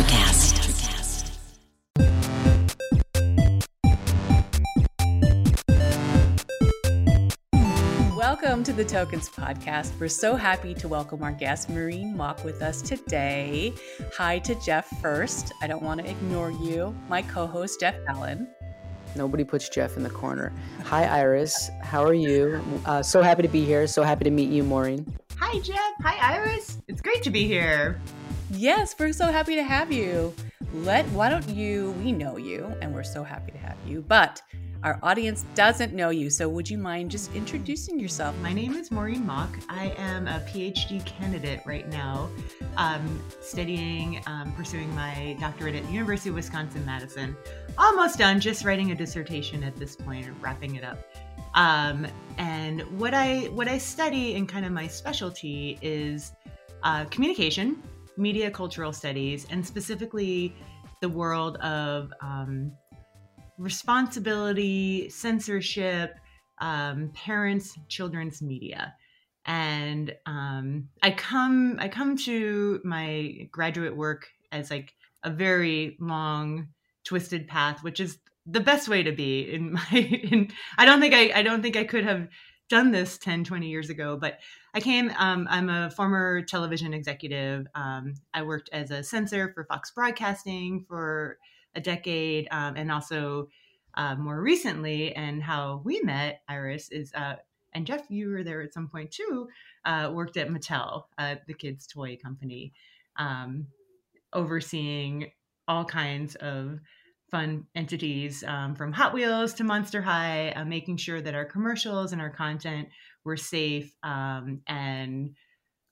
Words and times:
Electrocast. 0.00 0.56
Welcome 8.16 8.64
to 8.64 8.72
the 8.72 8.84
Toekenz 8.84 9.30
Podcast. 9.30 9.98
We're 10.00 10.08
so 10.08 10.36
happy 10.36 10.72
to 10.74 10.88
welcome 10.88 11.22
our 11.22 11.32
guest, 11.32 11.68
Maureen 11.68 12.14
Mauk, 12.16 12.42
with 12.44 12.62
us 12.62 12.80
today. 12.80 13.74
Hi 14.16 14.38
to 14.38 14.54
Jeff 14.64 14.88
first. 15.02 15.52
I 15.60 15.66
don't 15.66 15.82
want 15.82 16.00
to 16.00 16.08
ignore 16.08 16.50
you. 16.50 16.94
My 17.10 17.20
co 17.20 17.46
host, 17.46 17.80
Jeff 17.80 17.96
Allen. 18.08 18.48
Nobody 19.16 19.44
puts 19.44 19.68
Jeff 19.68 19.98
in 19.98 20.02
the 20.02 20.10
corner. 20.10 20.50
Hi, 20.84 21.04
Iris. 21.04 21.68
How 21.82 22.02
are 22.04 22.14
you? 22.14 22.62
Uh, 22.86 23.02
so 23.02 23.20
happy 23.20 23.42
to 23.42 23.48
be 23.48 23.66
here. 23.66 23.86
So 23.86 24.02
happy 24.02 24.24
to 24.24 24.30
meet 24.30 24.48
you, 24.48 24.62
Maureen. 24.62 25.04
Hi, 25.36 25.58
Jeff. 25.58 25.92
Hi, 26.02 26.36
Iris. 26.36 26.78
It's 26.88 27.02
great 27.02 27.22
to 27.24 27.30
be 27.30 27.46
here. 27.46 28.00
Yes, 28.52 28.96
we're 28.98 29.12
so 29.12 29.30
happy 29.30 29.54
to 29.54 29.62
have 29.62 29.92
you. 29.92 30.34
Let 30.74 31.06
why 31.10 31.28
don't 31.28 31.48
you? 31.48 31.92
We 32.02 32.10
know 32.10 32.36
you, 32.36 32.74
and 32.82 32.92
we're 32.92 33.04
so 33.04 33.22
happy 33.22 33.52
to 33.52 33.58
have 33.58 33.76
you. 33.86 34.02
But 34.02 34.42
our 34.82 34.98
audience 35.04 35.44
doesn't 35.54 35.94
know 35.94 36.10
you, 36.10 36.30
so 36.30 36.48
would 36.48 36.68
you 36.68 36.76
mind 36.76 37.12
just 37.12 37.32
introducing 37.32 38.00
yourself? 38.00 38.36
My 38.42 38.52
name 38.52 38.74
is 38.74 38.90
Maureen 38.90 39.24
Mauk. 39.24 39.56
I 39.68 39.94
am 39.98 40.26
a 40.26 40.40
PhD 40.48 41.04
candidate 41.06 41.60
right 41.64 41.88
now, 41.90 42.28
um, 42.76 43.22
studying, 43.40 44.20
um, 44.26 44.52
pursuing 44.54 44.92
my 44.96 45.36
doctorate 45.38 45.76
at 45.76 45.86
the 45.86 45.92
University 45.92 46.30
of 46.30 46.34
Wisconsin 46.34 46.84
Madison. 46.84 47.36
Almost 47.78 48.18
done, 48.18 48.40
just 48.40 48.64
writing 48.64 48.90
a 48.90 48.96
dissertation 48.96 49.62
at 49.62 49.76
this 49.76 49.94
point, 49.94 50.26
wrapping 50.40 50.74
it 50.74 50.82
up. 50.82 50.98
Um, 51.54 52.04
and 52.36 52.80
what 52.98 53.14
I 53.14 53.42
what 53.52 53.68
I 53.68 53.78
study 53.78 54.34
and 54.34 54.48
kind 54.48 54.66
of 54.66 54.72
my 54.72 54.88
specialty 54.88 55.78
is 55.82 56.32
uh, 56.82 57.04
communication, 57.04 57.80
media 58.20 58.50
cultural 58.50 58.92
studies, 58.92 59.46
and 59.50 59.66
specifically 59.66 60.54
the 61.00 61.08
world 61.08 61.56
of 61.56 62.12
um, 62.20 62.72
responsibility, 63.58 65.08
censorship, 65.08 66.18
um, 66.60 67.10
parents, 67.14 67.78
children's 67.88 68.42
media. 68.42 68.94
And 69.46 70.14
um, 70.26 70.88
I 71.02 71.10
come 71.12 71.76
I 71.80 71.88
come 71.88 72.16
to 72.18 72.80
my 72.84 73.48
graduate 73.50 73.96
work 73.96 74.28
as 74.52 74.70
like 74.70 74.94
a 75.24 75.30
very 75.30 75.96
long, 76.00 76.68
twisted 77.04 77.48
path, 77.48 77.82
which 77.82 78.00
is 78.00 78.18
the 78.46 78.60
best 78.60 78.88
way 78.88 79.02
to 79.02 79.12
be 79.12 79.52
in 79.52 79.72
my 79.74 79.90
in, 79.90 80.50
I 80.76 80.84
don't 80.84 81.00
think 81.00 81.14
I 81.14 81.32
I 81.40 81.42
don't 81.42 81.62
think 81.62 81.76
I 81.76 81.84
could 81.84 82.04
have 82.04 82.28
done 82.70 82.90
this 82.90 83.18
10 83.18 83.44
20 83.44 83.68
years 83.68 83.90
ago 83.90 84.16
but 84.16 84.38
i 84.72 84.80
came 84.80 85.12
um, 85.18 85.46
i'm 85.50 85.68
a 85.68 85.90
former 85.90 86.40
television 86.42 86.94
executive 86.94 87.66
um, 87.74 88.14
i 88.32 88.40
worked 88.42 88.70
as 88.72 88.90
a 88.90 89.02
censor 89.02 89.52
for 89.52 89.64
fox 89.64 89.90
broadcasting 89.90 90.84
for 90.88 91.36
a 91.74 91.80
decade, 91.80 92.48
um, 92.50 92.76
and 92.76 92.90
also 92.90 93.48
uh, 93.94 94.14
more 94.14 94.40
recently, 94.40 95.14
and 95.14 95.42
how 95.42 95.82
we 95.84 96.00
met, 96.00 96.42
Iris, 96.48 96.90
is 96.90 97.12
uh, 97.14 97.36
and 97.72 97.86
Jeff, 97.86 98.02
you 98.08 98.30
were 98.30 98.42
there 98.42 98.62
at 98.62 98.74
some 98.74 98.88
point 98.88 99.10
too. 99.10 99.48
Uh, 99.84 100.10
worked 100.12 100.36
at 100.36 100.48
Mattel, 100.48 101.04
uh, 101.18 101.36
the 101.46 101.54
kids' 101.54 101.86
toy 101.86 102.16
company, 102.16 102.72
um, 103.16 103.66
overseeing 104.32 105.30
all 105.68 105.84
kinds 105.84 106.34
of 106.36 106.80
fun 107.30 107.66
entities 107.74 108.44
um, 108.46 108.74
from 108.74 108.92
Hot 108.92 109.14
Wheels 109.14 109.54
to 109.54 109.64
Monster 109.64 110.02
High, 110.02 110.50
uh, 110.50 110.64
making 110.64 110.96
sure 110.96 111.20
that 111.20 111.34
our 111.34 111.44
commercials 111.44 112.12
and 112.12 112.20
our 112.20 112.30
content 112.30 112.88
were 113.24 113.36
safe 113.36 113.94
um, 114.02 114.60
and 114.66 115.34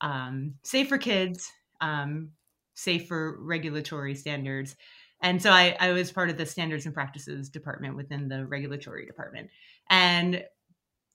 um, 0.01 0.55
safe 0.63 0.89
for 0.89 0.99
kids, 0.99 1.51
um, 1.81 2.31
safe 2.75 3.09
for 3.09 3.37
regulatory 3.41 4.15
standards, 4.15 4.77
and 5.21 5.43
so 5.43 5.51
I, 5.51 5.77
I 5.81 5.93
was 5.93 6.13
part 6.13 6.31
of 6.31 6.37
the 6.37 6.47
standards 6.47 6.87
and 6.87 6.95
practices 6.95 7.49
department 7.49 7.97
within 7.97 8.29
the 8.29 8.47
regulatory 8.47 9.05
department. 9.05 9.51
And 9.91 10.45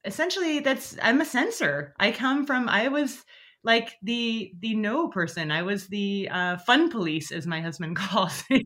essentially 0.03 0.59
that's 0.59 0.97
I'm 1.01 1.21
a 1.21 1.25
censor. 1.25 1.93
I 1.99 2.11
come 2.11 2.45
from 2.45 2.67
I 2.67 2.89
was 2.89 3.23
like 3.63 3.97
the 4.01 4.53
the 4.59 4.75
no 4.75 5.07
person. 5.07 5.51
I 5.51 5.63
was 5.63 5.87
the 5.87 6.29
uh, 6.29 6.57
fun 6.57 6.89
police, 6.89 7.31
as 7.31 7.47
my 7.47 7.61
husband 7.61 7.95
calls 7.97 8.43
it. 8.49 8.65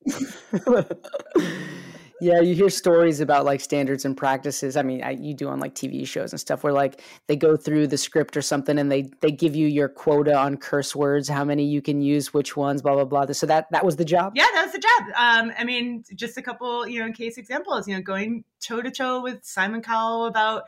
Yeah, 2.20 2.40
you 2.40 2.56
hear 2.56 2.70
stories 2.70 3.20
about 3.20 3.46
like 3.46 3.62
standards 3.62 4.04
and 4.04 4.18
practices. 4.18 4.76
I 4.76 4.82
mean, 4.82 5.04
I, 5.04 5.12
you 5.12 5.36
do 5.36 5.50
on 5.50 5.60
like 5.60 5.76
TV 5.76 6.08
shows 6.08 6.34
and 6.34 6.40
stuff 6.40 6.64
where 6.64 6.74
like 6.74 7.02
they 7.28 7.36
go 7.36 7.56
through 7.56 7.88
the 7.88 7.98
script 7.98 8.36
or 8.36 8.42
something 8.42 8.80
and 8.80 8.92
they 8.92 9.12
they 9.22 9.30
give 9.30 9.56
you 9.56 9.68
your 9.68 9.88
quota 9.88 10.36
on 10.36 10.58
curse 10.58 10.96
words, 10.96 11.30
how 11.30 11.44
many 11.44 11.66
you 11.66 11.82
can 11.82 12.02
use, 12.02 12.34
which 12.34 12.58
ones, 12.58 12.82
blah 12.82 12.96
blah 12.96 13.06
blah. 13.06 13.32
So 13.34 13.46
that 13.46 13.68
that 13.72 13.86
was 13.86 13.98
the 13.98 14.06
job. 14.06 14.34
Yeah, 14.36 14.48
that 14.56 14.64
was 14.64 14.74
the 14.74 14.80
job. 14.80 15.08
Um, 15.16 15.54
I 15.60 15.64
mean, 15.64 16.04
just 16.16 16.38
a 16.38 16.42
couple, 16.42 16.88
you 16.88 17.06
know, 17.06 17.12
case 17.12 17.38
examples. 17.38 17.88
You 17.88 17.96
know, 17.96 18.02
going 18.02 18.46
toe 18.60 18.82
to 18.82 18.90
toe 18.90 19.22
with 19.22 19.46
Simon 19.46 19.84
Cowell 19.84 20.26
about 20.26 20.64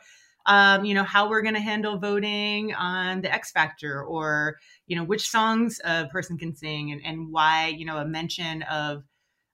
um, 0.46 0.84
you 0.84 0.94
know, 0.94 1.04
how 1.04 1.28
we're 1.28 1.42
going 1.42 1.54
to 1.54 1.60
handle 1.60 1.98
voting 1.98 2.74
on 2.74 3.20
the 3.20 3.32
X 3.32 3.52
Factor 3.52 4.02
or, 4.02 4.58
you 4.86 4.96
know, 4.96 5.04
which 5.04 5.28
songs 5.28 5.80
a 5.84 6.06
person 6.06 6.38
can 6.38 6.54
sing 6.54 6.92
and, 6.92 7.00
and 7.04 7.30
why, 7.30 7.68
you 7.68 7.84
know, 7.84 7.98
a 7.98 8.04
mention 8.04 8.62
of 8.62 9.04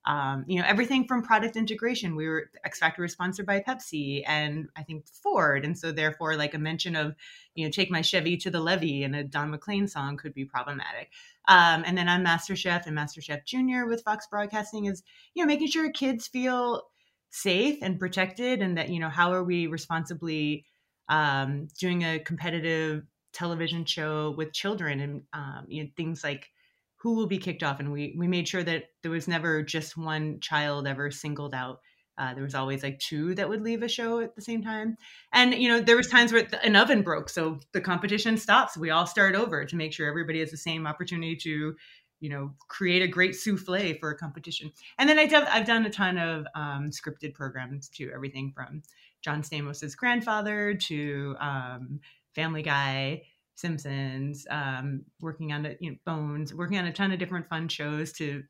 um, 0.07 0.45
you 0.47 0.61
know 0.61 0.67
everything 0.67 1.07
from 1.07 1.23
product 1.23 1.57
integration. 1.57 2.15
We 2.15 2.29
were 2.29 2.51
x 2.65 2.79
factor 2.79 3.03
was 3.03 3.13
sponsored 3.13 3.47
by 3.47 3.61
pepsi 3.61 4.23
and 4.27 4.69
i 4.77 4.83
think 4.83 5.07
ford. 5.09 5.65
And 5.65 5.77
so 5.77 5.91
therefore 5.91 6.37
like 6.37 6.55
a 6.55 6.59
mention 6.59 6.95
of 6.95 7.15
you 7.55 7.65
know 7.65 7.71
take 7.71 7.91
my 7.91 8.03
chevy 8.03 8.37
to 8.39 8.51
the 8.51 8.61
levee 8.61 9.03
and 9.03 9.17
a 9.17 9.25
don 9.25 9.51
mclean 9.51 9.89
song 9.89 10.17
could 10.17 10.33
be 10.33 10.45
problematic. 10.45 11.11
Um, 11.49 11.83
and 11.85 11.99
then 11.99 12.09
on 12.09 12.25
masterchef 12.25 12.87
and 12.87 12.97
masterchef 12.97 13.45
junior 13.45 13.87
with 13.87 14.05
fox 14.05 14.27
broadcasting 14.29 14.85
is 14.85 15.03
you 15.35 15.43
know 15.43 15.49
making 15.49 15.69
sure 15.69 15.91
kids 15.91 16.29
feel 16.29 16.85
safe 17.31 17.79
and 17.83 17.99
protected 17.99 18.63
and 18.63 18.79
that 18.79 18.89
you 18.89 19.01
know 19.01 19.09
how 19.09 19.33
are 19.33 19.45
we 19.45 19.67
responsibly 19.67 20.65
um, 21.09 21.69
doing 21.79 22.03
a 22.03 22.19
competitive 22.19 23.05
television 23.33 23.85
show 23.85 24.35
with 24.37 24.53
children 24.53 25.01
and 25.01 25.23
um, 25.33 25.65
you 25.69 25.85
know, 25.85 25.91
things 25.97 26.25
like 26.25 26.51
who 26.97 27.15
will 27.15 27.27
be 27.27 27.39
kicked 27.39 27.63
off. 27.63 27.79
And 27.79 27.93
we 27.93 28.15
we 28.19 28.27
made 28.27 28.49
sure 28.49 28.63
that 28.63 28.85
there 29.03 29.13
was 29.13 29.29
never 29.29 29.63
just 29.63 29.97
one 29.97 30.41
child 30.41 30.87
ever 30.87 31.11
singled 31.11 31.55
out. 31.55 31.81
Uh, 32.19 32.33
there 32.33 32.43
was 32.43 32.55
always 32.55 32.83
like 32.83 32.99
two 32.99 33.35
that 33.35 33.49
would 33.49 33.61
leave 33.61 33.83
a 33.83 33.89
show 33.89 34.21
at 34.21 34.35
the 34.35 34.41
same 34.41 34.63
time. 34.63 34.97
And 35.33 35.55
you 35.55 35.69
know 35.69 35.81
there 35.81 35.97
was 35.97 36.09
times 36.09 36.33
where 36.33 36.49
an 36.65 36.75
oven 36.75 37.03
broke 37.03 37.29
so 37.29 37.61
the 37.73 37.81
competition 37.81 38.39
stops. 38.39 38.77
We 38.77 38.91
all 38.91 39.07
start 39.07 39.35
over 39.35 39.65
to 39.65 39.77
make 39.77 39.93
sure 39.93 40.09
everybody 40.09 40.41
has 40.41 40.51
the 40.51 40.57
same 40.57 40.87
opportunity 40.87 41.37
to 41.37 41.77
you 42.21 42.31
know 42.31 42.55
create 42.69 43.03
a 43.03 43.09
great 43.09 43.37
souffle 43.37 43.95
for 44.01 44.11
a 44.11 44.17
competition. 44.17 44.73
And 44.99 45.09
then 45.09 45.19
I 45.19 45.27
have 45.27 45.47
i've 45.51 45.67
done 45.67 45.85
a 45.85 45.91
ton 45.91 46.17
of 46.17 46.47
um, 46.55 46.91
scripted 46.91 47.35
programs 47.35 47.89
too 47.91 48.11
everything 48.15 48.53
from 48.55 48.83
john 49.27 49.43
stamos's 49.43 49.95
grandfather 49.95 50.73
to 50.73 51.37
um, 51.41 52.01
family 52.35 52.63
guy 52.63 53.23
Simpsons, 53.57 54.47
um, 54.51 55.03
working 55.21 55.53
on 55.53 55.77
you 55.81 55.91
know, 55.91 55.97
Bones, 56.05 56.55
working 56.55 56.79
on 56.79 56.87
a 56.87 56.93
ton 56.93 57.11
of 57.11 57.19
different 57.19 57.49
fun 57.49 57.69
shows 57.69 58.13
to 58.13 58.45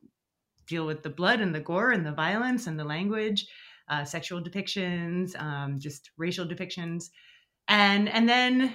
deal 0.66 0.84
with 0.84 1.04
the 1.04 1.10
blood 1.10 1.41
and 1.41 1.54
the 1.54 1.60
gore 1.60 1.92
and 1.92 2.04
the 2.04 2.12
violence 2.12 2.66
and 2.66 2.78
the 2.78 2.84
language, 2.84 3.47
uh, 3.88 4.04
sexual 4.04 4.42
depictions, 4.42 5.41
um, 5.41 5.78
just 5.78 6.10
racial 6.16 6.44
depictions, 6.44 7.10
and 7.69 8.09
and 8.09 8.28
then 8.28 8.75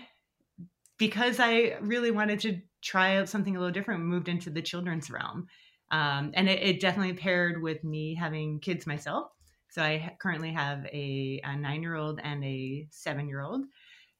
because 0.97 1.39
I 1.39 1.75
really 1.81 2.11
wanted 2.11 2.39
to 2.41 2.61
try 2.81 3.17
out 3.17 3.27
something 3.27 3.55
a 3.55 3.59
little 3.59 3.73
different, 3.73 4.01
moved 4.01 4.29
into 4.29 4.49
the 4.49 4.61
children's 4.61 5.11
realm, 5.11 5.47
um, 5.91 6.31
and 6.33 6.47
it, 6.47 6.63
it, 6.63 6.79
definitely 6.79 7.13
paired 7.13 7.61
with 7.61 7.83
me 7.83 8.15
having 8.15 8.59
kids 8.59 8.87
myself. 8.87 9.31
So 9.71 9.81
I 9.81 10.15
currently 10.19 10.51
have 10.51 10.85
a, 10.85 11.41
a 11.43 11.55
nine-year-old 11.55 12.19
and 12.23 12.43
a 12.43 12.87
seven-year-old, 12.91 13.65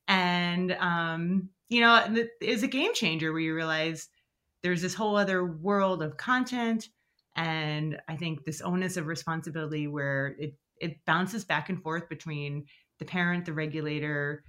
and 0.08 0.72
um, 0.80 1.50
you 1.70 1.82
know, 1.82 2.04
it 2.10 2.32
is 2.42 2.64
a 2.64 2.68
game 2.68 2.94
changer 2.94 3.32
where 3.32 3.42
you 3.42 3.54
realize 3.54 4.10
there's 4.64 4.82
this 4.82 4.94
whole 4.94 5.16
other 5.16 5.46
world 5.46 6.02
of 6.02 6.18
content. 6.18 6.90
And 7.36 7.98
I 8.09 8.18
think 8.18 8.44
this 8.44 8.62
onus 8.62 8.98
of 8.98 9.08
responsibility 9.08 9.88
where 9.88 10.36
it, 10.38 10.53
it 10.82 11.06
bounces 11.06 11.46
back 11.46 11.70
and 11.70 11.82
forth 11.82 12.09
between 12.09 12.66
the 13.00 13.06
parent, 13.06 13.46
the 13.46 13.54
regulator, 13.54 14.44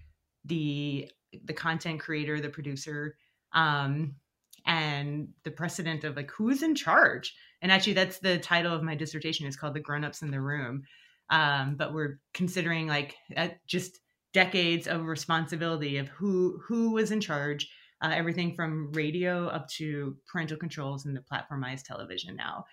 the 0.45 1.11
the 1.45 1.53
content 1.53 2.01
creator, 2.01 2.41
the 2.41 2.49
producer, 2.49 3.17
um, 3.53 4.15
and 4.67 5.29
the 5.45 5.51
precedent 5.51 6.05
of 6.05 6.17
like 6.17 6.31
who's 6.31 6.63
in 6.63 6.75
charge. 6.75 7.35
And 7.61 7.71
actually, 7.71 7.95
that's 7.95 8.19
the 8.19 8.39
title 8.39 8.75
of 8.75 8.83
my 8.83 8.95
dissertation. 8.95 9.47
it's 9.47 9.57
called 9.57 9.75
"The 9.75 9.81
Grown 9.81 10.05
Ups 10.05 10.23
in 10.23 10.31
the 10.31 10.41
Room." 10.41 10.83
Um, 11.31 11.77
but 11.77 11.95
we're 11.95 12.19
considering 12.35 12.87
like 12.87 13.17
just 13.67 14.01
decades 14.33 14.87
of 14.87 15.05
responsibility 15.05 15.99
of 15.99 16.09
who 16.09 16.61
who 16.67 16.93
was 16.93 17.11
in 17.11 17.21
charge 17.21 17.69
uh, 18.03 18.11
everything 18.13 18.55
from 18.55 18.91
radio 18.93 19.47
up 19.49 19.69
to 19.69 20.17
parental 20.27 20.57
controls 20.57 21.07
and 21.07 21.17
the 21.17 21.23
platformized 21.33 21.85
television 21.85 22.35
now 22.35 22.65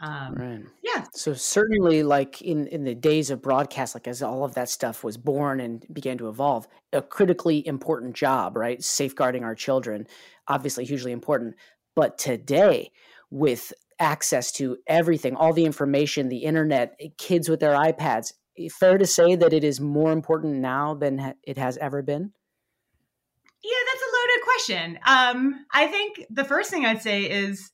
um, 0.00 0.34
right 0.34 0.62
yeah 0.82 1.04
so 1.14 1.32
certainly 1.32 2.02
like 2.02 2.42
in 2.42 2.66
in 2.66 2.84
the 2.84 2.94
days 2.94 3.30
of 3.30 3.40
broadcast 3.40 3.94
like 3.94 4.08
as 4.08 4.22
all 4.22 4.44
of 4.44 4.54
that 4.54 4.68
stuff 4.68 5.04
was 5.04 5.16
born 5.16 5.60
and 5.60 5.86
began 5.92 6.18
to 6.18 6.28
evolve 6.28 6.66
a 6.92 7.00
critically 7.00 7.66
important 7.66 8.14
job 8.14 8.56
right 8.56 8.82
safeguarding 8.82 9.44
our 9.44 9.54
children 9.54 10.06
obviously 10.48 10.84
hugely 10.84 11.12
important 11.12 11.54
but 11.94 12.18
today 12.18 12.90
with 13.30 13.72
access 13.98 14.52
to 14.52 14.76
everything, 14.86 15.36
all 15.36 15.52
the 15.52 15.64
information, 15.64 16.28
the 16.28 16.38
internet, 16.38 16.94
eh, 17.00 17.08
kids 17.18 17.48
with 17.48 17.60
their 17.60 17.74
iPads. 17.74 18.32
Eh, 18.58 18.68
fair 18.68 18.98
to 18.98 19.06
say 19.06 19.34
that 19.36 19.52
it 19.52 19.64
is 19.64 19.80
more 19.80 20.12
important 20.12 20.54
now 20.56 20.94
than 20.94 21.34
it 21.42 21.58
has 21.58 21.76
ever 21.78 22.02
been? 22.02 22.32
Yeah, 23.62 23.76
that's 23.86 24.02
a 24.02 24.14
loaded 24.16 24.44
question. 24.44 24.98
Um, 25.06 25.66
I 25.72 25.86
think 25.86 26.26
the 26.30 26.44
first 26.44 26.70
thing 26.70 26.84
I'd 26.84 27.02
say 27.02 27.22
is 27.22 27.70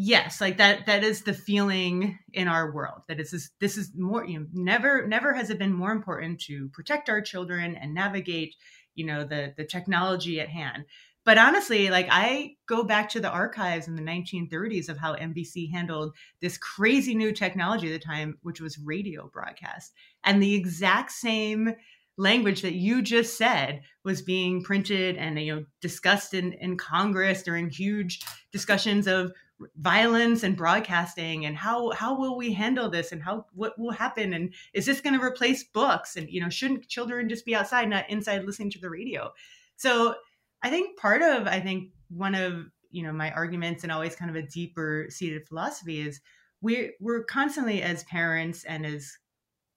yes, 0.00 0.40
like 0.40 0.56
that 0.56 0.86
that 0.86 1.04
is 1.04 1.22
the 1.22 1.34
feeling 1.34 2.18
in 2.32 2.48
our 2.48 2.72
world. 2.72 3.02
That 3.08 3.20
is 3.20 3.30
this, 3.30 3.50
this 3.60 3.76
is 3.76 3.92
more 3.94 4.24
you 4.24 4.40
know, 4.40 4.46
never 4.52 5.06
never 5.06 5.34
has 5.34 5.50
it 5.50 5.58
been 5.58 5.72
more 5.72 5.92
important 5.92 6.40
to 6.42 6.68
protect 6.70 7.08
our 7.10 7.20
children 7.20 7.76
and 7.76 7.92
navigate, 7.92 8.54
you 8.94 9.04
know, 9.04 9.24
the 9.24 9.52
the 9.56 9.64
technology 9.64 10.40
at 10.40 10.48
hand 10.48 10.84
but 11.24 11.36
honestly 11.36 11.90
like 11.90 12.08
i 12.10 12.54
go 12.66 12.82
back 12.82 13.08
to 13.08 13.20
the 13.20 13.30
archives 13.30 13.88
in 13.88 13.94
the 13.94 14.02
1930s 14.02 14.88
of 14.88 14.96
how 14.96 15.14
nbc 15.16 15.70
handled 15.70 16.14
this 16.40 16.56
crazy 16.56 17.14
new 17.14 17.30
technology 17.30 17.92
at 17.92 18.00
the 18.00 18.06
time 18.06 18.38
which 18.42 18.60
was 18.60 18.78
radio 18.78 19.28
broadcast 19.32 19.92
and 20.24 20.42
the 20.42 20.54
exact 20.54 21.12
same 21.12 21.74
language 22.16 22.62
that 22.62 22.74
you 22.74 23.02
just 23.02 23.36
said 23.36 23.82
was 24.04 24.22
being 24.22 24.62
printed 24.62 25.16
and 25.16 25.38
you 25.38 25.54
know 25.54 25.64
discussed 25.80 26.32
in, 26.34 26.52
in 26.54 26.76
congress 26.76 27.42
during 27.42 27.68
huge 27.68 28.20
discussions 28.50 29.06
of 29.06 29.32
violence 29.76 30.42
and 30.42 30.56
broadcasting 30.56 31.46
and 31.46 31.56
how 31.56 31.90
how 31.90 32.18
will 32.18 32.36
we 32.36 32.52
handle 32.52 32.88
this 32.88 33.12
and 33.12 33.22
how 33.22 33.46
what 33.52 33.78
will 33.78 33.90
happen? 33.90 34.32
And 34.32 34.54
is 34.72 34.86
this 34.86 35.00
going 35.00 35.18
to 35.18 35.24
replace 35.24 35.64
books? 35.64 36.16
And 36.16 36.28
you 36.30 36.40
know 36.40 36.50
shouldn't 36.50 36.88
children 36.88 37.28
just 37.28 37.44
be 37.44 37.54
outside 37.54 37.88
not 37.88 38.08
inside 38.10 38.44
listening 38.44 38.70
to 38.70 38.80
the 38.80 38.90
radio? 38.90 39.32
So 39.76 40.14
I 40.62 40.70
think 40.70 40.98
part 40.98 41.22
of 41.22 41.46
I 41.46 41.60
think 41.60 41.90
one 42.08 42.34
of 42.34 42.66
you 42.90 43.02
know 43.02 43.12
my 43.12 43.30
arguments 43.32 43.82
and 43.82 43.92
always 43.92 44.16
kind 44.16 44.30
of 44.30 44.36
a 44.36 44.46
deeper 44.46 45.06
seated 45.08 45.46
philosophy 45.46 46.00
is 46.00 46.20
we're 46.60 46.92
we're 47.00 47.24
constantly 47.24 47.82
as 47.82 48.04
parents 48.04 48.64
and 48.64 48.84
as 48.84 49.16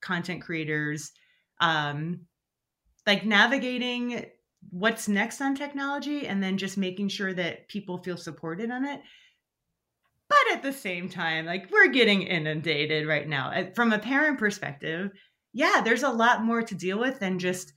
content 0.02 0.42
creators 0.42 1.12
um 1.62 2.22
like 3.06 3.26
navigating 3.26 4.26
what's 4.70 5.08
next 5.08 5.42
on 5.42 5.56
technology 5.56 6.28
and 6.28 6.42
then 6.42 6.58
just 6.58 6.78
making 6.78 7.08
sure 7.10 7.34
that 7.34 7.68
people 7.68 7.98
feel 8.02 8.18
supported 8.18 8.72
on 8.72 8.86
it 8.86 9.02
but 10.44 10.56
at 10.56 10.64
the 10.64 10.74
same 10.74 11.10
time 11.10 11.46
like 11.46 11.70
we're 11.72 11.88
getting 11.88 12.24
inundated 12.24 13.08
right 13.08 13.28
now. 13.28 13.52
From 13.76 13.94
a 13.94 14.00
parent 14.00 14.40
perspective 14.40 15.12
yeah 15.54 15.82
there's 15.84 16.04
a 16.04 16.10
lot 16.10 16.44
more 16.44 16.62
to 16.62 16.76
deal 16.76 17.00
with 17.00 17.20
than 17.20 17.40
just 17.40 17.74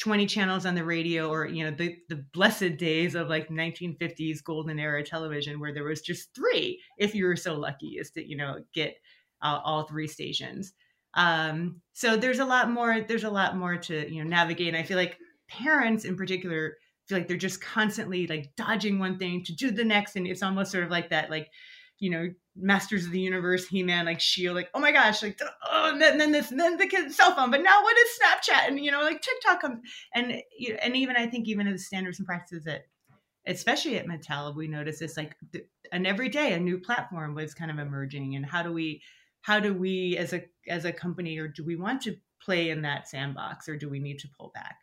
20 0.00 0.26
channels 0.26 0.64
on 0.64 0.74
the 0.74 0.84
radio 0.84 1.28
or 1.28 1.46
you 1.46 1.62
know 1.62 1.70
the 1.70 1.94
the 2.08 2.24
blessed 2.32 2.78
days 2.78 3.14
of 3.14 3.28
like 3.28 3.48
1950s 3.50 4.42
golden 4.42 4.78
era 4.80 5.04
television 5.04 5.60
where 5.60 5.74
there 5.74 5.84
was 5.84 6.00
just 6.00 6.34
three 6.34 6.80
if 6.98 7.14
you 7.14 7.26
were 7.26 7.36
so 7.36 7.54
lucky 7.54 7.98
as 8.00 8.10
to 8.10 8.26
you 8.26 8.36
know 8.36 8.56
get 8.74 8.96
uh, 9.42 9.60
all 9.64 9.84
three 9.84 10.06
stations. 10.06 10.72
Um 11.14 11.80
so 11.92 12.16
there's 12.16 12.38
a 12.38 12.44
lot 12.44 12.70
more 12.70 13.02
there's 13.02 13.24
a 13.24 13.30
lot 13.30 13.56
more 13.56 13.76
to 13.76 14.12
you 14.12 14.22
know 14.22 14.28
navigate. 14.28 14.68
And 14.68 14.76
i 14.76 14.82
feel 14.82 14.96
like 14.96 15.18
parents 15.46 16.06
in 16.06 16.16
particular 16.16 16.76
feel 17.06 17.18
like 17.18 17.28
they're 17.28 17.36
just 17.36 17.60
constantly 17.60 18.26
like 18.26 18.52
dodging 18.56 18.98
one 18.98 19.18
thing 19.18 19.44
to 19.44 19.54
do 19.54 19.70
the 19.70 19.84
next. 19.84 20.16
And 20.16 20.26
it's 20.26 20.42
almost 20.42 20.72
sort 20.72 20.84
of 20.84 20.90
like 20.90 21.10
that 21.10 21.30
like 21.30 21.48
you 22.02 22.10
know 22.10 22.28
Masters 22.56 23.06
of 23.06 23.12
the 23.12 23.20
Universe, 23.20 23.66
He 23.68 23.82
Man, 23.82 24.06
like 24.06 24.20
Shield, 24.20 24.56
like 24.56 24.68
oh 24.74 24.80
my 24.80 24.90
gosh, 24.90 25.22
like 25.22 25.40
oh, 25.40 25.90
and 25.92 26.02
then, 26.02 26.18
then 26.18 26.32
this, 26.32 26.50
and 26.50 26.58
then 26.58 26.76
the 26.76 26.88
kid's 26.88 27.16
cell 27.16 27.34
phone. 27.34 27.52
But 27.52 27.62
now 27.62 27.80
what 27.80 27.96
is 27.96 28.18
Snapchat? 28.20 28.68
And 28.68 28.84
you 28.84 28.90
know, 28.90 29.02
like 29.02 29.22
TikTok 29.22 29.60
comes, 29.62 29.78
and 30.12 30.42
and 30.82 30.96
even 30.96 31.16
I 31.16 31.28
think 31.28 31.46
even 31.46 31.70
the 31.70 31.78
standards 31.78 32.18
and 32.18 32.26
practices 32.26 32.64
that, 32.64 32.82
especially 33.46 33.96
at 33.96 34.06
Mattel, 34.06 34.54
we 34.54 34.66
notice 34.66 34.98
this 34.98 35.16
like, 35.16 35.36
and 35.92 36.04
every 36.04 36.28
day 36.28 36.52
a 36.52 36.58
new 36.58 36.78
platform 36.78 37.36
was 37.36 37.54
kind 37.54 37.70
of 37.70 37.78
emerging, 37.78 38.34
and 38.34 38.44
how 38.44 38.64
do 38.64 38.72
we, 38.72 39.00
how 39.42 39.60
do 39.60 39.72
we 39.72 40.16
as 40.18 40.32
a 40.32 40.42
as 40.68 40.84
a 40.84 40.92
company, 40.92 41.38
or 41.38 41.46
do 41.46 41.64
we 41.64 41.76
want 41.76 42.02
to 42.02 42.16
play 42.44 42.70
in 42.70 42.82
that 42.82 43.08
sandbox, 43.08 43.68
or 43.68 43.76
do 43.76 43.88
we 43.88 44.00
need 44.00 44.18
to 44.18 44.28
pull 44.36 44.50
back? 44.52 44.74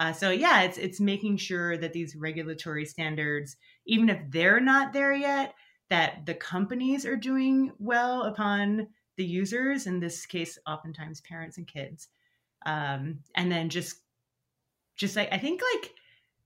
Uh, 0.00 0.12
so 0.12 0.30
yeah, 0.30 0.62
it's 0.62 0.76
it's 0.76 1.00
making 1.00 1.36
sure 1.36 1.76
that 1.76 1.92
these 1.92 2.16
regulatory 2.16 2.84
standards, 2.84 3.56
even 3.86 4.10
if 4.10 4.18
they're 4.28 4.60
not 4.60 4.92
there 4.92 5.14
yet 5.14 5.54
that 5.90 6.26
the 6.26 6.34
companies 6.34 7.04
are 7.04 7.16
doing 7.16 7.72
well 7.78 8.22
upon 8.22 8.88
the 9.16 9.24
users, 9.24 9.86
in 9.86 10.00
this 10.00 10.26
case, 10.26 10.58
oftentimes 10.66 11.20
parents 11.20 11.58
and 11.58 11.66
kids. 11.66 12.08
Um, 12.66 13.20
and 13.36 13.50
then 13.50 13.68
just, 13.68 13.96
just 14.96 15.16
like, 15.16 15.28
I 15.32 15.38
think 15.38 15.60
like 15.74 15.92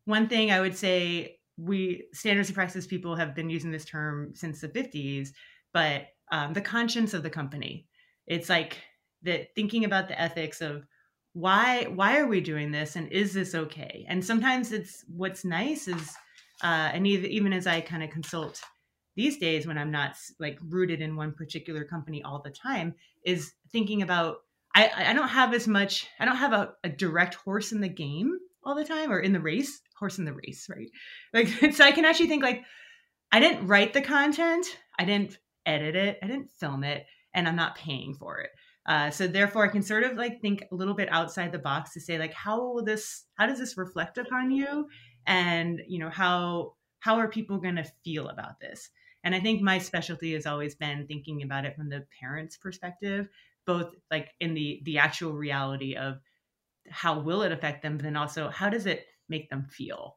one 0.04 0.28
thing 0.28 0.50
I 0.50 0.60
would 0.60 0.76
say 0.76 1.38
we 1.56 2.04
standards 2.12 2.48
and 2.48 2.56
practices 2.56 2.86
people 2.86 3.16
have 3.16 3.34
been 3.34 3.50
using 3.50 3.70
this 3.70 3.84
term 3.84 4.32
since 4.34 4.60
the 4.60 4.68
50s, 4.68 5.30
but 5.72 6.06
um, 6.30 6.52
the 6.52 6.60
conscience 6.60 7.14
of 7.14 7.22
the 7.22 7.30
company. 7.30 7.86
It's 8.26 8.48
like 8.48 8.78
that 9.22 9.54
thinking 9.54 9.84
about 9.84 10.08
the 10.08 10.20
ethics 10.20 10.60
of 10.60 10.86
why 11.32 11.84
why 11.94 12.18
are 12.18 12.26
we 12.26 12.40
doing 12.40 12.70
this 12.70 12.96
and 12.96 13.10
is 13.12 13.32
this 13.32 13.54
okay? 13.54 14.06
And 14.08 14.24
sometimes 14.24 14.72
it's 14.72 15.04
what's 15.08 15.44
nice 15.44 15.88
is 15.88 16.14
uh, 16.62 16.90
and 16.92 17.06
even 17.06 17.52
as 17.52 17.66
I 17.66 17.80
kind 17.80 18.02
of 18.02 18.10
consult 18.10 18.60
these 19.18 19.36
days 19.36 19.66
when 19.66 19.76
i'm 19.76 19.90
not 19.90 20.14
like 20.38 20.58
rooted 20.68 21.02
in 21.02 21.16
one 21.16 21.32
particular 21.32 21.84
company 21.84 22.22
all 22.22 22.40
the 22.40 22.50
time 22.50 22.94
is 23.24 23.52
thinking 23.72 24.00
about 24.00 24.36
i 24.76 24.90
i 25.08 25.12
don't 25.12 25.28
have 25.28 25.52
as 25.52 25.66
much 25.66 26.06
i 26.20 26.24
don't 26.24 26.36
have 26.36 26.52
a, 26.52 26.72
a 26.84 26.88
direct 26.88 27.34
horse 27.34 27.72
in 27.72 27.80
the 27.80 27.88
game 27.88 28.38
all 28.62 28.76
the 28.76 28.84
time 28.84 29.10
or 29.10 29.18
in 29.18 29.32
the 29.32 29.40
race 29.40 29.80
horse 29.98 30.18
in 30.18 30.24
the 30.24 30.32
race 30.32 30.68
right? 30.70 30.88
Like 31.34 31.48
so 31.74 31.84
i 31.84 31.90
can 31.90 32.04
actually 32.04 32.28
think 32.28 32.44
like 32.44 32.62
i 33.32 33.40
didn't 33.40 33.66
write 33.66 33.92
the 33.92 34.02
content 34.02 34.66
i 35.00 35.04
didn't 35.04 35.36
edit 35.66 35.96
it 35.96 36.18
i 36.22 36.26
didn't 36.28 36.52
film 36.52 36.84
it 36.84 37.04
and 37.34 37.48
i'm 37.48 37.56
not 37.56 37.76
paying 37.76 38.14
for 38.14 38.38
it. 38.38 38.50
Uh, 38.86 39.10
so 39.10 39.26
therefore 39.26 39.64
i 39.64 39.68
can 39.68 39.82
sort 39.82 40.04
of 40.04 40.16
like 40.16 40.40
think 40.40 40.62
a 40.70 40.74
little 40.74 40.94
bit 40.94 41.08
outside 41.10 41.50
the 41.50 41.58
box 41.58 41.92
to 41.92 42.00
say 42.00 42.18
like 42.18 42.32
how 42.32 42.58
will 42.60 42.84
this 42.84 43.24
how 43.34 43.46
does 43.46 43.58
this 43.58 43.76
reflect 43.76 44.16
upon 44.16 44.52
you? 44.52 44.88
And 45.26 45.82
you 45.88 45.98
know 45.98 46.08
how 46.08 46.74
how 47.00 47.16
are 47.16 47.28
people 47.28 47.58
going 47.58 47.76
to 47.76 47.92
feel 48.04 48.28
about 48.28 48.60
this 48.60 48.90
and 49.28 49.34
I 49.34 49.40
think 49.40 49.60
my 49.60 49.76
specialty 49.76 50.32
has 50.32 50.46
always 50.46 50.74
been 50.74 51.06
thinking 51.06 51.42
about 51.42 51.66
it 51.66 51.76
from 51.76 51.90
the 51.90 52.06
parent's 52.18 52.56
perspective, 52.56 53.28
both 53.66 53.94
like 54.10 54.30
in 54.40 54.54
the 54.54 54.80
the 54.86 54.96
actual 54.96 55.34
reality 55.34 55.96
of 55.96 56.22
how 56.88 57.20
will 57.20 57.42
it 57.42 57.52
affect 57.52 57.82
them, 57.82 57.98
but 57.98 58.04
then 58.04 58.16
also 58.16 58.48
how 58.48 58.70
does 58.70 58.86
it 58.86 59.04
make 59.28 59.50
them 59.50 59.66
feel, 59.70 60.16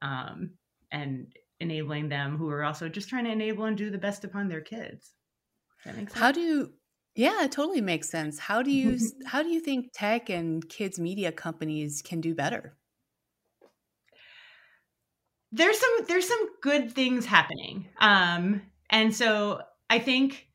um, 0.00 0.52
and 0.92 1.34
enabling 1.58 2.08
them 2.08 2.38
who 2.38 2.48
are 2.50 2.62
also 2.62 2.88
just 2.88 3.08
trying 3.08 3.24
to 3.24 3.32
enable 3.32 3.64
and 3.64 3.76
do 3.76 3.90
the 3.90 3.98
best 3.98 4.22
upon 4.22 4.46
their 4.46 4.60
kids. 4.60 5.14
That 5.84 5.96
makes 5.96 6.12
sense. 6.12 6.20
How 6.20 6.30
do 6.30 6.40
you? 6.40 6.74
Yeah, 7.16 7.42
it 7.42 7.50
totally 7.50 7.80
makes 7.80 8.08
sense. 8.08 8.38
How 8.38 8.62
do 8.62 8.70
you 8.70 8.96
how 9.26 9.42
do 9.42 9.48
you 9.48 9.58
think 9.58 9.90
tech 9.92 10.30
and 10.30 10.68
kids 10.68 11.00
media 11.00 11.32
companies 11.32 12.00
can 12.00 12.20
do 12.20 12.32
better? 12.32 12.78
There's 15.52 15.78
some 15.78 16.06
there's 16.08 16.26
some 16.26 16.48
good 16.62 16.92
things 16.92 17.26
happening. 17.26 17.88
Um, 18.00 18.62
and 18.90 19.14
so 19.14 19.60
I 19.88 19.98
think 19.98 20.48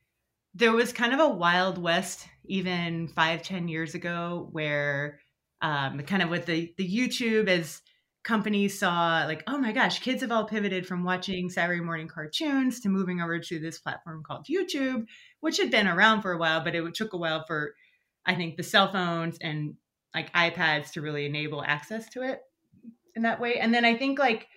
there 0.54 0.74
was 0.74 0.92
kind 0.92 1.14
of 1.14 1.20
a 1.20 1.30
wild 1.30 1.78
west 1.78 2.28
even 2.46 3.08
five 3.08 3.44
ten 3.44 3.68
years 3.68 3.94
ago 3.94 4.50
where 4.52 5.20
um, 5.62 6.00
kind 6.02 6.24
of 6.24 6.30
with 6.30 6.48
the 6.48 6.74
the 6.78 6.88
YouTube 6.88 7.48
as 7.48 7.82
companies 8.28 8.78
saw 8.78 9.24
like 9.26 9.42
oh 9.48 9.58
my 9.58 9.72
gosh 9.72 10.00
kids 10.00 10.20
have 10.20 10.34
all 10.34 10.44
pivoted 10.44 10.86
from 10.86 11.06
watching 11.06 11.50
saturday 11.50 11.80
morning 11.80 12.10
cartoons 12.10 12.82
to 12.82 12.90
moving 12.90 13.22
over 13.22 13.40
to 13.40 13.58
this 13.58 13.80
platform 13.80 14.22
called 14.22 14.46
youtube 14.48 15.06
which 15.40 15.56
had 15.56 15.72
been 15.72 15.88
around 15.88 16.22
for 16.22 16.34
a 16.34 16.38
while 16.38 16.62
but 16.62 16.76
it 16.76 16.94
took 16.94 17.14
a 17.14 17.18
while 17.18 17.46
for 17.46 17.74
i 18.26 18.36
think 18.36 18.58
the 18.58 18.64
cell 18.64 18.92
phones 18.92 19.38
and 19.40 19.76
like 20.14 20.30
ipads 20.34 20.92
to 20.92 21.02
really 21.02 21.26
enable 21.26 21.64
access 21.64 22.10
to 22.10 22.22
it 22.22 22.42
in 23.16 23.22
that 23.22 23.40
way 23.40 23.60
and 23.60 23.74
then 23.74 23.86
i 23.86 23.96
think 23.96 24.20
like 24.20 24.50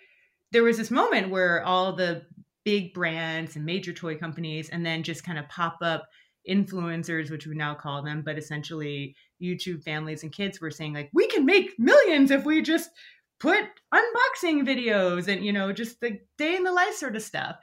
there 0.53 0.65
was 0.65 0.79
this 0.79 0.91
moment 0.91 1.31
where 1.31 1.65
all 1.65 1.93
the 1.93 2.23
big 2.65 2.93
brands 2.93 3.57
and 3.57 3.65
major 3.65 3.93
toy 3.93 4.17
companies 4.17 4.69
and 4.69 4.85
then 4.85 5.03
just 5.03 5.25
kind 5.25 5.39
of 5.39 5.49
pop 5.49 5.79
up 5.83 6.07
influencers 6.49 7.31
which 7.31 7.47
we 7.47 7.55
now 7.55 7.75
call 7.75 8.03
them 8.03 8.23
but 8.25 8.39
essentially 8.39 9.15
youtube 9.43 9.83
families 9.85 10.23
and 10.23 10.33
kids 10.33 10.61
were 10.61 10.71
saying 10.71 10.95
like 10.95 11.11
we 11.13 11.27
can 11.29 11.45
make 11.45 11.79
millions 11.79 12.31
if 12.31 12.45
we 12.45 12.63
just 12.63 12.91
put 13.41 13.65
unboxing 13.93 14.63
videos 14.63 15.27
and 15.27 15.45
you 15.45 15.53
know 15.53 15.73
just 15.73 16.01
the 16.01 16.19
day 16.39 16.55
in 16.55 16.63
the 16.63 16.73
life 16.73 16.95
sort 16.95 17.17
of 17.17 17.23
stuff. 17.23 17.57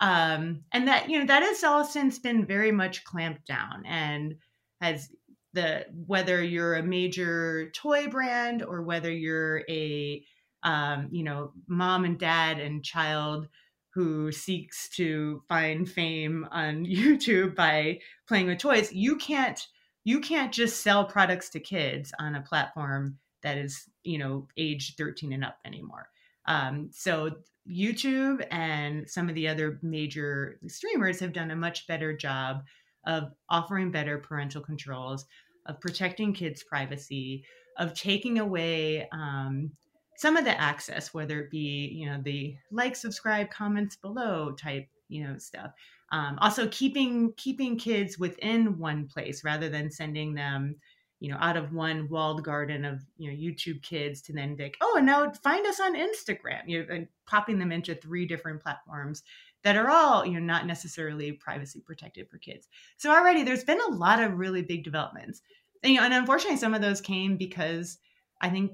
Um, 0.00 0.64
and 0.72 0.88
that 0.88 1.08
you 1.08 1.18
know 1.18 1.26
that 1.26 1.42
has 1.42 1.64
all 1.64 1.84
since 1.84 2.18
been 2.18 2.46
very 2.46 2.70
much 2.70 3.04
clamped 3.04 3.46
down 3.46 3.84
and 3.86 4.36
has 4.80 5.08
the 5.54 5.86
whether 6.06 6.42
you're 6.42 6.74
a 6.74 6.82
major 6.82 7.70
toy 7.70 8.08
brand 8.08 8.62
or 8.62 8.82
whether 8.82 9.10
you're 9.10 9.62
a 9.68 10.24
um, 10.62 11.08
you 11.10 11.24
know, 11.24 11.52
mom 11.66 12.04
and 12.04 12.18
dad 12.18 12.58
and 12.58 12.84
child 12.84 13.48
who 13.94 14.32
seeks 14.32 14.88
to 14.90 15.42
find 15.48 15.88
fame 15.88 16.46
on 16.50 16.86
YouTube 16.86 17.54
by 17.54 18.00
playing 18.26 18.46
with 18.46 18.58
toys, 18.58 18.92
you 18.92 19.16
can't 19.16 19.66
you 20.04 20.18
can't 20.20 20.52
just 20.52 20.82
sell 20.82 21.04
products 21.04 21.48
to 21.50 21.60
kids 21.60 22.12
on 22.18 22.34
a 22.34 22.42
platform 22.42 23.18
that 23.42 23.56
is 23.56 23.88
you 24.02 24.18
know 24.18 24.48
age 24.56 24.94
13 24.96 25.32
and 25.32 25.44
up 25.44 25.58
anymore. 25.64 26.08
Um, 26.46 26.90
so 26.92 27.36
YouTube 27.70 28.44
and 28.50 29.08
some 29.08 29.28
of 29.28 29.34
the 29.34 29.46
other 29.48 29.78
major 29.82 30.58
streamers 30.66 31.20
have 31.20 31.32
done 31.32 31.50
a 31.50 31.56
much 31.56 31.86
better 31.86 32.16
job 32.16 32.64
of 33.06 33.32
offering 33.48 33.90
better 33.90 34.18
parental 34.18 34.62
controls, 34.62 35.24
of 35.66 35.80
protecting 35.80 36.32
kids' 36.32 36.64
privacy, 36.64 37.44
of 37.78 37.94
taking 37.94 38.38
away 38.38 39.08
um, 39.12 39.70
some 40.16 40.36
of 40.36 40.44
the 40.44 40.60
access, 40.60 41.14
whether 41.14 41.40
it 41.40 41.50
be 41.50 41.90
you 41.94 42.06
know 42.06 42.20
the 42.22 42.56
like, 42.70 42.96
subscribe, 42.96 43.50
comments 43.50 43.96
below 43.96 44.52
type 44.52 44.86
you 45.08 45.24
know 45.24 45.38
stuff. 45.38 45.72
Um, 46.10 46.38
also, 46.40 46.68
keeping 46.68 47.32
keeping 47.36 47.78
kids 47.78 48.18
within 48.18 48.78
one 48.78 49.06
place 49.06 49.44
rather 49.44 49.68
than 49.68 49.90
sending 49.90 50.34
them 50.34 50.76
you 51.22 51.30
know 51.30 51.38
out 51.40 51.56
of 51.56 51.72
one 51.72 52.08
walled 52.08 52.42
garden 52.42 52.84
of 52.84 53.00
you 53.16 53.30
know 53.30 53.36
youtube 53.36 53.80
kids 53.80 54.20
to 54.20 54.32
then 54.32 54.56
like 54.58 54.76
oh 54.80 54.96
and 54.96 55.06
now 55.06 55.30
find 55.44 55.64
us 55.68 55.78
on 55.78 55.94
instagram 55.94 56.62
you 56.66 56.80
know 56.80 56.92
and 56.92 57.06
popping 57.26 57.60
them 57.60 57.70
into 57.70 57.94
three 57.94 58.26
different 58.26 58.60
platforms 58.60 59.22
that 59.62 59.76
are 59.76 59.88
all 59.88 60.26
you 60.26 60.32
know 60.32 60.40
not 60.40 60.66
necessarily 60.66 61.30
privacy 61.30 61.80
protected 61.80 62.28
for 62.28 62.38
kids 62.38 62.66
so 62.96 63.08
already 63.08 63.44
there's 63.44 63.62
been 63.62 63.80
a 63.80 63.94
lot 63.94 64.20
of 64.20 64.36
really 64.36 64.62
big 64.62 64.82
developments 64.82 65.42
and, 65.84 65.92
you 65.92 66.00
know, 66.00 66.04
and 66.04 66.12
unfortunately 66.12 66.58
some 66.58 66.74
of 66.74 66.82
those 66.82 67.00
came 67.00 67.36
because 67.36 67.98
i 68.40 68.50
think 68.50 68.72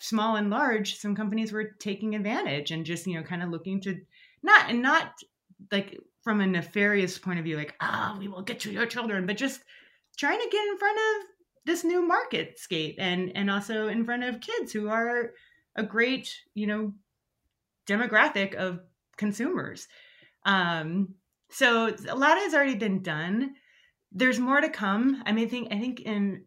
small 0.00 0.36
and 0.36 0.50
large 0.50 0.96
some 0.96 1.14
companies 1.14 1.52
were 1.52 1.72
taking 1.78 2.14
advantage 2.14 2.70
and 2.70 2.86
just 2.86 3.06
you 3.06 3.14
know 3.14 3.22
kind 3.22 3.42
of 3.42 3.50
looking 3.50 3.80
to 3.80 4.00
not 4.42 4.70
and 4.70 4.82
not 4.82 5.12
like 5.70 5.98
from 6.22 6.40
a 6.40 6.46
nefarious 6.46 7.18
point 7.18 7.38
of 7.38 7.44
view 7.44 7.56
like 7.56 7.74
ah 7.80 8.14
oh, 8.14 8.18
we 8.18 8.26
will 8.26 8.42
get 8.42 8.60
to 8.60 8.72
your 8.72 8.86
children 8.86 9.26
but 9.26 9.36
just 9.36 9.60
trying 10.16 10.38
to 10.38 10.48
get 10.50 10.66
in 10.66 10.78
front 10.78 10.98
of 10.98 11.28
this 11.64 11.84
new 11.84 12.06
market 12.06 12.58
skate 12.58 12.96
and 12.98 13.32
and 13.34 13.50
also 13.50 13.88
in 13.88 14.04
front 14.04 14.24
of 14.24 14.40
kids 14.40 14.72
who 14.72 14.88
are 14.88 15.32
a 15.76 15.82
great 15.82 16.34
you 16.54 16.66
know 16.66 16.92
demographic 17.86 18.54
of 18.54 18.80
consumers. 19.16 19.88
Um 20.44 21.14
so 21.50 21.94
a 22.08 22.16
lot 22.16 22.38
has 22.38 22.54
already 22.54 22.76
been 22.76 23.02
done. 23.02 23.54
There's 24.12 24.38
more 24.38 24.60
to 24.60 24.68
come. 24.68 25.22
I 25.26 25.32
mean 25.32 25.46
i 25.46 25.48
think 25.48 25.68
i 25.72 25.78
think 25.78 26.00
in 26.00 26.44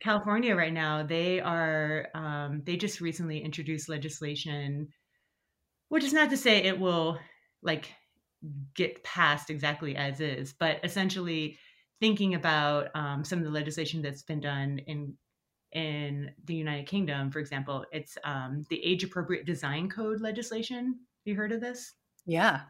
california 0.00 0.54
right 0.54 0.72
now 0.72 1.02
they 1.02 1.40
are 1.40 2.08
um 2.14 2.62
they 2.64 2.76
just 2.76 3.00
recently 3.00 3.42
introduced 3.42 3.88
legislation 3.88 4.88
which 5.88 6.04
is 6.04 6.12
not 6.12 6.30
to 6.30 6.36
say 6.36 6.58
it 6.58 6.78
will 6.78 7.18
like 7.62 7.92
get 8.74 9.02
passed 9.02 9.50
exactly 9.50 9.96
as 9.96 10.20
is 10.20 10.52
but 10.52 10.78
essentially 10.84 11.58
thinking 12.00 12.34
about 12.34 12.88
um, 12.94 13.24
some 13.24 13.38
of 13.38 13.44
the 13.44 13.50
legislation 13.50 14.02
that's 14.02 14.22
been 14.22 14.40
done 14.40 14.78
in 14.86 15.14
in 15.72 16.30
the 16.46 16.54
United 16.54 16.86
Kingdom, 16.86 17.30
for 17.30 17.40
example, 17.40 17.84
it's 17.92 18.16
um, 18.24 18.64
the 18.70 18.82
age 18.82 19.04
appropriate 19.04 19.44
design 19.44 19.90
code 19.90 20.20
legislation. 20.20 20.86
Have 20.86 21.26
you 21.26 21.34
heard 21.34 21.52
of 21.52 21.60
this? 21.60 21.92
Yeah, 22.24 22.62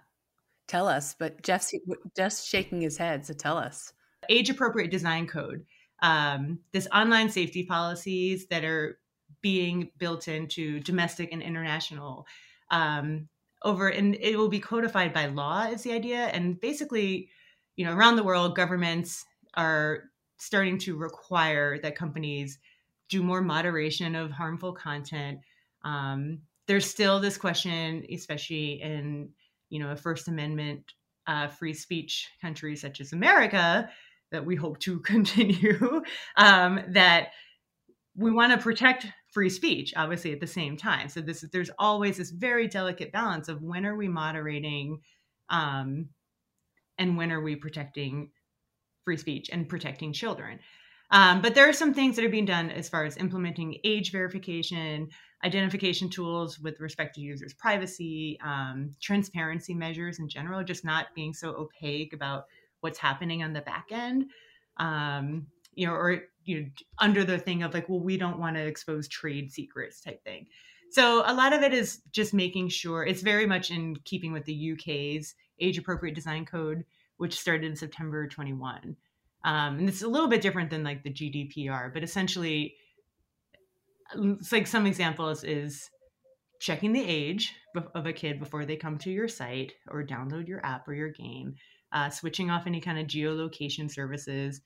tell 0.67 0.89
us. 0.89 1.15
But 1.17 1.43
Jeff's 1.43 1.73
just 2.17 2.49
shaking 2.49 2.81
his 2.81 2.97
head, 2.97 3.25
so 3.25 3.35
tell 3.35 3.57
us. 3.57 3.93
Age 4.29 4.51
appropriate 4.51 4.91
design 4.91 5.29
code. 5.29 5.65
Um, 6.01 6.61
this 6.73 6.87
online 6.95 7.29
safety 7.29 7.65
policies 7.65 8.47
that 8.47 8.65
are 8.65 8.99
being 9.41 9.91
built 9.99 10.29
into 10.29 10.81
domestic 10.81 11.33
and 11.33 11.43
international 11.43 12.27
um, 12.71 13.29
over, 13.63 13.89
and 13.89 14.17
it 14.21 14.37
will 14.37 14.49
be 14.49 14.61
codified 14.61 15.13
by 15.13 15.27
law. 15.27 15.67
Is 15.67 15.83
the 15.83 15.93
idea, 15.93 16.27
and 16.27 16.61
basically 16.61 17.31
you 17.79 17.85
know, 17.85 17.95
around 17.95 18.17
the 18.17 18.25
world, 18.25 18.57
governments 18.57 19.25
are 19.55 20.11
starting 20.37 20.79
to 20.79 20.97
require 20.97 21.79
that 21.79 21.95
companies 21.95 22.59
do 23.09 23.23
more 23.23 23.41
moderation 23.41 24.17
of 24.17 24.33
harmful 24.33 24.73
content. 24.73 25.39
Um, 25.85 26.41
there's 26.67 26.91
still 26.91 27.21
this 27.21 27.39
question, 27.39 28.05
especially 28.13 28.83
in 28.83 29.31
you 29.71 29.79
know 29.79 29.93
a 29.93 29.97
First 29.97 30.27
Amendment 30.27 30.93
uh, 31.29 31.47
free 31.47 31.73
speech 31.73 32.29
country 32.43 32.75
such 32.75 33.01
as 33.01 33.13
America, 33.13 33.89
that 34.31 34.45
we 34.45 34.57
hope 34.57 34.79
to 34.81 34.99
continue. 35.01 36.03
um, 36.37 36.81
that 36.89 37.29
we 38.17 38.33
want 38.33 38.53
to 38.53 38.59
protect 38.59 39.07
free 39.31 39.49
speech, 39.51 39.95
obviously 39.97 40.33
at 40.33 40.41
the 40.41 40.47
same 40.47 40.77
time. 40.77 41.09
So 41.09 41.21
this 41.21 41.45
there's 41.53 41.71
always 41.79 42.17
this 42.17 42.31
very 42.31 42.67
delicate 42.67 43.13
balance 43.13 43.49
of 43.49 43.63
when 43.63 43.87
are 43.87 43.97
we 43.97 44.09
moderating 44.09 45.01
um, 45.51 46.09
and 46.99 47.17
when 47.17 47.31
are 47.31 47.41
we 47.41 47.55
protecting 47.55 48.31
free 49.05 49.17
speech 49.17 49.49
and 49.53 49.69
protecting 49.69 50.13
children. 50.13 50.59
Um, 51.11 51.41
but 51.41 51.55
there 51.55 51.69
are 51.69 51.73
some 51.73 51.95
things 51.95 52.17
that 52.17 52.25
are 52.25 52.31
being 52.31 52.45
done 52.45 52.71
as 52.71 52.89
far 52.89 53.05
as 53.05 53.17
implementing 53.17 53.79
age 53.85 54.13
verification, 54.13 55.09
identification 55.45 56.11
tools 56.11 56.59
with 56.59 56.81
respect 56.81 57.15
to 57.15 57.21
users' 57.21 57.55
privacy, 57.55 58.39
um, 58.45 58.95
transparency 59.01 59.73
measures 59.73 60.19
in 60.19 60.29
general, 60.29 60.63
just 60.63 60.85
not 60.85 61.07
being 61.15 61.33
so 61.33 61.51
opaque 61.51 62.13
about 62.13 62.45
what's 62.81 62.99
happening 62.99 63.43
on 63.43 63.53
the 63.53 63.61
back 63.61 63.87
end. 63.91 64.27
Um, 64.77 65.47
you 65.75 65.87
know, 65.87 65.95
or 65.95 66.23
you 66.45 66.61
know, 66.61 66.67
under 66.99 67.25
the 67.25 67.39
thing 67.39 67.63
of 67.63 67.75
like, 67.75 67.89
well, 67.89 68.01
we 68.01 68.17
don't 68.17 68.39
want 68.39 68.57
to 68.57 68.63
expose 68.63 69.07
trade 69.09 69.53
secrets 69.53 70.01
type 70.01 70.23
thing. 70.25 70.47
So 70.91 71.23
a 71.27 71.35
lot 71.35 71.53
of 71.53 71.63
it 71.63 71.75
is 71.75 72.01
just 72.13 72.33
making 72.33 72.71
sure 72.71 73.05
it's 73.05 73.23
very 73.23 73.47
much 73.47 73.71
in 73.71 73.97
keeping 74.05 74.33
with 74.33 74.45
the 74.45 74.73
UK's 74.73 75.35
age 75.61 75.79
appropriate 75.79 76.15
design 76.15 76.47
code, 76.47 76.85
which 77.19 77.39
started 77.39 77.67
in 77.67 77.77
September 77.77 78.27
21. 78.27 78.97
Um, 79.45 79.79
and 79.79 79.89
it's 79.89 80.03
a 80.03 80.09
little 80.09 80.29
bit 80.29 80.41
different 80.41 80.71
than 80.71 80.83
like 80.83 81.03
the 81.03 81.13
GDPR, 81.13 81.93
but 81.93 82.03
essentially, 82.03 82.75
it's 84.15 84.53
like 84.53 84.67
some 84.67 84.87
examples 84.87 85.45
is 85.45 85.91
checking 86.61 86.93
the 86.93 87.05
age 87.05 87.55
of 87.95 88.07
a 88.07 88.13
kid 88.13 88.41
before 88.41 88.65
they 88.65 88.77
come 88.77 88.99
to 88.99 89.11
your 89.11 89.29
site 89.29 89.75
or 89.89 90.03
download 90.03 90.49
your 90.49 90.65
app 90.65 90.89
or 90.89 90.95
your 90.95 91.11
game, 91.11 91.55
uh, 91.93 92.11
switching 92.11 92.51
off 92.51 92.67
any 92.67 92.81
kind 92.81 92.99
of 92.99 93.07
geolocation 93.07 93.91
services, 93.91 94.61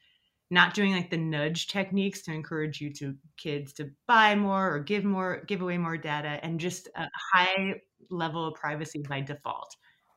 not 0.50 0.74
doing 0.74 0.92
like 0.92 1.10
the 1.10 1.16
nudge 1.16 1.68
techniques 1.68 2.22
to 2.22 2.32
encourage 2.32 2.80
you 2.80 2.92
to 2.94 3.14
kids 3.36 3.72
to 3.74 3.90
buy 4.06 4.34
more 4.34 4.74
or 4.74 4.80
give 4.80 5.04
more, 5.04 5.42
give 5.46 5.62
away 5.62 5.78
more 5.78 5.96
data, 5.96 6.38
and 6.42 6.60
just 6.60 6.88
a 6.96 7.08
high 7.32 7.74
level 8.10 8.46
of 8.46 8.54
privacy 8.54 9.02
by 9.08 9.20
default. 9.20 9.76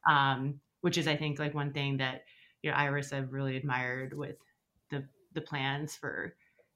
Um, 0.10 0.60
which 0.82 1.00
is 1.00 1.08
I 1.08 1.16
think 1.16 1.40
like 1.40 1.56
one 1.56 1.74
thing 1.74 1.98
that 1.98 2.26
you 2.62 2.70
know 2.70 2.78
Iris 2.78 3.12
I've 3.12 3.34
really 3.34 3.58
admired 3.58 4.14
with 4.16 4.36
the 4.92 5.04
the 5.34 5.42
plans 5.42 5.96
for 5.96 6.36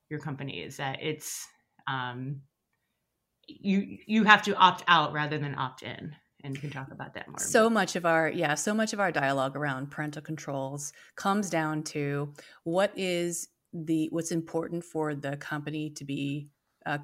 your 0.10 0.20
company 0.20 0.64
is 0.64 0.78
that 0.78 0.98
it's 1.02 1.48
um, 1.88 2.42
you 3.48 4.00
you 4.08 4.24
have 4.24 4.42
to 4.44 4.56
opt 4.56 4.84
out 4.88 5.14
rather 5.14 5.38
than 5.38 5.56
opt 5.56 5.84
in 5.84 6.16
and 6.44 6.56
you 6.56 6.62
can 6.62 6.70
talk 6.70 6.92
about 6.92 7.14
that 7.14 7.28
more 7.28 7.40
so 7.40 7.70
much 7.70 7.96
of 7.96 8.06
our 8.06 8.30
yeah 8.30 8.56
so 8.56 8.74
much 8.74 8.94
of 8.94 9.00
our 9.00 9.12
dialogue 9.12 9.56
around 9.56 9.90
parental 9.92 10.22
controls 10.22 10.94
comes 11.16 11.50
down 11.50 11.84
to 11.84 12.34
what 12.64 12.92
is 12.96 13.50
the 13.74 14.08
what's 14.12 14.32
important 14.32 14.84
for 14.84 15.14
the 15.14 15.38
company 15.38 15.90
to 15.90 16.04
be 16.04 16.48
uh, 16.86 16.98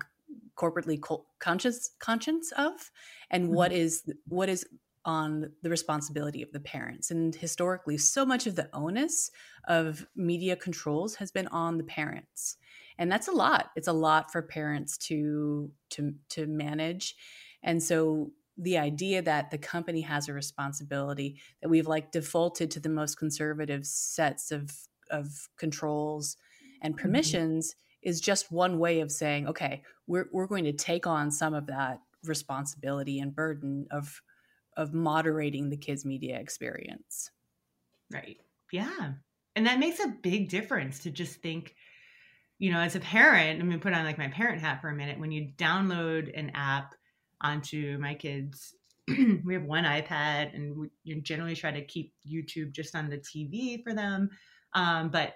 corporately 0.58 1.00
conscious 1.40 1.92
conscience 2.00 2.52
of 2.54 2.92
and 3.30 3.46
mm-hmm. 3.46 3.56
what 3.56 3.72
is 3.72 4.04
what 4.28 4.50
is 4.50 4.66
on 5.06 5.52
the 5.62 5.70
responsibility 5.70 6.42
of 6.42 6.52
the 6.52 6.60
parents. 6.60 7.12
And 7.12 7.34
historically, 7.34 7.98
so 7.98 8.26
much 8.26 8.48
of 8.48 8.56
the 8.56 8.70
onus 8.74 9.30
of 9.68 10.08
media 10.16 10.56
controls 10.56 11.16
has 11.16 11.32
been 11.32 11.48
on 11.50 11.78
the 11.78 11.84
parents. 11.84 12.58
And 12.98 13.12
that's 13.12 13.28
a 13.28 13.32
lot. 13.32 13.70
It's 13.76 13.88
a 13.88 13.94
lot 13.94 14.32
for 14.32 14.42
parents 14.42 14.98
to 15.10 15.72
to 15.92 16.14
to 16.30 16.48
manage. 16.48 17.16
And 17.62 17.82
so 17.82 18.32
the 18.58 18.78
idea 18.78 19.22
that 19.22 19.52
the 19.52 19.58
company 19.58 20.02
has 20.02 20.28
a 20.28 20.34
responsibility 20.34 21.40
that 21.62 21.70
we've 21.70 21.88
like 21.88 22.12
defaulted 22.12 22.72
to 22.72 22.80
the 22.80 22.90
most 22.90 23.18
conservative 23.18 23.86
sets 23.86 24.52
of 24.52 24.72
of 25.12 25.50
controls 25.58 26.38
and 26.82 26.94
mm-hmm. 26.94 27.02
permissions 27.02 27.72
mm-hmm. 27.72 28.10
is 28.10 28.22
just 28.22 28.52
one 28.52 28.80
way 28.80 29.02
of 29.02 29.12
saying 29.12 29.48
okay 29.48 29.82
we're, 30.08 30.28
we're 30.32 30.48
going 30.48 30.66
to 30.66 30.74
take 30.74 31.06
on 31.06 31.32
some 31.32 31.54
of 31.54 31.68
that 31.68 32.00
responsibility 32.24 33.20
and 33.20 33.36
burden 33.36 33.88
of 33.92 34.22
of 34.78 34.94
moderating 34.94 35.70
the 35.70 35.78
kids 35.78 36.06
media 36.06 36.40
experience 36.40 37.30
right 38.12 38.38
yeah 38.72 39.14
and 39.56 39.68
that 39.68 39.80
makes 39.80 40.00
a 40.00 40.14
big 40.22 40.50
difference 40.50 41.00
to 41.00 41.12
just 41.12 41.42
think 41.42 41.76
you 42.58 42.72
know 42.72 42.80
as 42.80 42.96
a 42.96 43.00
parent 43.00 43.62
i'm 43.62 43.70
gonna 43.70 43.80
put 43.80 43.94
on 43.94 44.06
like 44.06 44.18
my 44.18 44.30
parent 44.30 44.62
hat 44.62 44.82
for 44.82 44.90
a 44.90 44.96
minute 44.96 45.20
when 45.20 45.32
you 45.32 45.50
download 45.58 46.32
an 46.38 46.52
app 46.56 46.96
onto 47.42 47.98
my 48.00 48.14
kids 48.14 48.74
we 49.08 49.54
have 49.54 49.64
one 49.64 49.84
ipad 49.84 50.54
and 50.56 50.76
we 50.78 51.22
generally 51.22 51.56
try 51.56 51.72
to 51.72 51.86
keep 51.86 52.14
youtube 52.28 52.72
just 52.72 52.96
on 52.96 53.10
the 53.10 53.18
tv 53.18 53.84
for 53.84 53.94
them 53.94 54.30
um, 54.74 55.10
but 55.10 55.36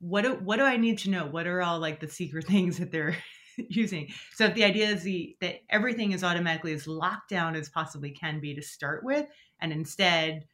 what 0.00 0.22
do, 0.22 0.34
what 0.34 0.56
do 0.56 0.62
i 0.62 0.76
need 0.76 0.98
to 0.98 1.10
know 1.10 1.26
what 1.26 1.46
are 1.46 1.62
all 1.62 1.78
like 1.78 2.00
the 2.00 2.08
secret 2.08 2.44
things 2.48 2.78
that 2.78 2.92
they're 2.92 3.16
using. 3.68 4.08
So 4.34 4.48
the 4.48 4.64
idea 4.64 4.88
is 4.88 5.02
the 5.02 5.36
that 5.40 5.56
everything 5.70 6.12
is 6.12 6.24
automatically 6.24 6.72
as 6.72 6.86
locked 6.86 7.30
down 7.30 7.56
as 7.56 7.68
possibly 7.68 8.10
can 8.10 8.40
be 8.40 8.54
to 8.54 8.62
start 8.62 9.04
with, 9.04 9.26
and 9.60 9.72
instead 9.72 10.44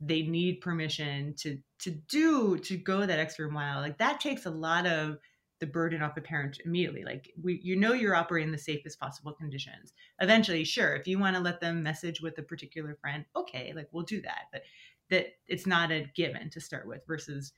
they 0.00 0.22
need 0.22 0.60
permission 0.60 1.34
to 1.38 1.58
to 1.80 1.90
do 1.90 2.58
to 2.58 2.76
go 2.76 3.04
that 3.06 3.18
extra 3.18 3.50
mile. 3.50 3.80
Like 3.80 3.98
that 3.98 4.20
takes 4.20 4.46
a 4.46 4.50
lot 4.50 4.86
of 4.86 5.18
the 5.60 5.66
burden 5.66 6.02
off 6.02 6.14
the 6.14 6.20
parent 6.20 6.58
immediately. 6.64 7.04
Like 7.04 7.32
we, 7.40 7.60
you 7.62 7.76
know, 7.76 7.92
you're 7.92 8.14
operating 8.14 8.50
the 8.50 8.58
safest 8.58 8.98
possible 8.98 9.32
conditions. 9.32 9.92
Eventually, 10.20 10.64
sure, 10.64 10.94
if 10.94 11.06
you 11.06 11.18
want 11.18 11.36
to 11.36 11.42
let 11.42 11.60
them 11.60 11.82
message 11.82 12.20
with 12.20 12.38
a 12.38 12.42
particular 12.42 12.96
friend, 13.00 13.24
okay, 13.36 13.72
like 13.74 13.88
we'll 13.92 14.04
do 14.04 14.20
that. 14.22 14.46
But 14.52 14.62
that 15.10 15.26
it's 15.46 15.66
not 15.66 15.92
a 15.92 16.10
given 16.14 16.50
to 16.50 16.60
start 16.60 16.86
with. 16.86 17.06
Versus, 17.06 17.52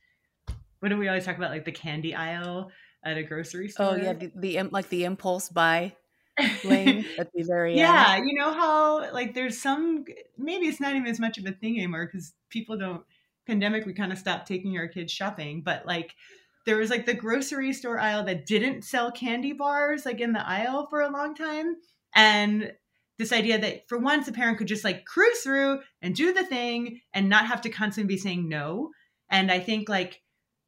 what 0.79 0.89
do 0.89 0.97
we 0.97 1.07
always 1.07 1.25
talk 1.25 1.37
about? 1.37 1.51
Like 1.51 1.65
the 1.65 1.71
candy 1.71 2.13
aisle 2.13 2.71
at 3.03 3.17
a 3.17 3.23
grocery 3.23 3.69
store. 3.69 3.93
Oh 3.93 3.95
yeah, 3.95 4.13
the, 4.13 4.31
the 4.35 4.61
like 4.63 4.89
the 4.89 5.05
impulse 5.05 5.49
buy 5.49 5.95
lane 6.63 7.05
at 7.17 7.31
the 7.33 7.43
very 7.43 7.77
yeah, 7.77 8.15
end. 8.15 8.27
you 8.27 8.35
know 8.35 8.51
how 8.51 9.11
like 9.13 9.33
there's 9.33 9.61
some 9.61 10.03
maybe 10.37 10.67
it's 10.67 10.79
not 10.79 10.95
even 10.95 11.07
as 11.07 11.19
much 11.19 11.37
of 11.37 11.45
a 11.45 11.51
thing 11.51 11.77
anymore 11.77 12.05
because 12.05 12.33
people 12.49 12.77
don't 12.77 13.03
pandemic 13.45 13.85
we 13.85 13.93
kind 13.93 14.11
of 14.11 14.17
stopped 14.17 14.47
taking 14.47 14.77
our 14.77 14.87
kids 14.87 15.11
shopping, 15.11 15.61
but 15.61 15.85
like 15.85 16.15
there 16.65 16.77
was 16.77 16.89
like 16.89 17.05
the 17.05 17.13
grocery 17.13 17.73
store 17.73 17.99
aisle 17.99 18.23
that 18.25 18.45
didn't 18.45 18.83
sell 18.83 19.11
candy 19.11 19.53
bars 19.53 20.05
like 20.05 20.21
in 20.21 20.33
the 20.33 20.47
aisle 20.47 20.87
for 20.89 21.01
a 21.01 21.11
long 21.11 21.35
time. 21.35 21.75
And 22.15 22.71
this 23.19 23.31
idea 23.31 23.59
that 23.59 23.87
for 23.87 23.97
once 23.97 24.27
a 24.27 24.31
parent 24.31 24.57
could 24.57 24.67
just 24.67 24.83
like 24.83 25.05
cruise 25.05 25.39
through 25.39 25.79
and 26.01 26.15
do 26.15 26.33
the 26.33 26.45
thing 26.45 26.99
and 27.13 27.29
not 27.29 27.47
have 27.47 27.61
to 27.61 27.69
constantly 27.69 28.15
be 28.15 28.19
saying 28.19 28.47
no. 28.47 28.91
And 29.29 29.51
i 29.51 29.59
think 29.59 29.89
like 29.89 30.21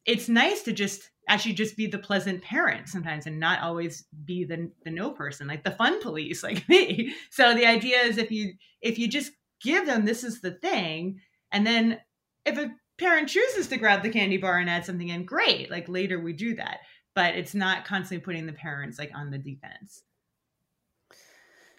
it's 0.04 0.28
nice 0.28 0.62
to 0.62 0.72
just 0.72 1.10
actually 1.28 1.54
just 1.54 1.76
be 1.76 1.86
the 1.86 1.98
pleasant 1.98 2.42
parent 2.42 2.88
sometimes 2.88 3.26
and 3.26 3.40
not 3.40 3.60
always 3.60 4.04
be 4.24 4.44
the, 4.44 4.70
the 4.84 4.90
no 4.90 5.10
person 5.10 5.48
like 5.48 5.64
the 5.64 5.70
fun 5.72 6.00
police 6.00 6.42
like 6.42 6.68
me. 6.68 7.14
So 7.30 7.54
the 7.54 7.66
idea 7.66 7.98
is 8.00 8.18
if 8.18 8.30
you 8.30 8.54
if 8.80 8.98
you 8.98 9.08
just 9.08 9.32
give 9.60 9.86
them 9.86 10.04
this 10.04 10.22
is 10.22 10.40
the 10.40 10.52
thing 10.52 11.20
and 11.50 11.66
then 11.66 11.98
if 12.44 12.58
a 12.58 12.70
parent 12.98 13.28
chooses 13.28 13.68
to 13.68 13.76
grab 13.76 14.02
the 14.02 14.10
candy 14.10 14.36
bar 14.36 14.58
and 14.58 14.70
add 14.70 14.84
something 14.84 15.08
in, 15.08 15.24
great. 15.24 15.70
Like 15.70 15.88
later 15.88 16.20
we 16.20 16.32
do 16.32 16.54
that. 16.56 16.80
But 17.14 17.34
it's 17.34 17.54
not 17.54 17.86
constantly 17.86 18.24
putting 18.24 18.46
the 18.46 18.52
parents 18.52 18.98
like 18.98 19.10
on 19.14 19.30
the 19.30 19.38
defense. 19.38 20.02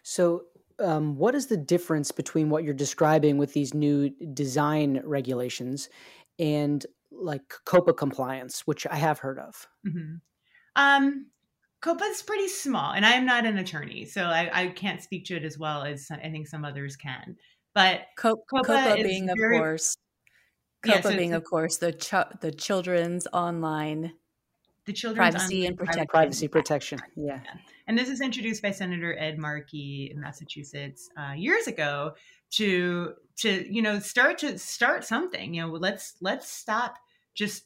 So 0.04 0.46
um, 0.80 1.16
what 1.16 1.36
is 1.36 1.48
the 1.48 1.58
difference 1.58 2.12
between 2.12 2.50
what 2.50 2.64
you're 2.64 2.74
describing 2.74 3.38
with 3.38 3.54
these 3.54 3.74
new 3.74 4.10
design 4.34 5.02
regulations 5.04 5.90
and 6.40 6.86
like 7.12 7.42
COPPA 7.66 7.98
compliance, 7.98 8.62
which 8.66 8.86
I 8.88 8.96
have 8.96 9.20
heard 9.20 9.40
of? 9.40 9.68
Mm-hmm. 9.88 10.16
Um, 10.76 11.28
COPPA 11.82 12.10
is 12.10 12.22
pretty 12.22 12.48
small, 12.48 12.94
and 12.94 13.06
I 13.06 13.12
am 13.12 13.26
not 13.26 13.46
an 13.46 13.58
attorney, 13.58 14.06
so 14.06 14.24
I, 14.24 14.50
I, 14.54 14.68
can't 14.68 15.02
speak 15.02 15.26
to 15.26 15.36
it 15.36 15.44
as 15.44 15.58
well 15.58 15.84
as 15.84 16.08
I 16.12 16.30
think 16.30 16.48
some 16.48 16.66
others 16.66 16.96
can. 16.96 17.36
But 17.74 18.02
COPA 18.18 18.42
COPPA 18.52 19.04
being, 19.04 19.30
very, 19.38 19.58
of 19.58 19.62
course, 19.62 19.98
COPPA 20.84 20.96
yeah, 20.96 21.02
so 21.02 21.18
being, 21.18 21.34
of 21.34 21.44
course, 21.44 21.78
the 21.78 21.94
ch- 21.94 22.40
the 22.42 22.52
children's 22.52 23.28
online 23.34 24.14
the 24.88 24.94
children's 24.94 25.34
privacy 25.34 25.66
and 25.66 25.78
protection. 25.78 26.08
Privacy 26.08 26.48
protection. 26.48 27.00
Yeah. 27.16 27.42
yeah. 27.44 27.60
And 27.88 27.98
this 27.98 28.10
was 28.10 28.22
introduced 28.22 28.62
by 28.64 28.72
Senator 28.72 29.18
Ed 29.20 29.38
Markey 29.38 30.10
in 30.12 30.20
Massachusetts 30.20 31.10
uh, 31.18 31.34
years 31.34 31.68
ago 31.68 32.14
to 32.52 33.14
to 33.40 33.74
you 33.74 33.82
know 33.82 34.00
start 34.00 34.38
to 34.40 34.58
start 34.58 35.04
something. 35.04 35.54
You 35.54 35.64
know, 35.64 35.74
let's 35.74 36.16
let's 36.22 36.50
stop 36.50 36.96
just 37.36 37.66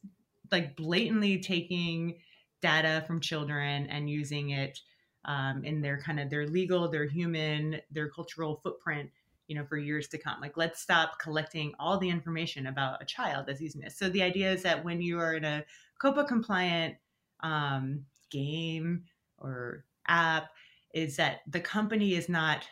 like 0.51 0.75
blatantly 0.75 1.39
taking 1.39 2.17
data 2.61 3.03
from 3.07 3.21
children 3.21 3.85
and 3.87 4.09
using 4.09 4.49
it 4.49 4.79
um, 5.25 5.63
in 5.63 5.81
their 5.81 6.01
kind 6.01 6.19
of 6.19 6.29
their 6.29 6.47
legal, 6.47 6.89
their 6.89 7.05
human, 7.05 7.79
their 7.91 8.09
cultural 8.09 8.59
footprint 8.63 9.11
you 9.47 9.55
know 9.55 9.65
for 9.65 9.77
years 9.77 10.07
to 10.09 10.17
come. 10.17 10.39
Like 10.41 10.57
let's 10.57 10.81
stop 10.81 11.19
collecting 11.19 11.73
all 11.79 11.97
the 11.97 12.09
information 12.09 12.67
about 12.67 13.01
a 13.01 13.05
child 13.05 13.45
that's 13.47 13.61
using 13.61 13.81
this 13.81 13.97
so 13.97 14.09
the 14.09 14.23
idea 14.23 14.51
is 14.51 14.63
that 14.63 14.83
when 14.83 15.01
you 15.01 15.19
are 15.19 15.35
in 15.35 15.43
a 15.43 15.63
COPPA 16.01 16.27
compliant 16.27 16.95
um, 17.41 18.05
game 18.29 19.03
or 19.37 19.85
app 20.07 20.49
is 20.93 21.15
that 21.17 21.41
the 21.47 21.59
company 21.59 22.15
is 22.15 22.27
not 22.27 22.67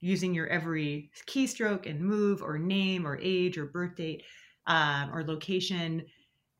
using 0.00 0.34
your 0.34 0.46
every 0.48 1.10
keystroke 1.26 1.88
and 1.88 2.00
move 2.00 2.42
or 2.42 2.58
name 2.58 3.06
or 3.06 3.18
age 3.20 3.58
or 3.58 3.66
birth 3.66 3.96
date 3.96 4.22
um, 4.66 5.10
or 5.12 5.24
location 5.24 6.04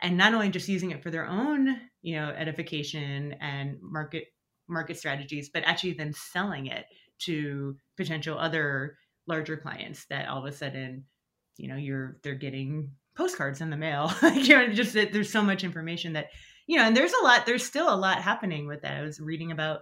and 0.01 0.17
not 0.17 0.35
only 0.35 0.49
just 0.49 0.69
using 0.69 0.91
it 0.91 1.03
for 1.03 1.11
their 1.11 1.27
own 1.27 1.77
you 2.03 2.17
know 2.17 2.31
edification 2.31 3.35
and 3.41 3.77
market 3.81 4.25
market 4.69 4.97
strategies 4.97 5.49
but 5.49 5.63
actually 5.65 5.93
then 5.93 6.13
selling 6.13 6.67
it 6.67 6.87
to 7.19 7.77
potential 7.97 8.39
other 8.39 8.97
larger 9.27 9.57
clients 9.57 10.05
that 10.07 10.29
all 10.29 10.39
of 10.39 10.45
a 10.45 10.57
sudden, 10.57 11.05
you 11.57 11.69
know, 11.69 11.77
you're 11.77 12.19
they're 12.23 12.35
getting 12.35 12.93
postcards 13.17 13.61
in 13.61 13.71
the 13.71 13.77
mail. 13.77 14.13
you 14.35 14.57
know, 14.57 14.69
just 14.73 14.95
that 14.95 15.13
there's 15.13 15.31
so 15.31 15.43
much 15.43 15.65
information 15.65 16.13
that, 16.15 16.29
you 16.67 16.77
know, 16.77 16.85
and 16.85 16.97
there's 16.97 17.13
a 17.13 17.25
lot, 17.25 17.47
there's 17.47 17.65
still 17.65 17.93
a 17.93 17.97
lot 17.97 18.23
happening 18.23 18.67
with 18.67 18.83
that. 18.83 18.97
I 18.97 19.03
was 19.03 19.21
reading 19.21 19.53
about 19.53 19.81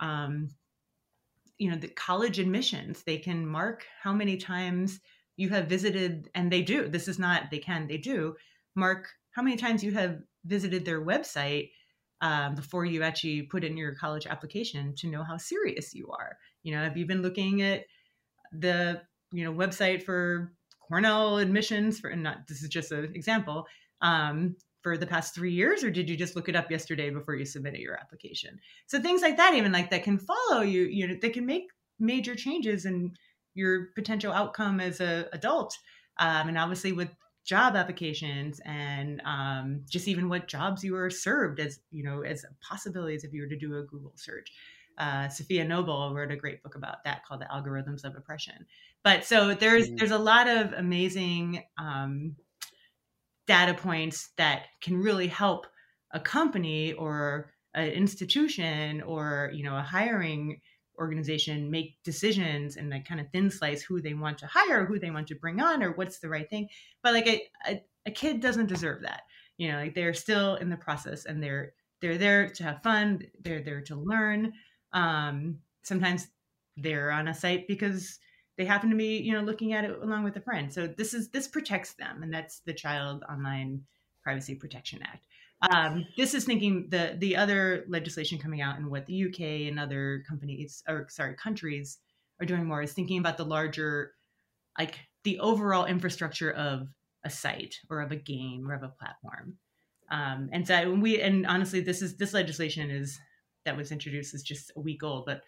um, 0.00 0.48
you 1.58 1.70
know, 1.70 1.76
the 1.76 1.88
college 1.88 2.38
admissions. 2.38 3.02
They 3.02 3.18
can 3.18 3.46
mark 3.46 3.86
how 4.02 4.12
many 4.12 4.36
times 4.36 5.00
you 5.36 5.48
have 5.50 5.66
visited, 5.66 6.30
and 6.34 6.50
they 6.50 6.62
do. 6.62 6.88
This 6.88 7.08
is 7.08 7.18
not 7.18 7.50
they 7.50 7.58
can, 7.58 7.86
they 7.86 7.98
do 7.98 8.34
mark 8.74 9.08
how 9.30 9.42
many 9.42 9.56
times 9.56 9.82
you 9.82 9.92
have 9.92 10.20
visited 10.44 10.84
their 10.84 11.04
website 11.04 11.70
um, 12.20 12.54
before 12.54 12.84
you 12.84 13.02
actually 13.02 13.42
put 13.42 13.64
in 13.64 13.76
your 13.76 13.94
college 13.94 14.26
application 14.26 14.94
to 14.96 15.08
know 15.08 15.22
how 15.22 15.36
serious 15.36 15.94
you 15.94 16.10
are. 16.10 16.36
You 16.62 16.74
know, 16.74 16.82
have 16.82 16.96
you 16.96 17.06
been 17.06 17.22
looking 17.22 17.62
at 17.62 17.84
the 18.58 19.02
you 19.32 19.44
know 19.44 19.52
website 19.52 20.02
for 20.02 20.52
Cornell 20.88 21.38
admissions 21.38 21.98
for 21.98 22.10
and 22.10 22.22
not 22.22 22.46
this 22.48 22.62
is 22.62 22.68
just 22.68 22.92
an 22.92 23.12
example 23.14 23.66
um, 24.00 24.56
for 24.82 24.98
the 24.98 25.06
past 25.06 25.34
three 25.34 25.52
years 25.52 25.82
or 25.82 25.90
did 25.90 26.08
you 26.08 26.16
just 26.16 26.36
look 26.36 26.48
it 26.48 26.56
up 26.56 26.70
yesterday 26.70 27.10
before 27.10 27.34
you 27.34 27.44
submitted 27.44 27.80
your 27.80 27.96
application? 27.96 28.58
So 28.86 29.00
things 29.00 29.22
like 29.22 29.36
that 29.38 29.54
even 29.54 29.72
like 29.72 29.90
that 29.90 30.02
can 30.02 30.18
follow 30.18 30.62
you 30.62 30.82
you 30.82 31.08
know 31.08 31.14
they 31.20 31.30
can 31.30 31.46
make 31.46 31.64
major 31.98 32.34
changes 32.34 32.84
in 32.84 33.12
your 33.54 33.88
potential 33.94 34.32
outcome 34.32 34.80
as 34.80 35.00
a 35.00 35.26
adult 35.32 35.76
um, 36.18 36.48
and 36.48 36.58
obviously 36.58 36.92
with 36.92 37.08
job 37.44 37.76
applications 37.76 38.60
and 38.64 39.20
um, 39.24 39.82
just 39.88 40.08
even 40.08 40.28
what 40.28 40.48
jobs 40.48 40.82
you 40.82 40.96
are 40.96 41.10
served 41.10 41.60
as 41.60 41.80
you 41.90 42.02
know 42.02 42.22
as 42.22 42.44
possibilities 42.66 43.24
if 43.24 43.32
you 43.32 43.42
were 43.42 43.48
to 43.48 43.58
do 43.58 43.78
a 43.78 43.82
google 43.82 44.12
search 44.16 44.50
uh, 44.98 45.26
Safiya 45.28 45.66
Noble 45.66 46.14
wrote 46.14 46.30
a 46.30 46.36
great 46.36 46.62
book 46.62 46.74
about 46.74 47.04
that 47.04 47.24
called 47.24 47.40
The 47.40 47.46
Algorithms 47.46 48.04
of 48.04 48.14
Oppression. 48.16 48.66
But 49.02 49.24
so 49.24 49.54
there's 49.54 49.86
mm-hmm. 49.86 49.96
there's 49.96 50.10
a 50.10 50.18
lot 50.18 50.48
of 50.48 50.72
amazing 50.72 51.62
um, 51.78 52.36
data 53.46 53.74
points 53.74 54.30
that 54.36 54.64
can 54.80 54.96
really 54.96 55.28
help 55.28 55.66
a 56.12 56.20
company 56.20 56.92
or 56.92 57.52
an 57.74 57.88
institution 57.88 59.02
or 59.02 59.50
you 59.52 59.64
know 59.64 59.76
a 59.76 59.82
hiring 59.82 60.60
organization 60.98 61.70
make 61.70 61.96
decisions 62.04 62.76
and 62.76 62.90
like 62.90 63.06
kind 63.06 63.20
of 63.20 63.26
thin 63.30 63.50
slice 63.50 63.82
who 63.82 64.00
they 64.00 64.14
want 64.14 64.38
to 64.38 64.46
hire, 64.46 64.84
who 64.84 64.98
they 64.98 65.10
want 65.10 65.26
to 65.28 65.34
bring 65.34 65.60
on, 65.60 65.82
or 65.82 65.92
what's 65.92 66.20
the 66.20 66.28
right 66.28 66.48
thing. 66.48 66.68
But 67.02 67.14
like 67.14 67.26
a, 67.26 67.42
a, 67.66 67.82
a 68.06 68.10
kid 68.10 68.40
doesn't 68.40 68.66
deserve 68.66 69.02
that. 69.02 69.22
You 69.58 69.72
know, 69.72 69.78
like 69.78 69.94
they're 69.94 70.14
still 70.14 70.56
in 70.56 70.70
the 70.70 70.76
process 70.76 71.26
and 71.26 71.42
they're 71.42 71.72
they're 72.00 72.18
there 72.18 72.48
to 72.50 72.64
have 72.64 72.82
fun. 72.82 73.22
They're 73.40 73.62
there 73.62 73.80
to 73.82 73.96
learn. 73.96 74.52
Um, 74.94 75.58
sometimes 75.82 76.28
they're 76.76 77.10
on 77.10 77.28
a 77.28 77.34
site 77.34 77.68
because 77.68 78.18
they 78.56 78.64
happen 78.64 78.90
to 78.90 78.96
be, 78.96 79.18
you 79.18 79.32
know, 79.32 79.40
looking 79.40 79.72
at 79.72 79.84
it 79.84 79.98
along 80.00 80.24
with 80.24 80.36
a 80.36 80.40
friend. 80.40 80.72
So 80.72 80.86
this 80.86 81.12
is 81.12 81.28
this 81.30 81.48
protects 81.48 81.94
them, 81.94 82.22
and 82.22 82.32
that's 82.32 82.60
the 82.60 82.72
Child 82.72 83.24
Online 83.28 83.82
Privacy 84.22 84.54
Protection 84.54 85.00
Act. 85.02 85.26
Um, 85.70 86.06
this 86.16 86.34
is 86.34 86.44
thinking 86.44 86.88
the 86.90 87.16
the 87.18 87.36
other 87.36 87.84
legislation 87.88 88.38
coming 88.38 88.60
out 88.60 88.78
and 88.78 88.90
what 88.90 89.06
the 89.06 89.24
UK 89.24 89.68
and 89.68 89.78
other 89.78 90.22
companies 90.28 90.82
or 90.88 91.06
sorry 91.10 91.34
countries 91.34 91.98
are 92.40 92.46
doing 92.46 92.64
more 92.64 92.82
is 92.82 92.92
thinking 92.92 93.18
about 93.18 93.36
the 93.36 93.44
larger, 93.44 94.12
like 94.78 94.98
the 95.24 95.38
overall 95.38 95.86
infrastructure 95.86 96.50
of 96.50 96.88
a 97.24 97.30
site 97.30 97.76
or 97.88 98.00
of 98.00 98.12
a 98.12 98.16
game 98.16 98.70
or 98.70 98.74
of 98.74 98.82
a 98.82 98.88
platform. 98.88 99.56
Um, 100.10 100.50
and 100.52 100.66
so 100.66 100.92
we 100.92 101.20
and 101.20 101.46
honestly, 101.46 101.80
this 101.80 102.02
is 102.02 102.16
this 102.16 102.34
legislation 102.34 102.90
is 102.90 103.18
that 103.64 103.76
was 103.76 103.92
introduced 103.92 104.34
is 104.34 104.42
just 104.42 104.72
a 104.76 104.80
week 104.80 105.02
old, 105.02 105.26
but 105.26 105.42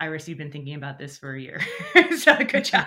Iris, 0.00 0.28
you've 0.28 0.38
been 0.38 0.50
thinking 0.50 0.74
about 0.74 0.98
this 0.98 1.16
for 1.16 1.34
a 1.34 1.40
year. 1.40 1.60
so 2.18 2.36
good 2.44 2.64
job. 2.64 2.86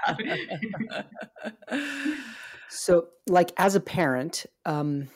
so, 2.70 3.08
like 3.28 3.54
as 3.58 3.76
a 3.76 3.80
parent, 3.80 4.46
um, 4.66 5.08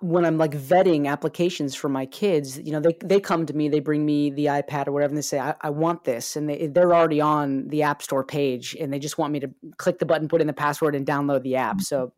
when 0.00 0.24
I'm 0.24 0.38
like 0.38 0.52
vetting 0.52 1.06
applications 1.06 1.74
for 1.74 1.88
my 1.88 2.06
kids, 2.06 2.58
you 2.58 2.72
know, 2.72 2.80
they, 2.80 2.96
they 3.04 3.20
come 3.20 3.44
to 3.46 3.54
me, 3.54 3.68
they 3.68 3.80
bring 3.80 4.04
me 4.04 4.30
the 4.30 4.46
iPad 4.46 4.88
or 4.88 4.92
whatever, 4.92 5.10
and 5.10 5.18
they 5.18 5.22
say, 5.22 5.38
I, 5.38 5.54
I, 5.60 5.70
want 5.70 6.04
this. 6.04 6.36
And 6.36 6.48
they, 6.48 6.68
they're 6.68 6.94
already 6.94 7.20
on 7.20 7.68
the 7.68 7.82
App 7.82 8.02
Store 8.02 8.24
page 8.24 8.74
and 8.80 8.90
they 8.90 8.98
just 8.98 9.18
want 9.18 9.32
me 9.32 9.40
to 9.40 9.50
click 9.76 9.98
the 9.98 10.06
button, 10.06 10.28
put 10.28 10.40
in 10.40 10.46
the 10.46 10.54
password, 10.54 10.94
and 10.94 11.06
download 11.06 11.42
the 11.42 11.56
app. 11.56 11.76
Mm-hmm. 11.76 11.82
So 11.82 12.14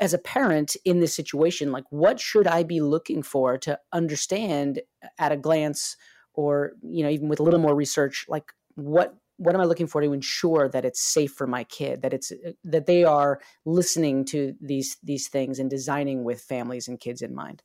as 0.00 0.12
a 0.12 0.18
parent 0.18 0.76
in 0.84 1.00
this 1.00 1.14
situation 1.14 1.70
like 1.70 1.84
what 1.90 2.18
should 2.18 2.46
i 2.46 2.62
be 2.62 2.80
looking 2.80 3.22
for 3.22 3.56
to 3.56 3.78
understand 3.92 4.80
at 5.18 5.32
a 5.32 5.36
glance 5.36 5.96
or 6.34 6.72
you 6.82 7.02
know 7.02 7.10
even 7.10 7.28
with 7.28 7.40
a 7.40 7.42
little 7.42 7.60
more 7.60 7.74
research 7.74 8.26
like 8.28 8.52
what 8.74 9.14
what 9.38 9.54
am 9.54 9.60
i 9.60 9.64
looking 9.64 9.86
for 9.86 10.00
to 10.00 10.12
ensure 10.12 10.68
that 10.68 10.84
it's 10.84 11.00
safe 11.00 11.32
for 11.32 11.46
my 11.46 11.64
kid 11.64 12.02
that 12.02 12.12
it's 12.12 12.32
uh, 12.32 12.52
that 12.64 12.86
they 12.86 13.04
are 13.04 13.40
listening 13.64 14.24
to 14.24 14.54
these 14.60 14.96
these 15.02 15.28
things 15.28 15.58
and 15.58 15.70
designing 15.70 16.24
with 16.24 16.40
families 16.40 16.88
and 16.88 17.00
kids 17.00 17.22
in 17.22 17.34
mind? 17.34 17.62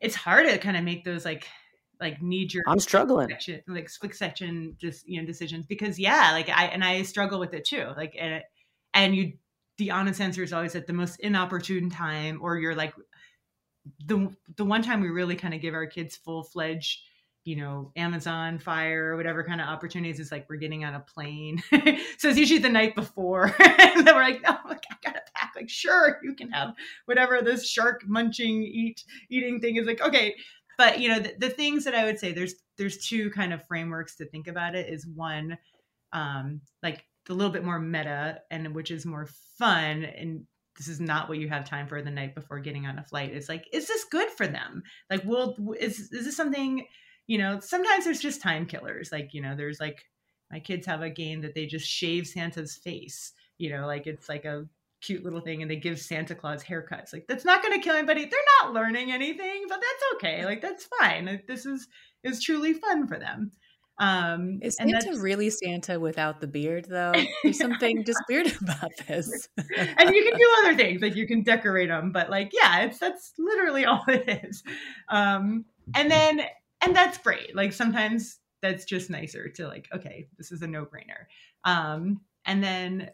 It's 0.00 0.16
hard 0.16 0.48
to 0.48 0.58
kind 0.58 0.76
of 0.76 0.82
make 0.82 1.04
those 1.04 1.24
like 1.24 1.46
like 2.00 2.20
need 2.20 2.52
your 2.52 2.64
I'm 2.66 2.80
struggling. 2.80 3.28
section, 3.28 3.62
like 3.68 3.88
split 3.88 4.16
section 4.16 4.74
just 4.80 5.06
you 5.06 5.20
know 5.20 5.26
decisions 5.26 5.64
because 5.68 5.98
yeah 5.98 6.32
like 6.32 6.48
I 6.48 6.64
and 6.66 6.82
I 6.82 7.02
struggle 7.02 7.38
with 7.38 7.54
it 7.54 7.64
too 7.64 7.86
like 7.96 8.16
and 8.18 8.42
and 8.94 9.14
you 9.14 9.34
the 9.82 9.90
honest 9.90 10.20
answer 10.20 10.44
is 10.44 10.52
always 10.52 10.76
at 10.76 10.86
the 10.86 10.92
most 10.92 11.18
inopportune 11.20 11.90
time 11.90 12.38
or 12.40 12.56
you're 12.56 12.76
like 12.76 12.94
the 14.06 14.32
the 14.56 14.64
one 14.64 14.80
time 14.82 15.00
we 15.00 15.08
really 15.08 15.34
kind 15.34 15.54
of 15.54 15.60
give 15.60 15.74
our 15.74 15.86
kids 15.86 16.14
full 16.16 16.44
fledged 16.44 17.00
you 17.44 17.56
know, 17.56 17.90
Amazon 17.96 18.58
fire 18.60 19.12
or 19.12 19.16
whatever 19.16 19.42
kind 19.42 19.60
of 19.60 19.66
opportunities 19.66 20.20
is 20.20 20.30
like 20.30 20.46
we're 20.48 20.56
getting 20.56 20.84
on 20.84 20.94
a 20.94 21.00
plane. 21.00 21.60
so 22.16 22.28
it's 22.28 22.38
usually 22.38 22.60
the 22.60 22.68
night 22.68 22.94
before. 22.94 23.46
and 23.58 24.06
we're 24.06 24.22
like, 24.22 24.40
no, 24.42 24.56
like, 24.68 24.84
I 24.90 24.94
gotta 25.02 25.22
pack. 25.34 25.52
Like, 25.56 25.68
sure, 25.68 26.20
you 26.22 26.36
can 26.36 26.50
have 26.50 26.74
whatever 27.06 27.42
this 27.42 27.68
shark 27.68 28.02
munching 28.06 28.62
eat 28.62 29.02
eating 29.28 29.58
thing 29.58 29.74
is 29.74 29.86
like, 29.86 30.00
okay. 30.00 30.36
But 30.78 31.00
you 31.00 31.08
know, 31.08 31.18
the, 31.18 31.34
the 31.36 31.50
things 31.50 31.84
that 31.84 31.96
I 31.96 32.04
would 32.04 32.18
say 32.20 32.32
there's 32.32 32.54
there's 32.78 33.04
two 33.04 33.30
kind 33.30 33.52
of 33.52 33.66
frameworks 33.66 34.14
to 34.16 34.26
think 34.26 34.46
about 34.46 34.76
it 34.76 34.88
is 34.88 35.04
one, 35.06 35.58
um, 36.12 36.60
like 36.80 37.04
a 37.28 37.34
little 37.34 37.52
bit 37.52 37.64
more 37.64 37.78
meta 37.78 38.40
and 38.50 38.74
which 38.74 38.90
is 38.90 39.06
more 39.06 39.28
fun 39.58 40.04
and 40.04 40.44
this 40.76 40.88
is 40.88 41.00
not 41.00 41.28
what 41.28 41.38
you 41.38 41.48
have 41.48 41.68
time 41.68 41.86
for 41.86 42.00
the 42.02 42.10
night 42.10 42.34
before 42.34 42.58
getting 42.58 42.86
on 42.86 42.98
a 42.98 43.04
flight. 43.04 43.32
It's 43.32 43.48
like, 43.48 43.66
is 43.72 43.86
this 43.86 44.04
good 44.04 44.30
for 44.30 44.46
them? 44.46 44.82
Like, 45.10 45.22
will 45.24 45.56
is 45.78 46.10
is 46.12 46.24
this 46.24 46.36
something 46.36 46.86
you 47.26 47.38
know, 47.38 47.60
sometimes 47.60 48.04
there's 48.04 48.20
just 48.20 48.42
time 48.42 48.66
killers. 48.66 49.10
Like, 49.12 49.32
you 49.32 49.42
know, 49.42 49.54
there's 49.56 49.80
like 49.80 50.04
my 50.50 50.60
kids 50.60 50.86
have 50.86 51.02
a 51.02 51.10
game 51.10 51.40
that 51.42 51.54
they 51.54 51.66
just 51.66 51.86
shave 51.86 52.26
Santa's 52.26 52.76
face. 52.76 53.32
You 53.58 53.70
know, 53.70 53.86
like 53.86 54.06
it's 54.06 54.28
like 54.28 54.44
a 54.44 54.66
cute 55.00 55.24
little 55.24 55.40
thing 55.40 55.62
and 55.62 55.70
they 55.70 55.76
give 55.76 56.00
Santa 56.00 56.34
Claus 56.34 56.62
haircuts. 56.64 57.12
Like 57.12 57.26
that's 57.28 57.44
not 57.44 57.62
going 57.62 57.78
to 57.78 57.84
kill 57.84 57.96
anybody. 57.96 58.24
They're 58.24 58.40
not 58.62 58.72
learning 58.72 59.12
anything, 59.12 59.64
but 59.68 59.80
that's 59.80 60.14
okay. 60.14 60.44
Like 60.44 60.60
that's 60.60 60.88
fine. 61.00 61.40
this 61.46 61.66
is 61.66 61.86
is 62.24 62.42
truly 62.42 62.74
fun 62.74 63.06
for 63.06 63.18
them. 63.18 63.52
Um, 63.98 64.58
is 64.62 64.76
Santa 64.76 65.18
really 65.18 65.50
Santa 65.50 66.00
without 66.00 66.40
the 66.40 66.46
beard 66.46 66.86
though? 66.88 67.12
There's 67.42 67.58
something 67.58 68.04
just 68.04 68.20
weird 68.28 68.46
about 68.62 68.90
this. 69.06 69.48
and 69.56 70.10
you 70.10 70.24
can 70.24 70.38
do 70.38 70.48
other 70.60 70.74
things 70.76 71.02
like 71.02 71.14
you 71.14 71.26
can 71.26 71.42
decorate 71.42 71.88
them, 71.88 72.10
but 72.12 72.30
like 72.30 72.52
yeah, 72.52 72.82
it's 72.82 72.98
that's 72.98 73.32
literally 73.38 73.84
all 73.86 74.04
it 74.08 74.44
is. 74.44 74.62
Um, 75.08 75.66
and 75.94 76.10
then 76.10 76.42
and 76.82 76.96
that's 76.96 77.18
great. 77.18 77.54
Like 77.54 77.72
sometimes 77.72 78.38
that's 78.62 78.84
just 78.84 79.10
nicer 79.10 79.48
to 79.48 79.66
like, 79.66 79.88
okay, 79.92 80.28
this 80.38 80.52
is 80.52 80.62
a 80.62 80.66
no 80.66 80.84
brainer. 80.84 81.26
Um, 81.64 82.20
and 82.46 82.62
then 82.62 83.10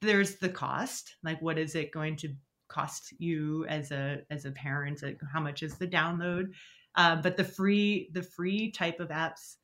there's 0.00 0.36
the 0.36 0.48
cost. 0.48 1.16
Like, 1.22 1.40
what 1.42 1.58
is 1.58 1.74
it 1.74 1.92
going 1.92 2.16
to 2.16 2.34
cost 2.68 3.12
you 3.18 3.66
as 3.68 3.90
a 3.90 4.20
as 4.30 4.44
a 4.44 4.52
parent? 4.52 5.02
Like, 5.02 5.20
how 5.32 5.40
much 5.40 5.62
is 5.62 5.76
the 5.76 5.86
download? 5.86 6.52
Uh, 6.94 7.16
but 7.16 7.36
the 7.36 7.44
free 7.44 8.10
the 8.12 8.22
free 8.22 8.70
type 8.70 9.00
of 9.00 9.08
apps 9.08 9.56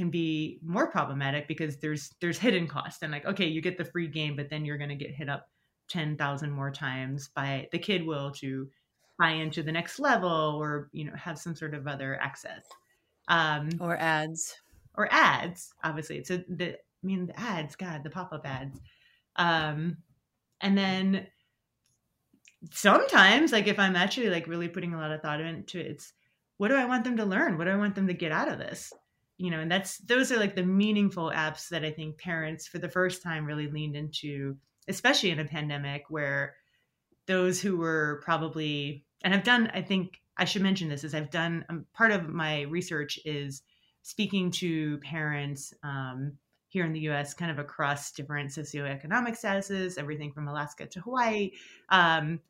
can 0.00 0.08
be 0.08 0.58
more 0.64 0.90
problematic 0.90 1.46
because 1.46 1.76
there's 1.76 2.14
there's 2.22 2.38
hidden 2.38 2.66
cost 2.66 3.02
and 3.02 3.12
like 3.12 3.26
okay 3.26 3.46
you 3.46 3.60
get 3.60 3.76
the 3.76 3.84
free 3.84 4.08
game 4.08 4.34
but 4.34 4.48
then 4.48 4.64
you're 4.64 4.78
going 4.78 4.88
to 4.88 4.94
get 4.94 5.10
hit 5.10 5.28
up 5.28 5.50
10,000 5.90 6.50
more 6.50 6.70
times 6.70 7.28
by 7.28 7.68
the 7.70 7.78
kid 7.78 8.06
will 8.06 8.30
to 8.30 8.66
buy 9.18 9.32
into 9.32 9.62
the 9.62 9.70
next 9.70 9.98
level 9.98 10.56
or 10.58 10.88
you 10.92 11.04
know 11.04 11.12
have 11.14 11.38
some 11.38 11.54
sort 11.54 11.74
of 11.74 11.86
other 11.86 12.18
access. 12.18 12.64
Um 13.28 13.68
or 13.78 13.98
ads. 13.98 14.56
or 14.94 15.06
ads 15.12 15.74
obviously. 15.84 16.24
So 16.24 16.38
the 16.48 16.76
i 16.76 17.06
mean 17.06 17.26
the 17.26 17.38
ads 17.38 17.76
god 17.76 18.02
the 18.02 18.08
pop-up 18.08 18.46
ads. 18.46 18.80
Um 19.36 19.98
and 20.62 20.78
then 20.78 21.26
sometimes 22.72 23.52
like 23.52 23.66
if 23.66 23.78
i'm 23.78 23.96
actually 23.96 24.30
like 24.30 24.46
really 24.46 24.68
putting 24.68 24.94
a 24.94 24.98
lot 24.98 25.10
of 25.10 25.20
thought 25.20 25.40
into 25.40 25.78
it 25.78 25.86
it's 25.86 26.14
what 26.56 26.68
do 26.68 26.74
i 26.74 26.86
want 26.86 27.04
them 27.04 27.18
to 27.18 27.24
learn? 27.26 27.58
What 27.58 27.64
do 27.64 27.70
i 27.70 27.76
want 27.76 27.94
them 27.94 28.06
to 28.06 28.14
get 28.14 28.32
out 28.32 28.48
of 28.48 28.58
this 28.58 28.94
you 29.40 29.50
know 29.50 29.60
and 29.60 29.70
that's 29.70 29.98
those 29.98 30.30
are 30.30 30.38
like 30.38 30.54
the 30.54 30.62
meaningful 30.62 31.32
apps 31.34 31.68
that 31.68 31.84
i 31.84 31.90
think 31.90 32.18
parents 32.18 32.66
for 32.66 32.78
the 32.78 32.88
first 32.88 33.22
time 33.22 33.46
really 33.46 33.68
leaned 33.68 33.96
into 33.96 34.56
especially 34.88 35.30
in 35.30 35.40
a 35.40 35.44
pandemic 35.44 36.04
where 36.08 36.54
those 37.26 37.60
who 37.60 37.76
were 37.76 38.20
probably 38.24 39.04
and 39.22 39.34
I've 39.34 39.44
done, 39.44 39.70
I 39.74 39.82
think 39.82 40.20
I 40.36 40.44
should 40.44 40.62
mention 40.62 40.88
this 40.88 41.04
is 41.04 41.14
I've 41.14 41.30
done 41.30 41.64
um, 41.68 41.86
part 41.92 42.12
of 42.12 42.28
my 42.28 42.62
research 42.62 43.18
is 43.24 43.62
speaking 44.02 44.50
to 44.52 44.98
parents 44.98 45.74
um, 45.82 46.32
here 46.68 46.86
in 46.86 46.92
the 46.92 47.08
US, 47.10 47.34
kind 47.34 47.50
of 47.50 47.58
across 47.58 48.12
different 48.12 48.50
socioeconomic 48.50 49.38
statuses, 49.38 49.98
everything 49.98 50.32
from 50.32 50.48
Alaska 50.48 50.86
to 50.86 51.00
Hawaii, 51.00 51.50
um, 51.90 52.40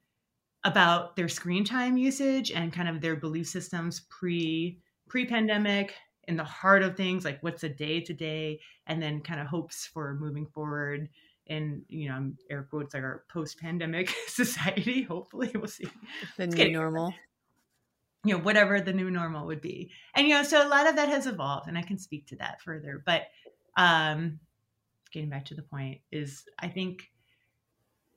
about 0.64 1.16
their 1.16 1.28
screen 1.28 1.64
time 1.64 1.96
usage 1.96 2.52
and 2.52 2.72
kind 2.72 2.88
of 2.88 3.00
their 3.00 3.16
belief 3.16 3.48
systems 3.48 4.00
pre 4.10 4.78
pre 5.08 5.26
pandemic 5.26 5.94
in 6.28 6.36
the 6.36 6.44
heart 6.44 6.82
of 6.82 6.96
things, 6.96 7.24
like 7.24 7.42
what's 7.42 7.64
a 7.64 7.68
day 7.68 8.00
to 8.00 8.12
day, 8.12 8.60
and 8.86 9.02
then 9.02 9.20
kind 9.20 9.40
of 9.40 9.46
hopes 9.46 9.86
for 9.86 10.14
moving 10.14 10.46
forward 10.46 11.08
in 11.46 11.82
you 11.88 12.08
know 12.08 12.30
air 12.48 12.66
quotes 12.70 12.94
like 12.94 13.02
our 13.02 13.24
post-pandemic 13.28 14.14
society 14.28 15.02
hopefully 15.02 15.50
we'll 15.54 15.66
see. 15.66 15.88
The 16.36 16.44
it's 16.44 16.54
new 16.54 16.72
normal. 16.72 17.12
You 18.24 18.36
know 18.36 18.42
whatever 18.42 18.80
the 18.80 18.92
new 18.92 19.10
normal 19.10 19.46
would 19.46 19.60
be. 19.60 19.90
And 20.14 20.28
you 20.28 20.34
know 20.34 20.44
so 20.44 20.66
a 20.66 20.68
lot 20.68 20.88
of 20.88 20.96
that 20.96 21.08
has 21.08 21.26
evolved 21.26 21.68
and 21.68 21.76
i 21.76 21.82
can 21.82 21.98
speak 21.98 22.26
to 22.28 22.36
that 22.36 22.62
further 22.62 23.02
but 23.04 23.22
um 23.76 24.38
getting 25.10 25.28
back 25.28 25.46
to 25.46 25.54
the 25.54 25.62
point 25.62 26.00
is 26.12 26.44
i 26.58 26.68
think 26.68 27.10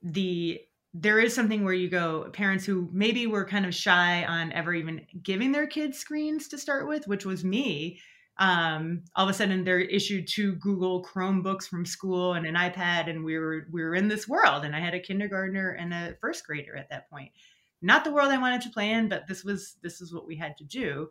the 0.02 0.60
there 0.96 1.18
is 1.18 1.34
something 1.34 1.64
where 1.64 1.74
you 1.74 1.88
go 1.88 2.30
parents 2.32 2.64
who 2.64 2.88
maybe 2.92 3.26
were 3.26 3.44
kind 3.44 3.66
of 3.66 3.74
shy 3.74 4.24
on 4.24 4.52
ever 4.52 4.72
even 4.72 5.04
giving 5.22 5.50
their 5.50 5.66
kids 5.66 5.98
screens 5.98 6.48
to 6.48 6.56
start 6.56 6.86
with 6.86 7.06
which 7.08 7.26
was 7.26 7.44
me 7.44 7.98
um, 8.38 9.02
all 9.14 9.24
of 9.24 9.30
a 9.30 9.34
sudden 9.34 9.64
they're 9.64 9.80
issued 9.80 10.26
two 10.26 10.56
Google 10.56 11.04
Chromebooks 11.04 11.68
from 11.68 11.86
school 11.86 12.34
and 12.34 12.46
an 12.46 12.54
iPad, 12.54 13.08
and 13.08 13.24
we 13.24 13.38
were 13.38 13.66
we 13.70 13.82
were 13.82 13.94
in 13.94 14.08
this 14.08 14.26
world. 14.26 14.64
And 14.64 14.74
I 14.74 14.80
had 14.80 14.94
a 14.94 15.00
kindergartner 15.00 15.70
and 15.70 15.94
a 15.94 16.16
first 16.20 16.46
grader 16.46 16.76
at 16.76 16.90
that 16.90 17.08
point. 17.10 17.30
Not 17.80 18.04
the 18.04 18.12
world 18.12 18.32
I 18.32 18.38
wanted 18.38 18.62
to 18.62 18.70
play 18.70 18.90
in, 18.90 19.08
but 19.08 19.28
this 19.28 19.44
was 19.44 19.76
this 19.82 20.00
is 20.00 20.12
what 20.12 20.26
we 20.26 20.36
had 20.36 20.56
to 20.56 20.64
do. 20.64 21.10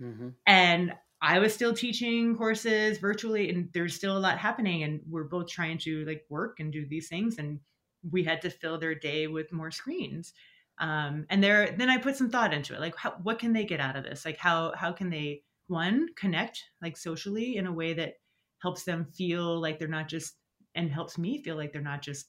Mm-hmm. 0.00 0.28
And 0.46 0.94
I 1.20 1.38
was 1.38 1.52
still 1.52 1.74
teaching 1.74 2.36
courses 2.36 2.98
virtually, 2.98 3.50
and 3.50 3.68
there's 3.74 3.94
still 3.94 4.16
a 4.16 4.20
lot 4.20 4.38
happening. 4.38 4.84
And 4.84 5.00
we're 5.08 5.24
both 5.24 5.48
trying 5.48 5.78
to 5.78 6.04
like 6.06 6.24
work 6.30 6.60
and 6.60 6.72
do 6.72 6.86
these 6.86 7.08
things, 7.08 7.36
and 7.38 7.60
we 8.10 8.24
had 8.24 8.42
to 8.42 8.50
fill 8.50 8.78
their 8.78 8.94
day 8.94 9.26
with 9.26 9.52
more 9.52 9.70
screens. 9.70 10.32
Um, 10.80 11.26
and 11.28 11.42
there, 11.42 11.74
then 11.76 11.90
I 11.90 11.98
put 11.98 12.16
some 12.16 12.30
thought 12.30 12.54
into 12.54 12.74
it, 12.74 12.80
like 12.80 12.96
how, 12.96 13.16
what 13.22 13.38
can 13.38 13.52
they 13.52 13.64
get 13.64 13.80
out 13.80 13.96
of 13.96 14.04
this? 14.04 14.24
Like 14.24 14.38
how 14.38 14.72
how 14.76 14.92
can 14.92 15.10
they 15.10 15.42
one 15.68 16.08
connect 16.16 16.64
like 16.82 16.96
socially 16.96 17.56
in 17.56 17.66
a 17.66 17.72
way 17.72 17.92
that 17.94 18.14
helps 18.60 18.84
them 18.84 19.06
feel 19.14 19.60
like 19.60 19.78
they're 19.78 19.88
not 19.88 20.08
just 20.08 20.34
and 20.74 20.90
helps 20.90 21.16
me 21.16 21.42
feel 21.42 21.56
like 21.56 21.72
they're 21.72 21.82
not 21.82 22.02
just 22.02 22.26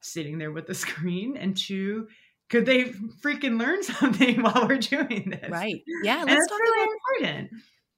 sitting 0.00 0.38
there 0.38 0.52
with 0.52 0.66
the 0.66 0.74
screen 0.84 1.36
and 1.36 1.56
two 1.56 2.08
could 2.50 2.66
they 2.66 2.84
freaking 3.24 3.58
learn 3.58 3.82
something 3.82 4.42
while 4.42 4.66
we're 4.68 4.78
doing 4.78 5.30
this 5.30 5.50
right 5.50 5.82
yeah 6.02 6.24
let's 6.26 6.46
talk 6.46 6.58
really 6.58 6.82
about 6.82 6.92
important 7.18 7.50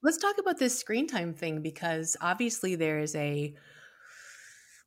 let's 0.03 0.17
talk 0.17 0.37
about 0.37 0.57
this 0.57 0.77
screen 0.77 1.07
time 1.07 1.33
thing 1.33 1.61
because 1.61 2.15
obviously 2.21 2.75
there 2.75 2.99
is 2.99 3.15
a 3.15 3.53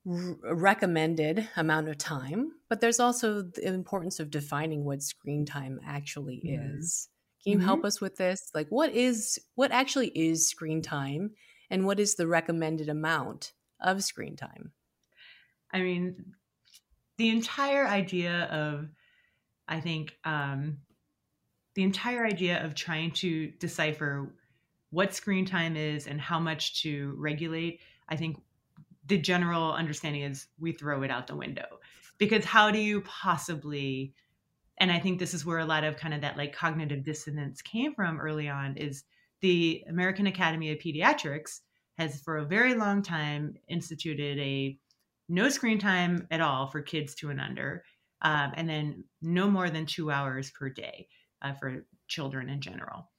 recommended 0.04 1.46
amount 1.56 1.86
of 1.88 1.98
time 1.98 2.52
but 2.70 2.80
there's 2.80 3.00
also 3.00 3.42
the 3.42 3.66
importance 3.66 4.18
of 4.18 4.30
defining 4.30 4.84
what 4.84 5.02
screen 5.02 5.44
time 5.44 5.78
actually 5.86 6.42
mm-hmm. 6.46 6.78
is 6.78 7.08
can 7.42 7.52
you 7.52 7.58
mm-hmm. 7.58 7.66
help 7.66 7.84
us 7.84 8.00
with 8.00 8.16
this? 8.16 8.50
Like 8.54 8.68
what 8.68 8.94
is 8.94 9.38
what 9.54 9.72
actually 9.72 10.08
is 10.08 10.48
screen 10.48 10.82
time 10.82 11.32
and 11.70 11.86
what 11.86 11.98
is 11.98 12.14
the 12.14 12.26
recommended 12.26 12.88
amount 12.88 13.52
of 13.80 14.04
screen 14.04 14.36
time? 14.36 14.72
I 15.72 15.80
mean, 15.80 16.34
the 17.16 17.30
entire 17.30 17.86
idea 17.86 18.44
of 18.44 18.88
I 19.66 19.80
think 19.80 20.16
um 20.24 20.78
the 21.74 21.82
entire 21.82 22.26
idea 22.26 22.62
of 22.64 22.74
trying 22.74 23.12
to 23.12 23.52
decipher 23.52 24.34
what 24.90 25.14
screen 25.14 25.46
time 25.46 25.76
is 25.76 26.06
and 26.06 26.20
how 26.20 26.40
much 26.40 26.82
to 26.82 27.14
regulate, 27.16 27.80
I 28.08 28.16
think 28.16 28.42
the 29.10 29.18
general 29.18 29.72
understanding 29.72 30.22
is 30.22 30.46
we 30.58 30.72
throw 30.72 31.02
it 31.02 31.10
out 31.10 31.26
the 31.26 31.36
window. 31.36 31.66
Because 32.16 32.44
how 32.44 32.70
do 32.70 32.78
you 32.78 33.02
possibly 33.02 34.14
and 34.80 34.90
i 34.90 34.98
think 34.98 35.18
this 35.18 35.34
is 35.34 35.46
where 35.46 35.58
a 35.58 35.64
lot 35.64 35.84
of 35.84 35.96
kind 35.96 36.14
of 36.14 36.22
that 36.22 36.36
like 36.36 36.56
cognitive 36.56 37.04
dissonance 37.04 37.62
came 37.62 37.94
from 37.94 38.18
early 38.18 38.48
on 38.48 38.76
is 38.76 39.04
the 39.42 39.84
american 39.88 40.26
academy 40.26 40.72
of 40.72 40.78
pediatrics 40.78 41.60
has 41.98 42.20
for 42.22 42.38
a 42.38 42.46
very 42.46 42.74
long 42.74 43.02
time 43.02 43.54
instituted 43.68 44.38
a 44.38 44.76
no 45.28 45.48
screen 45.48 45.78
time 45.78 46.26
at 46.30 46.40
all 46.40 46.66
for 46.66 46.80
kids 46.80 47.14
two 47.14 47.30
and 47.30 47.40
under 47.40 47.84
um, 48.22 48.52
and 48.54 48.68
then 48.68 49.04
no 49.22 49.48
more 49.48 49.70
than 49.70 49.86
two 49.86 50.10
hours 50.10 50.50
per 50.50 50.68
day 50.68 51.06
uh, 51.42 51.52
for 51.52 51.86
children 52.08 52.48
in 52.48 52.60
general 52.60 53.10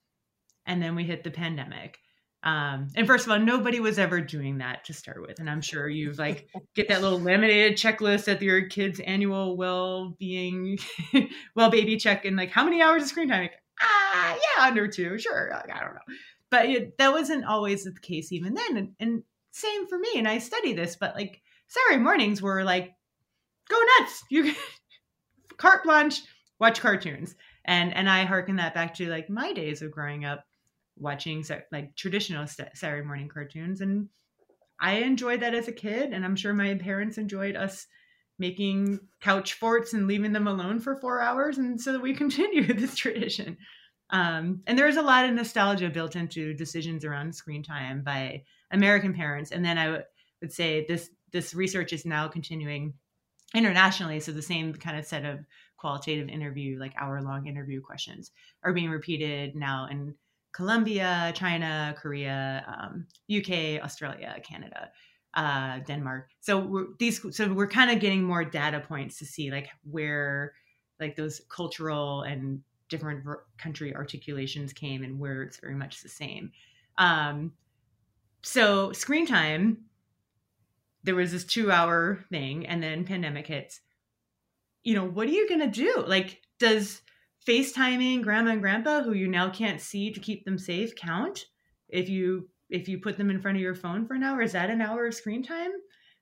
and 0.66 0.82
then 0.82 0.94
we 0.94 1.04
hit 1.04 1.24
the 1.24 1.30
pandemic 1.30 1.98
um, 2.44 2.88
and 2.96 3.06
first 3.06 3.26
of 3.26 3.32
all, 3.32 3.38
nobody 3.38 3.78
was 3.78 3.98
ever 3.98 4.20
doing 4.20 4.58
that 4.58 4.84
to 4.86 4.92
start 4.92 5.22
with. 5.22 5.38
And 5.38 5.48
I'm 5.48 5.60
sure 5.60 5.88
you've 5.88 6.18
like 6.18 6.48
get 6.74 6.88
that 6.88 7.00
little 7.00 7.20
laminated 7.20 7.78
checklist 7.78 8.26
at 8.26 8.42
your 8.42 8.66
kid's 8.68 8.98
annual 9.00 9.56
well-being, 9.56 10.78
well 11.54 11.70
baby 11.70 11.96
check 11.96 12.24
and 12.24 12.36
like 12.36 12.50
how 12.50 12.64
many 12.64 12.82
hours 12.82 13.02
of 13.02 13.08
screen 13.08 13.28
time? 13.28 13.42
Like, 13.42 13.62
ah, 13.80 14.34
yeah, 14.34 14.66
under 14.66 14.88
two, 14.88 15.18
sure. 15.18 15.54
I 15.54 15.80
don't 15.80 15.94
know. 15.94 16.14
But 16.50 16.66
it, 16.66 16.98
that 16.98 17.12
wasn't 17.12 17.44
always 17.44 17.84
the 17.84 17.92
case 17.92 18.32
even 18.32 18.54
then. 18.54 18.76
And, 18.76 18.92
and 18.98 19.22
same 19.52 19.86
for 19.86 19.98
me. 19.98 20.10
And 20.16 20.26
I 20.26 20.38
study 20.38 20.72
this, 20.72 20.96
but 20.96 21.14
like 21.14 21.40
Saturday 21.68 22.02
mornings 22.02 22.42
were 22.42 22.64
like, 22.64 22.92
go 23.68 23.78
nuts. 24.00 24.24
You 24.30 24.52
carte 25.58 25.84
blanche, 25.84 26.22
watch 26.58 26.80
cartoons. 26.80 27.36
And 27.64 27.94
and 27.94 28.10
I 28.10 28.24
hearken 28.24 28.56
that 28.56 28.74
back 28.74 28.94
to 28.94 29.08
like 29.08 29.30
my 29.30 29.52
days 29.52 29.82
of 29.82 29.92
growing 29.92 30.24
up 30.24 30.44
watching 31.02 31.44
like 31.70 31.94
traditional 31.96 32.46
Saturday 32.46 33.06
morning 33.06 33.28
cartoons 33.28 33.80
and 33.80 34.08
I 34.80 34.94
enjoyed 34.94 35.40
that 35.40 35.54
as 35.54 35.68
a 35.68 35.72
kid 35.72 36.12
and 36.12 36.24
I'm 36.24 36.36
sure 36.36 36.54
my 36.54 36.74
parents 36.74 37.18
enjoyed 37.18 37.56
us 37.56 37.86
making 38.38 39.00
couch 39.20 39.54
forts 39.54 39.92
and 39.92 40.08
leaving 40.08 40.32
them 40.32 40.48
alone 40.48 40.80
for 40.80 40.96
4 40.96 41.20
hours 41.20 41.58
and 41.58 41.80
so 41.80 41.98
we 42.00 42.14
continue 42.22 42.72
this 42.72 42.96
tradition. 42.96 43.56
Um, 44.10 44.60
and 44.66 44.78
there's 44.78 44.96
a 44.96 45.02
lot 45.02 45.24
of 45.24 45.34
nostalgia 45.34 45.88
built 45.88 46.16
into 46.16 46.52
decisions 46.52 47.04
around 47.04 47.34
screen 47.34 47.62
time 47.62 48.02
by 48.02 48.44
American 48.70 49.14
parents. 49.14 49.50
And 49.50 49.64
then 49.64 49.78
I 49.78 49.84
w- 49.86 50.04
would 50.42 50.52
say 50.52 50.84
this 50.86 51.08
this 51.32 51.54
research 51.54 51.94
is 51.94 52.04
now 52.04 52.28
continuing 52.28 52.92
internationally. 53.54 54.20
So 54.20 54.32
the 54.32 54.42
same 54.42 54.74
kind 54.74 54.98
of 54.98 55.06
set 55.06 55.24
of 55.24 55.40
qualitative 55.78 56.28
interview, 56.28 56.78
like 56.78 56.92
hour 57.00 57.22
long 57.22 57.46
interview 57.46 57.80
questions, 57.80 58.30
are 58.62 58.74
being 58.74 58.90
repeated 58.90 59.56
now 59.56 59.88
in 59.90 60.14
Colombia, 60.52 61.32
China, 61.34 61.94
Korea, 61.98 62.64
um, 62.66 63.06
UK, 63.34 63.82
Australia, 63.82 64.36
Canada, 64.42 64.90
uh, 65.34 65.78
Denmark. 65.80 66.28
So 66.40 66.58
we're, 66.58 66.86
these, 66.98 67.34
so 67.34 67.52
we're 67.52 67.68
kind 67.68 67.90
of 67.90 68.00
getting 68.00 68.22
more 68.22 68.44
data 68.44 68.80
points 68.80 69.18
to 69.18 69.26
see 69.26 69.50
like 69.50 69.68
where, 69.90 70.52
like 71.00 71.16
those 71.16 71.40
cultural 71.48 72.22
and 72.22 72.60
different 72.88 73.24
country 73.56 73.94
articulations 73.94 74.72
came 74.72 75.02
and 75.02 75.18
where 75.18 75.42
it's 75.42 75.58
very 75.58 75.74
much 75.74 76.02
the 76.02 76.08
same. 76.08 76.52
Um, 76.98 77.52
so 78.42 78.92
screen 78.92 79.26
time, 79.26 79.78
there 81.04 81.14
was 81.14 81.32
this 81.32 81.44
two 81.44 81.70
hour 81.70 82.24
thing, 82.30 82.66
and 82.66 82.82
then 82.82 83.04
pandemic 83.04 83.46
hits. 83.46 83.80
You 84.84 84.94
know, 84.94 85.04
what 85.04 85.26
are 85.26 85.32
you 85.32 85.48
gonna 85.48 85.70
do? 85.70 86.04
Like, 86.06 86.42
does 86.58 87.02
FaceTiming 87.46 88.22
grandma 88.22 88.52
and 88.52 88.60
grandpa 88.60 89.02
who 89.02 89.12
you 89.12 89.28
now 89.28 89.50
can't 89.50 89.80
see 89.80 90.12
to 90.12 90.20
keep 90.20 90.44
them 90.44 90.58
safe 90.58 90.94
count? 90.94 91.46
If 91.88 92.08
you 92.08 92.48
if 92.70 92.88
you 92.88 92.98
put 92.98 93.18
them 93.18 93.30
in 93.30 93.40
front 93.40 93.58
of 93.58 93.62
your 93.62 93.74
phone 93.74 94.06
for 94.06 94.14
an 94.14 94.22
hour, 94.22 94.40
is 94.40 94.52
that 94.52 94.70
an 94.70 94.80
hour 94.80 95.06
of 95.06 95.14
screen 95.14 95.42
time? 95.42 95.72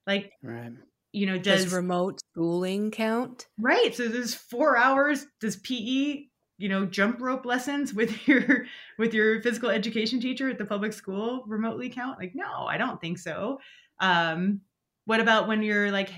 Like, 0.06 0.32
right 0.42 0.72
you 1.12 1.26
know 1.26 1.38
does, 1.38 1.64
does, 1.64 1.72
remote 1.72 2.20
schooling 2.32 2.90
count 2.90 3.46
right 3.58 3.94
so 3.94 4.08
there's 4.08 4.34
four 4.34 4.76
hours 4.76 5.26
does 5.40 5.56
pe 5.56 6.26
you 6.58 6.68
know 6.68 6.84
jump 6.86 7.20
rope 7.20 7.44
lessons 7.44 7.92
with 7.92 8.16
your 8.28 8.66
with 8.98 9.12
your 9.14 9.42
physical 9.42 9.70
education 9.70 10.20
teacher 10.20 10.48
at 10.48 10.58
the 10.58 10.64
public 10.64 10.92
school 10.92 11.44
remotely 11.46 11.88
count 11.88 12.18
like 12.18 12.32
no 12.34 12.66
i 12.66 12.76
don't 12.76 13.00
think 13.00 13.18
so 13.18 13.58
um 13.98 14.60
what 15.06 15.20
about 15.20 15.48
when 15.48 15.62
you're 15.62 15.90
like 15.90 16.10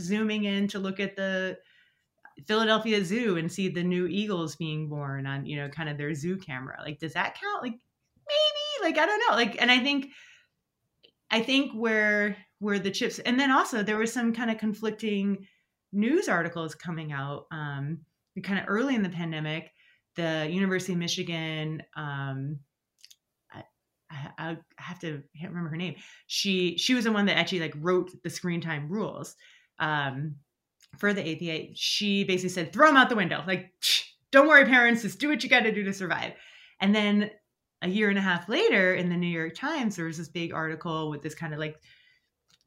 zooming 0.00 0.44
in 0.44 0.68
to 0.68 0.78
look 0.78 1.00
at 1.00 1.16
the 1.16 1.56
philadelphia 2.46 3.04
zoo 3.04 3.36
and 3.36 3.50
see 3.50 3.68
the 3.68 3.82
new 3.82 4.06
eagles 4.06 4.56
being 4.56 4.88
born 4.88 5.26
on 5.26 5.46
you 5.46 5.56
know 5.56 5.68
kind 5.68 5.88
of 5.88 5.96
their 5.96 6.14
zoo 6.14 6.36
camera 6.36 6.76
like 6.82 6.98
does 6.98 7.14
that 7.14 7.38
count 7.40 7.62
like 7.62 7.72
maybe 7.72 8.84
like 8.84 8.98
i 8.98 9.06
don't 9.06 9.22
know 9.28 9.36
like 9.36 9.60
and 9.60 9.70
i 9.70 9.78
think 9.78 10.08
i 11.30 11.40
think 11.40 11.72
where 11.72 12.36
where 12.58 12.78
the 12.78 12.90
chips 12.90 13.18
and 13.20 13.38
then 13.40 13.50
also 13.50 13.82
there 13.82 13.96
was 13.96 14.12
some 14.12 14.32
kind 14.32 14.50
of 14.50 14.58
conflicting 14.58 15.46
news 15.92 16.28
articles 16.28 16.74
coming 16.74 17.12
out 17.12 17.46
um 17.50 17.98
kind 18.42 18.58
of 18.58 18.66
early 18.68 18.94
in 18.94 19.02
the 19.02 19.08
pandemic 19.08 19.72
the 20.16 20.48
University 20.50 20.94
of 20.94 20.98
Michigan. 20.98 21.82
Um, 21.94 22.58
I, 24.10 24.28
I, 24.38 24.56
have 24.78 24.98
to 25.00 25.08
I 25.08 25.38
can't 25.38 25.50
remember 25.50 25.70
her 25.70 25.76
name. 25.76 25.96
She 26.26 26.76
she 26.78 26.94
was 26.94 27.04
the 27.04 27.12
one 27.12 27.26
that 27.26 27.36
actually 27.36 27.60
like 27.60 27.74
wrote 27.76 28.10
the 28.22 28.30
screen 28.30 28.60
time 28.60 28.88
rules 28.88 29.36
um, 29.78 30.36
for 30.98 31.12
the 31.12 31.22
APA. 31.22 31.72
She 31.74 32.24
basically 32.24 32.50
said 32.50 32.72
throw 32.72 32.88
them 32.88 32.96
out 32.96 33.08
the 33.08 33.16
window. 33.16 33.42
Like 33.46 33.72
don't 34.32 34.48
worry, 34.48 34.64
parents, 34.64 35.02
just 35.02 35.18
do 35.18 35.28
what 35.28 35.42
you 35.42 35.48
got 35.48 35.60
to 35.60 35.72
do 35.72 35.84
to 35.84 35.92
survive. 35.92 36.32
And 36.80 36.94
then 36.94 37.30
a 37.82 37.88
year 37.88 38.10
and 38.10 38.18
a 38.18 38.22
half 38.22 38.48
later, 38.48 38.94
in 38.94 39.08
the 39.08 39.16
New 39.16 39.26
York 39.26 39.54
Times, 39.54 39.96
there 39.96 40.06
was 40.06 40.18
this 40.18 40.28
big 40.28 40.52
article 40.52 41.10
with 41.10 41.22
this 41.22 41.34
kind 41.34 41.52
of 41.52 41.58
like 41.58 41.80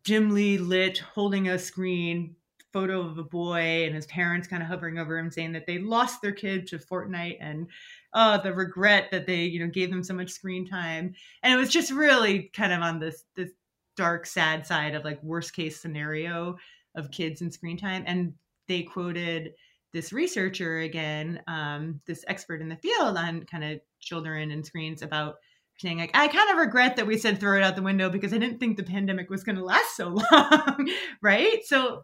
dimly 0.04 0.58
lit, 0.58 1.00
holding 1.00 1.50
a 1.50 1.60
screen 1.60 2.36
photo 2.72 3.02
of 3.02 3.18
a 3.18 3.24
boy 3.24 3.86
and 3.86 3.96
his 3.96 4.06
parents 4.08 4.48
kind 4.48 4.62
of 4.62 4.70
hovering 4.70 5.00
over 5.00 5.18
him 5.18 5.32
saying 5.32 5.52
that 5.52 5.66
they 5.66 5.80
lost 5.80 6.22
their 6.22 6.32
kid 6.32 6.68
to 6.68 6.78
Fortnite 6.78 7.38
and 7.40 7.68
oh 8.14 8.40
the 8.44 8.54
regret 8.54 9.10
that 9.12 9.26
they 9.26 9.44
you 9.44 9.60
know 9.60 9.72
gave 9.72 9.90
them 9.90 10.04
so 10.04 10.14
much 10.14 10.30
screen 10.30 10.68
time 10.68 11.16
and 11.42 11.52
it 11.52 11.58
was 11.58 11.70
just 11.70 11.92
really 11.92 12.44
kind 12.54 12.72
of 12.72 12.82
on 12.82 13.00
this 13.00 13.24
this 13.36 13.50
dark 13.98 14.28
sad 14.28 14.68
side 14.68 14.94
of 14.94 15.04
like 15.04 15.22
worst 15.24 15.56
case 15.56 15.82
scenario 15.82 16.58
of 17.00 17.12
kids 17.12 17.42
and 17.42 17.54
screen 17.54 17.78
time 17.78 18.04
and 18.06 18.34
they 18.68 18.84
quoted 18.84 19.54
this 19.92 20.14
researcher 20.14 20.80
again 20.80 21.42
um, 21.48 22.00
this 22.06 22.24
expert 22.28 22.62
in 22.62 22.70
the 22.70 22.76
field 22.76 23.18
on 23.18 23.44
kind 23.46 23.64
of 23.64 23.80
children 24.00 24.52
and 24.52 24.66
screens 24.66 25.02
about 25.02 25.36
saying 25.80 25.98
like 25.98 26.12
i 26.14 26.28
kind 26.28 26.52
of 26.52 26.58
regret 26.58 26.98
that 26.98 27.08
we 27.08 27.18
said 27.18 27.40
throw 27.40 27.58
it 27.58 27.64
out 27.64 27.76
the 27.76 27.82
window 27.82 28.10
because 28.10 28.34
i 28.34 28.38
didn't 28.38 28.60
think 28.60 28.78
the 28.78 28.84
pandemic 28.84 29.30
was 29.30 29.44
going 29.44 29.56
to 29.56 29.64
last 29.64 29.96
so 29.96 30.10
long 30.32 30.90
right 31.22 31.64
so 31.66 32.02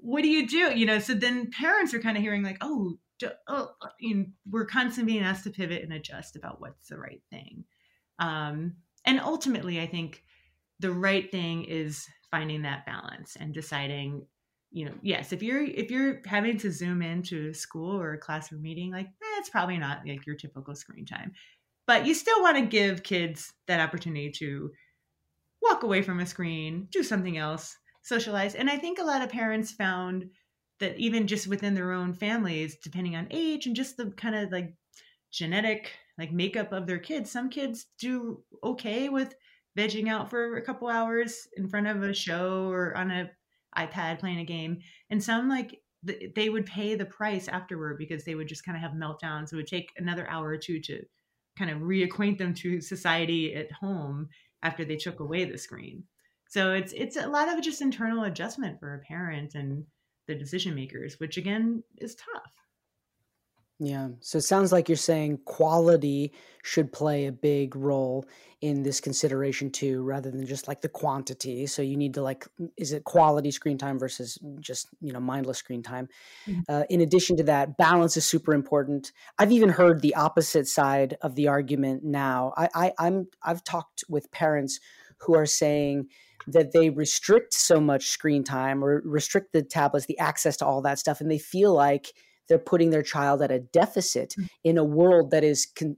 what 0.00 0.22
do 0.22 0.28
you 0.28 0.46
do? 0.46 0.76
You 0.76 0.86
know, 0.86 0.98
so 0.98 1.14
then 1.14 1.50
parents 1.50 1.94
are 1.94 2.00
kind 2.00 2.16
of 2.16 2.22
hearing 2.22 2.42
like, 2.42 2.58
oh, 2.60 2.98
oh 3.48 3.68
you 3.98 4.14
know, 4.14 4.24
we're 4.50 4.66
constantly 4.66 5.14
being 5.14 5.24
asked 5.24 5.44
to 5.44 5.50
pivot 5.50 5.82
and 5.82 5.92
adjust 5.92 6.36
about 6.36 6.60
what's 6.60 6.88
the 6.88 6.98
right 6.98 7.22
thing. 7.30 7.64
Um, 8.18 8.76
and 9.04 9.20
ultimately, 9.20 9.80
I 9.80 9.86
think 9.86 10.22
the 10.80 10.92
right 10.92 11.30
thing 11.30 11.64
is 11.64 12.06
finding 12.30 12.62
that 12.62 12.86
balance 12.86 13.36
and 13.38 13.54
deciding, 13.54 14.26
you 14.70 14.84
know, 14.84 14.94
yes, 15.02 15.32
if 15.32 15.42
you're 15.42 15.64
if 15.64 15.90
you're 15.90 16.20
having 16.26 16.58
to 16.58 16.70
zoom 16.70 17.02
into 17.02 17.48
a 17.48 17.54
school 17.54 18.00
or 18.00 18.14
a 18.14 18.18
classroom 18.18 18.62
meeting, 18.62 18.90
like 18.90 19.06
eh, 19.06 19.42
probably 19.50 19.78
not 19.78 20.06
like 20.06 20.26
your 20.26 20.36
typical 20.36 20.74
screen 20.74 21.06
time, 21.06 21.32
but 21.86 22.06
you 22.06 22.14
still 22.14 22.42
want 22.42 22.56
to 22.56 22.66
give 22.66 23.02
kids 23.02 23.52
that 23.66 23.80
opportunity 23.80 24.30
to 24.30 24.70
walk 25.62 25.82
away 25.82 26.02
from 26.02 26.20
a 26.20 26.26
screen, 26.26 26.88
do 26.90 27.02
something 27.02 27.36
else 27.36 27.76
socialize. 28.08 28.54
And 28.54 28.70
I 28.70 28.76
think 28.78 28.98
a 28.98 29.04
lot 29.04 29.22
of 29.22 29.28
parents 29.28 29.70
found 29.70 30.30
that 30.80 30.96
even 30.98 31.26
just 31.26 31.46
within 31.46 31.74
their 31.74 31.92
own 31.92 32.14
families, 32.14 32.76
depending 32.82 33.14
on 33.14 33.28
age 33.30 33.66
and 33.66 33.76
just 33.76 33.96
the 33.96 34.10
kind 34.12 34.34
of 34.34 34.50
like 34.50 34.74
genetic 35.30 35.92
like 36.16 36.32
makeup 36.32 36.72
of 36.72 36.86
their 36.86 36.98
kids, 36.98 37.30
some 37.30 37.50
kids 37.50 37.86
do 38.00 38.42
okay 38.64 39.08
with 39.08 39.34
vegging 39.78 40.08
out 40.08 40.28
for 40.28 40.56
a 40.56 40.62
couple 40.62 40.88
hours 40.88 41.46
in 41.56 41.68
front 41.68 41.86
of 41.86 42.02
a 42.02 42.12
show 42.12 42.68
or 42.68 42.96
on 42.96 43.10
a 43.10 43.30
iPad 43.76 44.18
playing 44.18 44.40
a 44.40 44.44
game, 44.44 44.78
and 45.10 45.22
some 45.22 45.48
like 45.48 45.80
they 46.02 46.48
would 46.48 46.66
pay 46.66 46.94
the 46.94 47.04
price 47.04 47.48
afterward 47.48 47.98
because 47.98 48.24
they 48.24 48.34
would 48.34 48.48
just 48.48 48.64
kind 48.64 48.76
of 48.76 48.82
have 48.82 48.92
meltdowns. 48.92 49.52
It 49.52 49.56
would 49.56 49.66
take 49.66 49.92
another 49.96 50.28
hour 50.28 50.48
or 50.48 50.56
two 50.56 50.80
to 50.80 51.02
kind 51.58 51.70
of 51.70 51.78
reacquaint 51.78 52.38
them 52.38 52.54
to 52.54 52.80
society 52.80 53.54
at 53.54 53.72
home 53.72 54.28
after 54.62 54.84
they 54.84 54.96
took 54.96 55.20
away 55.20 55.44
the 55.44 55.58
screen. 55.58 56.04
So 56.48 56.72
it's 56.72 56.92
it's 56.92 57.16
a 57.16 57.28
lot 57.28 57.48
of 57.48 57.62
just 57.62 57.82
internal 57.82 58.24
adjustment 58.24 58.80
for 58.80 58.94
a 58.94 59.00
parent 59.06 59.54
and 59.54 59.84
the 60.26 60.34
decision 60.34 60.74
makers, 60.74 61.18
which 61.18 61.36
again 61.36 61.82
is 61.98 62.14
tough. 62.14 62.52
Yeah. 63.80 64.08
So 64.20 64.38
it 64.38 64.42
sounds 64.42 64.72
like 64.72 64.88
you're 64.88 64.96
saying 64.96 65.40
quality 65.44 66.32
should 66.64 66.92
play 66.92 67.26
a 67.26 67.32
big 67.32 67.76
role 67.76 68.26
in 68.60 68.82
this 68.82 69.00
consideration 69.00 69.70
too, 69.70 70.02
rather 70.02 70.32
than 70.32 70.44
just 70.44 70.66
like 70.66 70.80
the 70.80 70.88
quantity. 70.88 71.64
So 71.68 71.80
you 71.80 71.96
need 71.96 72.14
to 72.14 72.22
like, 72.22 72.44
is 72.76 72.92
it 72.92 73.04
quality 73.04 73.52
screen 73.52 73.78
time 73.78 73.96
versus 73.96 74.36
just, 74.58 74.88
you 75.00 75.12
know, 75.12 75.20
mindless 75.20 75.58
screen 75.58 75.84
time? 75.84 76.08
Mm-hmm. 76.48 76.60
Uh, 76.68 76.82
in 76.90 77.00
addition 77.02 77.36
to 77.36 77.44
that, 77.44 77.76
balance 77.76 78.16
is 78.16 78.24
super 78.24 78.52
important. 78.52 79.12
I've 79.38 79.52
even 79.52 79.68
heard 79.68 80.02
the 80.02 80.16
opposite 80.16 80.66
side 80.66 81.16
of 81.22 81.36
the 81.36 81.46
argument 81.46 82.02
now. 82.02 82.52
I, 82.56 82.68
I 82.74 82.92
I'm, 82.98 83.28
I've 83.44 83.62
talked 83.62 84.02
with 84.08 84.32
parents 84.32 84.80
who 85.18 85.36
are 85.36 85.46
saying, 85.46 86.08
that 86.46 86.72
they 86.72 86.88
restrict 86.88 87.52
so 87.52 87.78
much 87.78 88.06
screen 88.06 88.42
time 88.42 88.82
or 88.82 89.02
restrict 89.04 89.52
the 89.52 89.60
tablets, 89.60 90.06
the 90.06 90.18
access 90.18 90.56
to 90.56 90.64
all 90.64 90.80
that 90.80 90.98
stuff, 90.98 91.20
and 91.20 91.30
they 91.30 91.36
feel 91.38 91.74
like 91.74 92.14
they're 92.48 92.58
putting 92.58 92.90
their 92.90 93.02
child 93.02 93.42
at 93.42 93.50
a 93.50 93.60
deficit 93.60 94.34
mm. 94.38 94.48
in 94.64 94.78
a 94.78 94.84
world 94.84 95.30
that 95.30 95.44
is 95.44 95.66
con- 95.66 95.96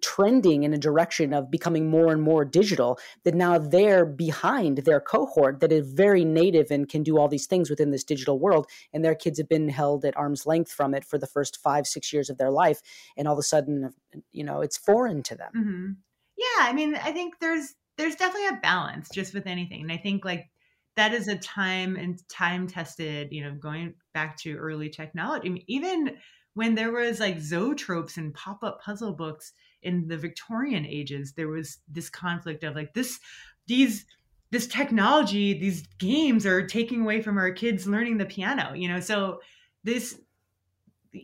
trending 0.00 0.64
in 0.64 0.74
a 0.74 0.78
direction 0.78 1.32
of 1.32 1.50
becoming 1.50 1.88
more 1.88 2.12
and 2.12 2.22
more 2.22 2.44
digital 2.44 2.98
that 3.24 3.34
now 3.34 3.56
they're 3.58 4.04
behind 4.04 4.78
their 4.78 5.00
cohort 5.00 5.60
that 5.60 5.72
is 5.72 5.92
very 5.92 6.24
native 6.24 6.70
and 6.70 6.88
can 6.88 7.02
do 7.02 7.18
all 7.18 7.28
these 7.28 7.46
things 7.46 7.70
within 7.70 7.90
this 7.90 8.04
digital 8.04 8.38
world 8.38 8.66
and 8.92 9.04
their 9.04 9.14
kids 9.14 9.38
have 9.38 9.48
been 9.48 9.68
held 9.68 10.04
at 10.04 10.16
arm's 10.16 10.46
length 10.46 10.72
from 10.72 10.94
it 10.94 11.04
for 11.04 11.18
the 11.18 11.26
first 11.26 11.56
five 11.62 11.86
six 11.86 12.12
years 12.12 12.28
of 12.28 12.38
their 12.38 12.50
life 12.50 12.80
and 13.16 13.28
all 13.28 13.34
of 13.34 13.38
a 13.38 13.42
sudden 13.42 13.90
you 14.32 14.44
know 14.44 14.60
it's 14.60 14.76
foreign 14.76 15.22
to 15.22 15.36
them 15.36 15.52
mm-hmm. 15.56 15.90
yeah 16.36 16.68
i 16.68 16.72
mean 16.72 16.94
i 16.96 17.12
think 17.12 17.38
there's 17.40 17.74
there's 17.98 18.16
definitely 18.16 18.48
a 18.48 18.60
balance 18.60 19.08
just 19.12 19.34
with 19.34 19.46
anything. 19.46 19.82
And 19.82 19.92
I 19.92 19.96
think 19.96 20.24
like 20.24 20.48
that 20.94 21.14
is 21.14 21.28
a 21.28 21.38
time 21.38 21.96
and 21.96 22.26
time 22.28 22.66
tested, 22.66 23.28
you 23.32 23.42
know, 23.42 23.54
going 23.54 23.94
back 24.12 24.36
to 24.38 24.56
early 24.56 24.90
technology. 24.90 25.48
I 25.48 25.52
mean, 25.52 25.64
even 25.66 26.16
when 26.54 26.74
there 26.74 26.92
was 26.92 27.18
like 27.18 27.38
zoetropes 27.38 28.18
and 28.18 28.34
pop-up 28.34 28.82
puzzle 28.82 29.12
books 29.12 29.52
in 29.82 30.06
the 30.06 30.18
Victorian 30.18 30.84
ages, 30.84 31.32
there 31.32 31.48
was 31.48 31.78
this 31.88 32.10
conflict 32.10 32.62
of 32.62 32.74
like 32.74 32.92
this, 32.92 33.20
these, 33.66 34.04
this 34.50 34.66
technology, 34.66 35.58
these 35.58 35.86
games 35.98 36.44
are 36.44 36.66
taking 36.66 37.00
away 37.00 37.22
from 37.22 37.38
our 37.38 37.52
kids 37.52 37.86
learning 37.86 38.18
the 38.18 38.26
piano, 38.26 38.74
you 38.74 38.86
know? 38.86 39.00
So 39.00 39.40
this, 39.82 40.20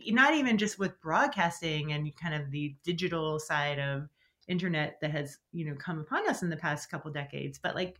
not 0.07 0.33
even 0.33 0.57
just 0.57 0.79
with 0.79 0.99
broadcasting 0.99 1.93
and 1.93 2.15
kind 2.15 2.33
of 2.33 2.49
the 2.49 2.75
digital 2.83 3.39
side 3.39 3.77
of 3.77 4.09
internet 4.47 4.97
that 5.01 5.11
has, 5.11 5.37
you 5.51 5.65
know, 5.65 5.75
come 5.75 5.99
upon 5.99 6.27
us 6.27 6.41
in 6.41 6.49
the 6.49 6.57
past 6.57 6.89
couple 6.89 7.11
decades, 7.11 7.59
but 7.59 7.75
like, 7.75 7.99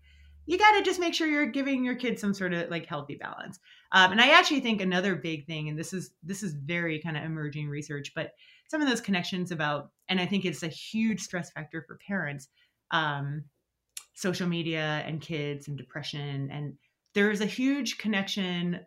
you 0.49 0.57
got 0.57 0.71
to 0.71 0.81
just 0.81 0.99
make 0.99 1.13
sure 1.13 1.27
you're 1.27 1.45
giving 1.45 1.85
your 1.85 1.93
kids 1.93 2.19
some 2.19 2.33
sort 2.33 2.53
of 2.53 2.71
like 2.71 2.87
healthy 2.87 3.13
balance. 3.13 3.59
Um, 3.91 4.13
and 4.13 4.19
I 4.19 4.29
actually 4.29 4.61
think 4.61 4.81
another 4.81 5.15
big 5.15 5.45
thing, 5.45 5.69
and 5.69 5.77
this 5.77 5.93
is 5.93 6.09
this 6.23 6.41
is 6.41 6.53
very 6.53 6.99
kind 6.99 7.15
of 7.15 7.23
emerging 7.23 7.69
research, 7.69 8.13
but 8.15 8.31
some 8.67 8.81
of 8.81 8.89
those 8.89 8.99
connections 8.99 9.51
about, 9.51 9.91
and 10.07 10.19
I 10.19 10.25
think 10.25 10.45
it's 10.45 10.63
a 10.63 10.67
huge 10.67 11.21
stress 11.21 11.51
factor 11.51 11.83
for 11.87 11.99
parents, 12.07 12.47
um, 12.89 13.43
social 14.15 14.47
media 14.47 15.03
and 15.05 15.21
kids 15.21 15.67
and 15.67 15.77
depression, 15.77 16.49
and 16.51 16.73
there's 17.13 17.41
a 17.41 17.45
huge 17.45 17.99
connection 17.99 18.79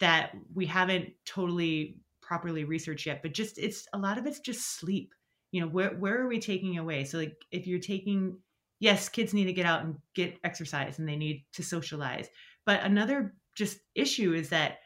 that 0.00 0.32
we 0.54 0.64
haven't 0.64 1.10
totally 1.26 1.98
properly 2.22 2.64
researched 2.64 3.04
yet, 3.04 3.20
but 3.20 3.34
just 3.34 3.58
it's 3.58 3.86
a 3.92 3.98
lot 3.98 4.16
of 4.16 4.24
it's 4.24 4.40
just 4.40 4.78
sleep. 4.78 5.12
You 5.52 5.60
know, 5.60 5.68
where 5.68 5.90
where 5.90 6.18
are 6.18 6.26
we 6.26 6.40
taking 6.40 6.78
away? 6.78 7.04
So 7.04 7.18
like 7.18 7.36
if 7.50 7.66
you're 7.66 7.80
taking 7.80 8.38
yes, 8.78 9.08
kids 9.08 9.34
need 9.34 9.46
to 9.46 9.52
get 9.52 9.66
out 9.66 9.84
and 9.84 9.96
get 10.14 10.38
exercise 10.44 10.98
and 10.98 11.08
they 11.08 11.16
need 11.16 11.44
to 11.54 11.62
socialize. 11.62 12.28
But 12.64 12.82
another 12.82 13.34
just 13.54 13.78
issue 13.94 14.34
is 14.34 14.50
that 14.50 14.78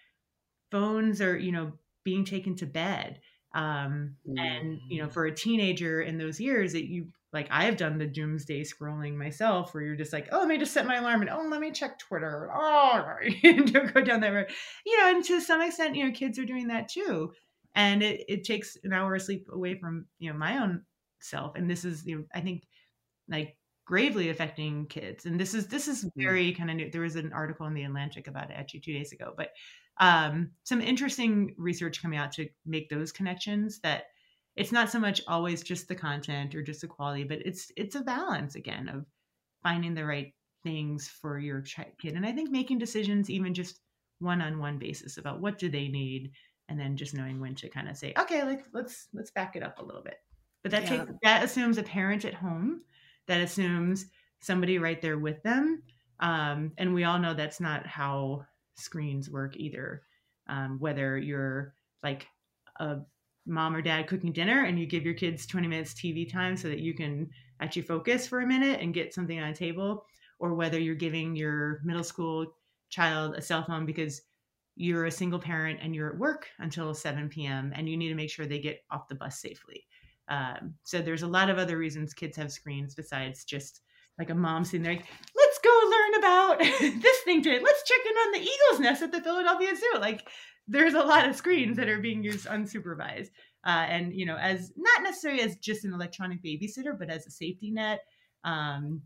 phones 0.71 1.21
are, 1.21 1.37
you 1.37 1.53
know, 1.53 1.73
being 2.05 2.25
taken 2.25 2.57
to 2.57 2.67
bed. 2.67 3.21
Um, 3.53 4.15
and 4.37 4.79
you 4.89 5.03
know, 5.03 5.09
mm. 5.09 5.13
for 5.13 5.27
a 5.27 5.35
teenager 5.35 6.03
in 6.03 6.19
those 6.19 6.39
years 6.39 6.73
that 6.73 6.89
you 6.89 7.09
like 7.33 7.49
I 7.51 7.65
have 7.65 7.77
done 7.77 7.99
the 7.99 8.07
doomsday 8.07 8.63
scrolling 8.63 9.17
myself 9.17 9.73
where 9.73 9.83
you're 9.83 9.97
just 9.97 10.13
like, 10.13 10.29
oh, 10.33 10.39
let 10.39 10.49
me 10.49 10.59
just 10.59 10.73
set 10.73 10.87
my 10.87 10.97
alarm 10.97 11.23
and 11.23 11.31
oh, 11.31 11.47
let 11.49 11.61
me 11.61 11.71
check 11.73 11.99
Twitter. 11.99 12.51
Oh, 12.63 13.17
don't 13.43 13.95
go 13.95 14.01
down 14.01 14.21
that 14.21 14.33
road. 14.33 14.51
You 14.85 14.99
know, 14.99 15.11
and 15.11 15.25
to 15.25 15.41
some 15.41 15.61
extent, 15.61 15.97
you 15.97 16.05
know, 16.05 16.13
kids 16.13 16.39
are 16.39 16.45
doing 16.45 16.69
that 16.69 16.89
too. 16.89 17.33
And 17.75 18.03
it, 18.03 18.25
it 18.29 18.45
takes 18.45 18.77
an 18.83 18.93
hour 18.93 19.15
of 19.15 19.23
sleep 19.23 19.47
away 19.53 19.79
from, 19.79 20.07
you 20.19 20.33
know, 20.33 20.39
my 20.39 20.59
own 20.59 20.83
self. 21.21 21.55
And 21.55 21.71
this 21.71 21.85
is, 21.85 22.05
you 22.05 22.19
know, 22.19 22.25
I 22.35 22.41
think 22.41 22.67
like 23.29 23.57
gravely 23.91 24.29
affecting 24.29 24.87
kids 24.87 25.27
and 25.27 25.39
this 25.39 25.53
is 25.53 25.67
this 25.67 25.89
is 25.89 26.05
mm-hmm. 26.05 26.23
very 26.23 26.53
kind 26.53 26.71
of 26.71 26.77
new 26.77 26.89
there 26.93 27.01
was 27.01 27.17
an 27.17 27.33
article 27.33 27.67
in 27.67 27.75
the 27.75 27.83
atlantic 27.83 28.29
about 28.29 28.49
it 28.49 28.57
actually 28.57 28.79
two 28.79 28.93
days 28.93 29.11
ago 29.11 29.35
but 29.37 29.51
um, 29.99 30.53
some 30.63 30.81
interesting 30.81 31.55
research 31.59 32.01
coming 32.01 32.17
out 32.17 32.31
to 32.33 32.49
make 32.65 32.89
those 32.89 33.11
connections 33.11 33.81
that 33.81 34.05
it's 34.55 34.71
not 34.71 34.91
so 34.91 35.01
much 35.01 35.21
always 35.27 35.65
just 35.65 35.89
the 35.89 35.95
content 35.97 36.55
or 36.55 36.63
just 36.63 36.83
the 36.83 36.87
quality 36.87 37.25
but 37.25 37.45
it's 37.45 37.73
it's 37.77 37.97
a 37.97 38.01
balance 38.01 38.55
again 38.55 38.89
of 38.89 39.05
finding 39.65 39.93
the 39.93 40.05
right 40.05 40.35
things 40.63 41.09
for 41.09 41.41
your 41.41 41.61
kid 42.01 42.15
and 42.15 42.25
i 42.25 42.31
think 42.31 42.49
making 42.49 42.79
decisions 42.79 43.29
even 43.29 43.53
just 43.53 43.81
one-on-one 44.21 44.79
basis 44.79 45.17
about 45.17 45.41
what 45.41 45.59
do 45.59 45.69
they 45.69 45.89
need 45.89 46.31
and 46.69 46.79
then 46.79 46.97
just 46.97 47.13
knowing 47.13 47.41
when 47.41 47.57
to 47.57 47.69
kind 47.69 47.89
of 47.89 47.97
say 47.97 48.15
okay 48.17 48.45
like 48.45 48.63
let's 48.73 49.09
let's 49.13 49.33
back 49.33 49.57
it 49.57 49.65
up 49.65 49.81
a 49.81 49.85
little 49.85 50.03
bit 50.03 50.19
but 50.63 50.71
that 50.71 50.85
yeah. 50.85 50.89
takes 50.91 51.11
that 51.25 51.43
assumes 51.43 51.77
a 51.77 51.83
parent 51.83 52.25
at 52.25 52.35
home 52.35 52.83
that 53.31 53.41
assumes 53.41 54.07
somebody 54.41 54.79
right 54.79 55.01
there 55.01 55.17
with 55.17 55.41
them. 55.45 55.85
Um, 56.19 56.73
and 56.79 56.93
we 56.93 57.05
all 57.05 57.17
know 57.17 57.33
that's 57.33 57.61
not 57.61 57.87
how 57.87 58.45
screens 58.75 59.31
work 59.31 59.57
either. 59.57 60.03
Um, 60.49 60.81
whether 60.81 61.17
you're 61.17 61.75
like 62.03 62.27
a 62.81 62.97
mom 63.47 63.77
or 63.77 63.83
dad 63.83 64.09
cooking 64.09 64.33
dinner 64.33 64.65
and 64.65 64.81
you 64.81 64.85
give 64.85 65.05
your 65.05 65.15
kids 65.15 65.47
20 65.47 65.69
minutes 65.69 65.95
TV 65.95 66.29
time 66.29 66.57
so 66.57 66.69
that 66.69 66.81
you 66.81 66.93
can 66.93 67.31
actually 67.61 67.83
focus 67.83 68.27
for 68.27 68.41
a 68.41 68.47
minute 68.47 68.81
and 68.81 68.95
get 68.95 69.15
something 69.15 69.39
on 69.39 69.51
a 69.51 69.55
table, 69.55 70.05
or 70.41 70.55
whether 70.55 70.81
you're 70.81 70.97
giving 70.97 71.37
your 71.37 71.81
middle 71.85 72.03
school 72.03 72.53
child 72.89 73.37
a 73.37 73.41
cell 73.41 73.63
phone 73.63 73.87
because 73.87 74.23
you're 74.75 75.07
a 75.07 75.11
single 75.11 75.39
parent 75.39 75.79
and 75.81 75.95
you're 75.95 76.11
at 76.11 76.19
work 76.19 76.49
until 76.59 76.93
7 76.93 77.29
p.m. 77.29 77.73
and 77.77 77.89
you 77.89 77.97
need 77.97 78.09
to 78.09 78.17
make 78.17 78.31
sure 78.31 78.45
they 78.45 78.59
get 78.59 78.83
off 78.91 79.07
the 79.07 79.15
bus 79.15 79.39
safely. 79.39 79.85
Um, 80.31 80.75
so 80.85 81.03
there's 81.03 81.23
a 81.23 81.29
lot 81.29 81.51
of 81.51 81.59
other 81.59 81.77
reasons 81.77 82.15
kids 82.15 82.37
have 82.37 82.53
screens 82.53 82.95
besides 82.95 83.45
just 83.45 83.81
like 84.19 84.31
a 84.31 84.35
mom 84.35 84.65
sitting 84.65 84.83
there, 84.83 84.93
like, 84.93 85.07
let's 85.35 85.59
go 85.59 85.71
learn 85.91 86.15
about 86.19 86.59
this 86.81 87.19
thing 87.25 87.43
today. 87.43 87.59
Let's 87.63 87.83
check 87.85 88.01
in 88.09 88.17
on 88.17 88.33
the 88.33 88.41
eagle's 88.41 88.81
nest 88.81 89.03
at 89.03 89.13
the 89.13 89.21
Philadelphia 89.21 89.75
Zoo. 89.75 89.99
Like 90.01 90.29
there's 90.69 90.95
a 90.95 91.03
lot 91.03 91.29
of 91.29 91.37
screens 91.37 91.77
that 91.77 91.89
are 91.89 91.99
being 91.99 92.23
used 92.23 92.47
unsupervised. 92.47 93.31
Uh, 93.67 93.87
and 93.89 94.15
you 94.15 94.25
know, 94.25 94.37
as 94.37 94.73
not 94.77 95.03
necessarily 95.03 95.43
as 95.43 95.57
just 95.57 95.85
an 95.85 95.93
electronic 95.93 96.43
babysitter, 96.43 96.99
but 96.99 97.11
as 97.11 97.27
a 97.27 97.31
safety 97.31 97.71
net, 97.71 98.01
um, 98.45 99.03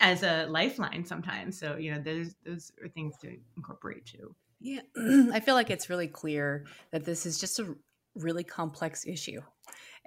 as 0.00 0.22
a 0.22 0.46
lifeline 0.46 1.04
sometimes. 1.04 1.58
So 1.58 1.76
you 1.76 1.92
know, 1.92 2.00
those 2.00 2.34
those 2.44 2.70
are 2.82 2.88
things 2.88 3.16
to 3.22 3.36
incorporate 3.56 4.06
too. 4.06 4.34
Yeah, 4.60 4.80
I 5.32 5.40
feel 5.40 5.54
like 5.54 5.70
it's 5.70 5.90
really 5.90 6.08
clear 6.08 6.66
that 6.92 7.04
this 7.04 7.26
is 7.26 7.40
just 7.40 7.58
a 7.58 7.74
really 8.14 8.44
complex 8.44 9.06
issue. 9.06 9.40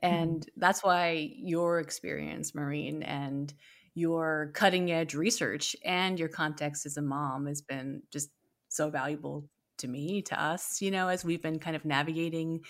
Mm-hmm. 0.03 0.13
And 0.15 0.41
mm-hmm. 0.41 0.59
that's 0.59 0.83
why 0.83 1.31
your 1.35 1.79
experience, 1.79 2.53
Maureen, 2.53 3.03
and 3.03 3.53
your 3.93 4.51
cutting 4.53 4.91
edge 4.91 5.13
research 5.15 5.75
and 5.85 6.19
your 6.19 6.27
context 6.27 6.85
as 6.85 6.97
a 6.97 7.01
mom 7.01 7.45
has 7.47 7.61
been 7.61 8.03
just 8.11 8.29
so 8.69 8.89
valuable 8.89 9.47
to 9.77 9.87
me, 9.87 10.21
to 10.23 10.41
us, 10.41 10.81
you 10.81 10.91
know, 10.91 11.07
as 11.07 11.23
we've 11.23 11.41
been 11.41 11.59
kind 11.59 11.75
of 11.75 11.85
navigating 11.85 12.61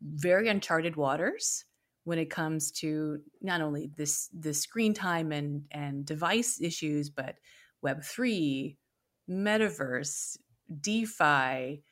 very 0.00 0.48
uncharted 0.48 0.96
waters 0.96 1.64
when 2.04 2.18
it 2.18 2.30
comes 2.30 2.72
to 2.72 3.18
not 3.40 3.60
only 3.60 3.90
this 3.96 4.28
the 4.38 4.52
screen 4.52 4.92
time 4.92 5.30
and 5.32 5.64
and 5.70 6.04
device 6.04 6.60
issues, 6.60 7.10
but 7.10 7.36
Web 7.82 8.04
three, 8.04 8.78
metaverse, 9.28 10.36
DeFi, 10.80 11.82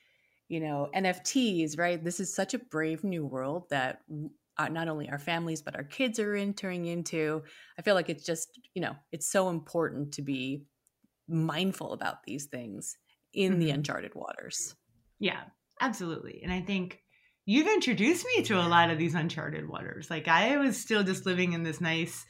you 0.48 0.60
know, 0.60 0.88
NFTs. 0.94 1.78
Right, 1.78 2.02
this 2.02 2.20
is 2.20 2.34
such 2.34 2.54
a 2.54 2.58
brave 2.58 3.04
new 3.04 3.26
world 3.26 3.64
that 3.70 4.00
uh, 4.60 4.68
not 4.68 4.88
only 4.88 5.08
our 5.08 5.18
families 5.18 5.62
but 5.62 5.76
our 5.76 5.84
kids 5.84 6.18
are 6.18 6.34
entering 6.34 6.86
into. 6.86 7.42
I 7.78 7.82
feel 7.82 7.94
like 7.94 8.08
it's 8.08 8.24
just 8.24 8.48
you 8.74 8.82
know 8.82 8.96
it's 9.12 9.30
so 9.30 9.48
important 9.48 10.12
to 10.14 10.22
be 10.22 10.64
mindful 11.28 11.92
about 11.92 12.24
these 12.24 12.46
things 12.46 12.96
in 13.32 13.52
mm-hmm. 13.52 13.60
the 13.60 13.70
uncharted 13.70 14.14
waters. 14.14 14.74
Yeah 15.18 15.42
absolutely 15.80 16.40
and 16.42 16.52
i 16.52 16.60
think 16.60 17.00
you've 17.46 17.66
introduced 17.66 18.26
me 18.36 18.42
to 18.42 18.54
a 18.54 18.68
lot 18.68 18.90
of 18.90 18.98
these 18.98 19.14
uncharted 19.14 19.68
waters 19.68 20.10
like 20.10 20.28
i 20.28 20.56
was 20.56 20.76
still 20.76 21.02
just 21.02 21.26
living 21.26 21.52
in 21.52 21.62
this 21.62 21.80
nice 21.80 22.24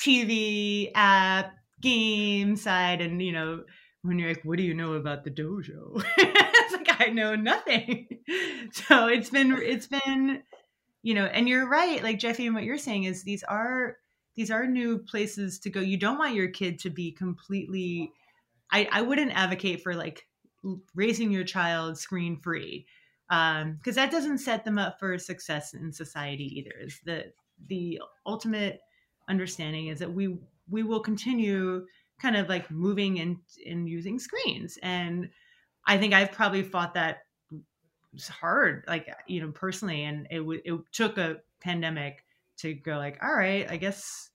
tv 0.00 0.90
app 0.94 1.54
game 1.80 2.56
side 2.56 3.00
and 3.00 3.20
you 3.22 3.32
know 3.32 3.62
when 4.02 4.18
you're 4.18 4.28
like 4.28 4.44
what 4.44 4.58
do 4.58 4.62
you 4.62 4.74
know 4.74 4.94
about 4.94 5.24
the 5.24 5.30
dojo? 5.30 6.02
It's 6.18 6.72
like 6.72 7.00
i 7.00 7.10
know 7.10 7.34
nothing. 7.34 8.08
So 8.72 9.06
it's 9.08 9.28
been 9.30 9.52
it's 9.52 9.86
been 9.86 10.42
you 11.04 11.12
know 11.14 11.26
and 11.26 11.48
you're 11.48 11.68
right 11.68 12.02
like 12.02 12.18
jeffy 12.18 12.46
and 12.46 12.54
what 12.54 12.64
you're 12.64 12.78
saying 12.78 13.04
is 13.04 13.22
these 13.22 13.44
are 13.44 13.98
these 14.34 14.50
are 14.50 14.66
new 14.66 14.98
places 14.98 15.60
to 15.60 15.70
go. 15.70 15.78
You 15.78 15.96
don't 15.96 16.18
want 16.18 16.34
your 16.34 16.48
kid 16.48 16.80
to 16.80 16.90
be 16.90 17.12
completely 17.12 18.10
i 18.72 18.88
i 18.90 19.02
wouldn't 19.02 19.30
advocate 19.32 19.82
for 19.82 19.94
like 19.94 20.26
raising 20.94 21.30
your 21.30 21.44
child 21.44 21.98
screen 21.98 22.38
free 22.40 22.86
um 23.30 23.74
because 23.74 23.94
that 23.96 24.10
doesn't 24.10 24.38
set 24.38 24.64
them 24.64 24.78
up 24.78 24.98
for 24.98 25.18
success 25.18 25.74
in 25.74 25.92
society 25.92 26.58
either 26.58 26.72
is 26.80 26.98
the 27.04 27.26
the 27.68 28.00
ultimate 28.26 28.80
understanding 29.28 29.88
is 29.88 29.98
that 29.98 30.12
we 30.12 30.38
we 30.70 30.82
will 30.82 31.00
continue 31.00 31.84
kind 32.18 32.36
of 32.36 32.48
like 32.48 32.70
moving 32.70 33.20
and 33.20 33.36
and 33.66 33.90
using 33.90 34.18
screens 34.18 34.78
and 34.82 35.28
i 35.86 35.98
think 35.98 36.14
i've 36.14 36.32
probably 36.32 36.62
fought 36.62 36.94
that 36.94 37.23
was 38.14 38.28
hard, 38.28 38.84
like 38.88 39.08
you 39.26 39.40
know, 39.40 39.50
personally, 39.50 40.04
and 40.04 40.26
it 40.30 40.38
w- 40.38 40.62
it 40.64 40.80
took 40.92 41.18
a 41.18 41.36
pandemic 41.60 42.24
to 42.58 42.74
go 42.74 42.96
like, 42.96 43.18
all 43.22 43.34
right, 43.34 43.68
I 43.68 43.76
guess 43.76 44.30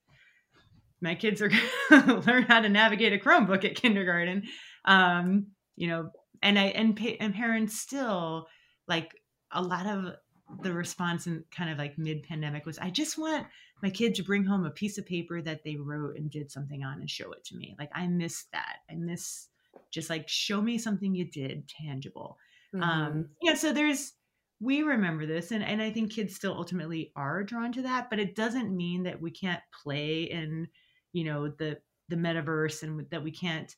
my 1.01 1.15
kids 1.15 1.41
are 1.41 1.51
gonna 1.89 2.19
learn 2.21 2.43
how 2.43 2.61
to 2.61 2.69
navigate 2.69 3.13
a 3.13 3.17
Chromebook 3.17 3.65
at 3.65 3.75
kindergarten, 3.75 4.43
um, 4.85 5.47
you 5.75 5.87
know, 5.87 6.11
and 6.41 6.59
I 6.59 6.65
and 6.65 6.95
pa- 6.95 7.17
and 7.19 7.33
parents 7.33 7.79
still 7.79 8.47
like 8.87 9.13
a 9.51 9.61
lot 9.61 9.85
of 9.85 10.15
the 10.61 10.73
response 10.73 11.27
in 11.27 11.43
kind 11.51 11.69
of 11.69 11.77
like 11.77 11.97
mid 11.97 12.23
pandemic 12.23 12.65
was, 12.65 12.79
I 12.79 12.89
just 12.89 13.17
want 13.17 13.45
my 13.83 13.89
kid 13.89 14.15
to 14.15 14.23
bring 14.23 14.43
home 14.43 14.65
a 14.65 14.71
piece 14.71 14.97
of 14.97 15.05
paper 15.05 15.41
that 15.41 15.63
they 15.63 15.75
wrote 15.75 16.17
and 16.17 16.29
did 16.29 16.51
something 16.51 16.83
on 16.83 16.99
and 16.99 17.09
show 17.09 17.31
it 17.31 17.43
to 17.45 17.55
me. 17.55 17.75
Like 17.77 17.91
I 17.93 18.07
miss 18.07 18.45
that. 18.51 18.77
I 18.89 18.95
miss 18.95 19.47
just 19.91 20.09
like 20.09 20.27
show 20.27 20.61
me 20.61 20.77
something 20.77 21.13
you 21.15 21.29
did 21.29 21.67
tangible. 21.67 22.37
Um, 22.73 22.81
mm-hmm. 22.81 22.89
Um, 22.89 23.29
yeah, 23.41 23.55
so 23.55 23.73
there's 23.73 24.13
we 24.61 24.81
remember 24.81 25.25
this 25.25 25.51
and, 25.51 25.63
and 25.63 25.81
I 25.81 25.89
think 25.91 26.11
kids 26.11 26.35
still 26.35 26.53
ultimately 26.53 27.11
are 27.15 27.43
drawn 27.43 27.71
to 27.73 27.81
that, 27.83 28.09
but 28.09 28.19
it 28.19 28.35
doesn't 28.35 28.75
mean 28.75 29.03
that 29.03 29.21
we 29.21 29.31
can't 29.31 29.61
play 29.83 30.23
in, 30.23 30.67
you 31.13 31.23
know, 31.23 31.47
the 31.49 31.77
the 32.09 32.15
metaverse 32.17 32.83
and 32.83 33.05
that 33.11 33.23
we 33.23 33.31
can't 33.31 33.73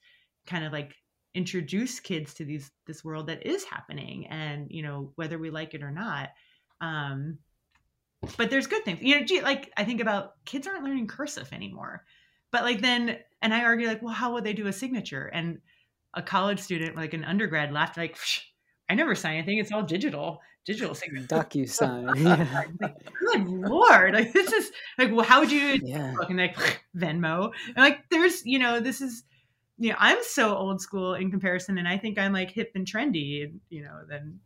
kind 0.47 0.65
of 0.65 0.71
like 0.73 0.95
introduce 1.35 1.99
kids 1.99 2.33
to 2.35 2.45
these 2.45 2.71
this 2.87 3.03
world 3.03 3.27
that 3.27 3.45
is 3.47 3.63
happening 3.63 4.27
and 4.27 4.67
you 4.69 4.83
know 4.83 5.13
whether 5.15 5.39
we 5.39 5.49
like 5.49 5.73
it 5.73 5.83
or 5.83 5.91
not 5.91 6.29
Um, 6.81 7.37
but 8.37 8.49
there's 8.49 8.67
good 8.67 8.85
things. 8.85 9.01
You 9.01 9.19
know, 9.19 9.25
gee, 9.25 9.41
like 9.41 9.71
I 9.77 9.83
think 9.83 10.01
about 10.01 10.33
kids 10.45 10.67
aren't 10.67 10.83
learning 10.83 11.07
cursive 11.07 11.51
anymore. 11.53 12.03
But 12.51 12.63
like 12.63 12.81
then, 12.81 13.17
and 13.41 13.53
I 13.53 13.63
argue 13.63 13.87
like, 13.87 14.01
well, 14.01 14.13
how 14.13 14.33
would 14.33 14.43
they 14.43 14.53
do 14.53 14.67
a 14.67 14.73
signature? 14.73 15.25
And 15.25 15.59
a 16.13 16.21
college 16.21 16.59
student, 16.59 16.95
like 16.95 17.13
an 17.13 17.23
undergrad, 17.23 17.71
laughed 17.71 17.97
like, 17.97 18.17
I 18.91 18.93
never 18.93 19.15
sign 19.15 19.35
anything. 19.35 19.57
It's 19.57 19.71
all 19.71 19.83
digital, 19.83 20.41
digital 20.65 20.93
signature. 20.93 21.25
DocuSign. 21.27 22.13
yeah. 22.25 22.63
like, 22.81 22.97
good 23.21 23.47
lord! 23.47 24.13
Like 24.13 24.33
this 24.33 24.51
is 24.51 24.69
like, 24.97 25.13
well, 25.13 25.23
how 25.23 25.39
would 25.39 25.49
you? 25.49 25.79
Yeah. 25.81 26.13
And 26.27 26.37
like 26.37 26.57
Venmo, 26.97 27.53
and 27.67 27.77
like 27.77 28.09
there's, 28.09 28.45
you 28.45 28.59
know, 28.59 28.81
this 28.81 28.99
is, 28.99 29.23
you 29.77 29.91
know, 29.91 29.95
I'm 29.97 30.17
so 30.23 30.57
old 30.57 30.81
school 30.81 31.13
in 31.13 31.31
comparison, 31.31 31.77
and 31.77 31.87
I 31.87 31.97
think 31.97 32.19
I'm 32.19 32.33
like 32.33 32.51
hip 32.51 32.73
and 32.75 32.85
trendy, 32.85 33.45
and 33.45 33.61
you 33.69 33.81
know, 33.83 34.01
then 34.09 34.41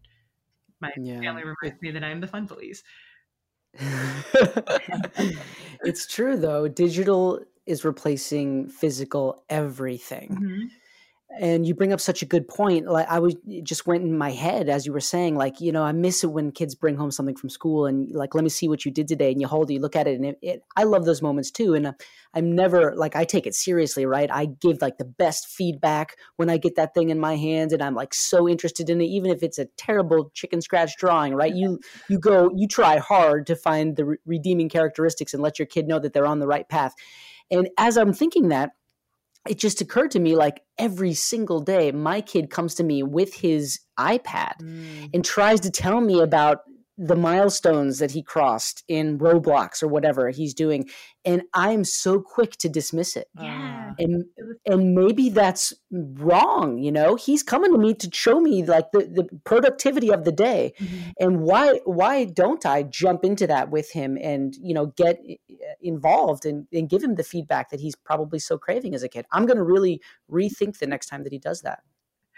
my 0.80 0.92
yeah. 0.96 1.20
family 1.22 1.42
reminds 1.42 1.82
me 1.82 1.90
that 1.90 2.04
I'm 2.04 2.22
the 2.22 2.28
fun 2.28 2.48
police. 2.48 2.84
it's 5.84 6.06
true 6.06 6.38
though. 6.38 6.68
Digital 6.68 7.40
is 7.66 7.84
replacing 7.84 8.70
physical 8.70 9.44
everything. 9.50 10.30
Mm-hmm 10.30 10.66
and 11.40 11.66
you 11.66 11.74
bring 11.74 11.92
up 11.92 12.00
such 12.00 12.22
a 12.22 12.26
good 12.26 12.48
point 12.48 12.88
like 12.88 13.08
i 13.10 13.20
was 13.20 13.36
just 13.64 13.88
went 13.88 14.04
in 14.04 14.18
my 14.18 14.32
head 14.32 14.70
as 14.70 14.86
you 14.86 14.94
were 14.94 15.00
saying 15.00 15.36
like 15.36 15.60
you 15.60 15.72
know 15.72 15.84
i 15.84 15.92
miss 15.92 16.24
it 16.24 16.28
when 16.28 16.52
kids 16.52 16.76
bring 16.76 16.96
home 16.96 17.12
something 17.12 17.36
from 17.36 17.50
school 17.50 17.86
and 17.86 18.12
like 18.12 18.36
let 18.36 18.44
me 18.44 18.50
see 18.50 18.68
what 18.68 18.86
you 18.86 18.92
did 18.92 19.08
today 19.08 19.32
and 19.32 19.42
you 19.42 19.48
hold 19.48 19.70
it 19.70 19.74
you 19.74 19.80
look 19.80 19.96
at 19.96 20.08
it 20.08 20.16
and 20.16 20.26
it, 20.26 20.38
it 20.42 20.64
i 20.76 20.84
love 20.84 21.06
those 21.06 21.22
moments 21.22 21.50
too 21.50 21.74
and 21.74 21.88
uh, 21.88 21.94
i'm 22.36 22.56
never 22.56 22.96
like 22.96 23.16
i 23.16 23.26
take 23.26 23.48
it 23.48 23.56
seriously 23.56 24.06
right? 24.06 24.30
I 24.32 24.46
give 24.46 24.82
like 24.82 24.98
the 24.98 25.06
best 25.06 25.48
feedback 25.48 26.16
when 26.36 26.50
i 26.50 26.58
get 26.58 26.76
that 26.76 26.94
thing 26.94 27.10
in 27.10 27.20
my 27.20 27.36
hands 27.36 27.74
and 27.74 27.82
i'm 27.82 27.96
like 27.96 28.14
so 28.14 28.48
interested 28.48 28.90
in 28.90 29.02
it 29.02 29.06
even 29.06 29.32
if 29.32 29.42
it's 29.42 29.58
a 29.58 29.66
terrible 29.78 30.32
chicken 30.34 30.62
scratch 30.62 30.96
drawing 30.98 31.34
right? 31.34 31.54
You 31.56 31.80
you 32.10 32.20
go 32.20 32.52
you 32.56 32.68
try 32.68 32.98
hard 32.98 33.48
to 33.48 33.56
find 33.56 33.96
the 33.96 34.06
re- 34.06 34.18
redeeming 34.26 34.70
characteristics 34.70 35.34
and 35.34 35.42
let 35.42 35.60
your 35.60 35.66
kid 35.66 35.88
know 35.88 36.00
that 36.00 36.14
they're 36.14 36.28
on 36.28 36.40
the 36.40 36.48
right 36.48 36.68
path. 36.70 36.94
And 37.52 37.70
as 37.78 37.98
i'm 37.98 38.14
thinking 38.14 38.50
that 38.50 38.72
it 39.48 39.58
just 39.58 39.82
occurred 39.82 40.12
to 40.12 40.20
me 40.20 40.36
like 40.36 40.62
every 40.78 41.14
single 41.14 41.60
day 41.60 41.92
my 41.92 42.22
kid 42.22 42.50
comes 42.50 42.76
to 42.76 42.84
me 42.84 43.04
with 43.04 43.34
his 43.34 43.80
ipad 44.00 44.54
mm. 44.62 45.10
and 45.14 45.24
tries 45.24 45.60
to 45.60 45.70
tell 45.70 46.02
me 46.02 46.20
about 46.20 46.62
the 46.98 47.16
milestones 47.16 48.00
that 48.00 48.12
he 48.12 48.22
crossed 48.24 48.84
in 48.88 49.18
Roblox 49.20 49.84
or 49.84 49.88
whatever 49.88 50.30
he's 50.30 50.54
doing 50.54 50.88
and 51.26 51.42
I'm 51.56 51.84
so 51.84 52.22
quick 52.22 52.52
to 52.58 52.70
dismiss 52.70 53.16
it. 53.16 53.28
Yeah. 53.42 53.90
Ah. 53.90 53.96
And 53.98 54.26
and 54.66 54.94
maybe 54.94 55.30
that's 55.30 55.74
wrong, 55.92 56.78
you 56.78 56.92
know? 56.92 57.16
He's 57.16 57.42
coming 57.42 57.72
to 57.72 57.78
me 57.80 57.96
to 57.96 58.10
show 58.14 58.40
me 58.40 58.64
like 58.64 58.92
the, 58.92 59.00
the 59.00 59.28
productivity 59.44 60.12
of 60.12 60.24
the 60.24 60.32
day. 60.32 60.74
Mm-hmm. 60.80 61.10
And 61.20 61.40
why 61.42 61.80
why 61.86 62.26
don't 62.26 62.66
I 62.66 62.84
jump 62.84 63.26
into 63.26 63.48
that 63.48 63.72
with 63.72 63.92
him 63.92 64.18
and, 64.22 64.56
you 64.62 64.74
know, 64.74 64.88
get 64.88 65.20
eh, 65.28 65.36
eh, 65.50 65.56
involved 65.82 66.46
and, 66.46 66.68
and 66.72 66.90
give 66.90 67.04
him 67.04 67.16
the 67.16 67.24
feedback 67.24 67.72
that 67.72 67.80
he's 67.80 67.96
probably 67.96 68.40
so 68.40 68.58
craving 68.58 68.94
as 68.94 69.02
a 69.02 69.10
kid? 69.10 69.26
I'm 69.32 69.48
going 69.48 69.58
to 69.58 69.64
really 69.64 70.02
rethink 70.32 70.78
the 70.78 70.88
next 70.88 71.08
time 71.08 71.24
that 71.24 71.34
he 71.34 71.40
does 71.40 71.62
that 71.62 71.82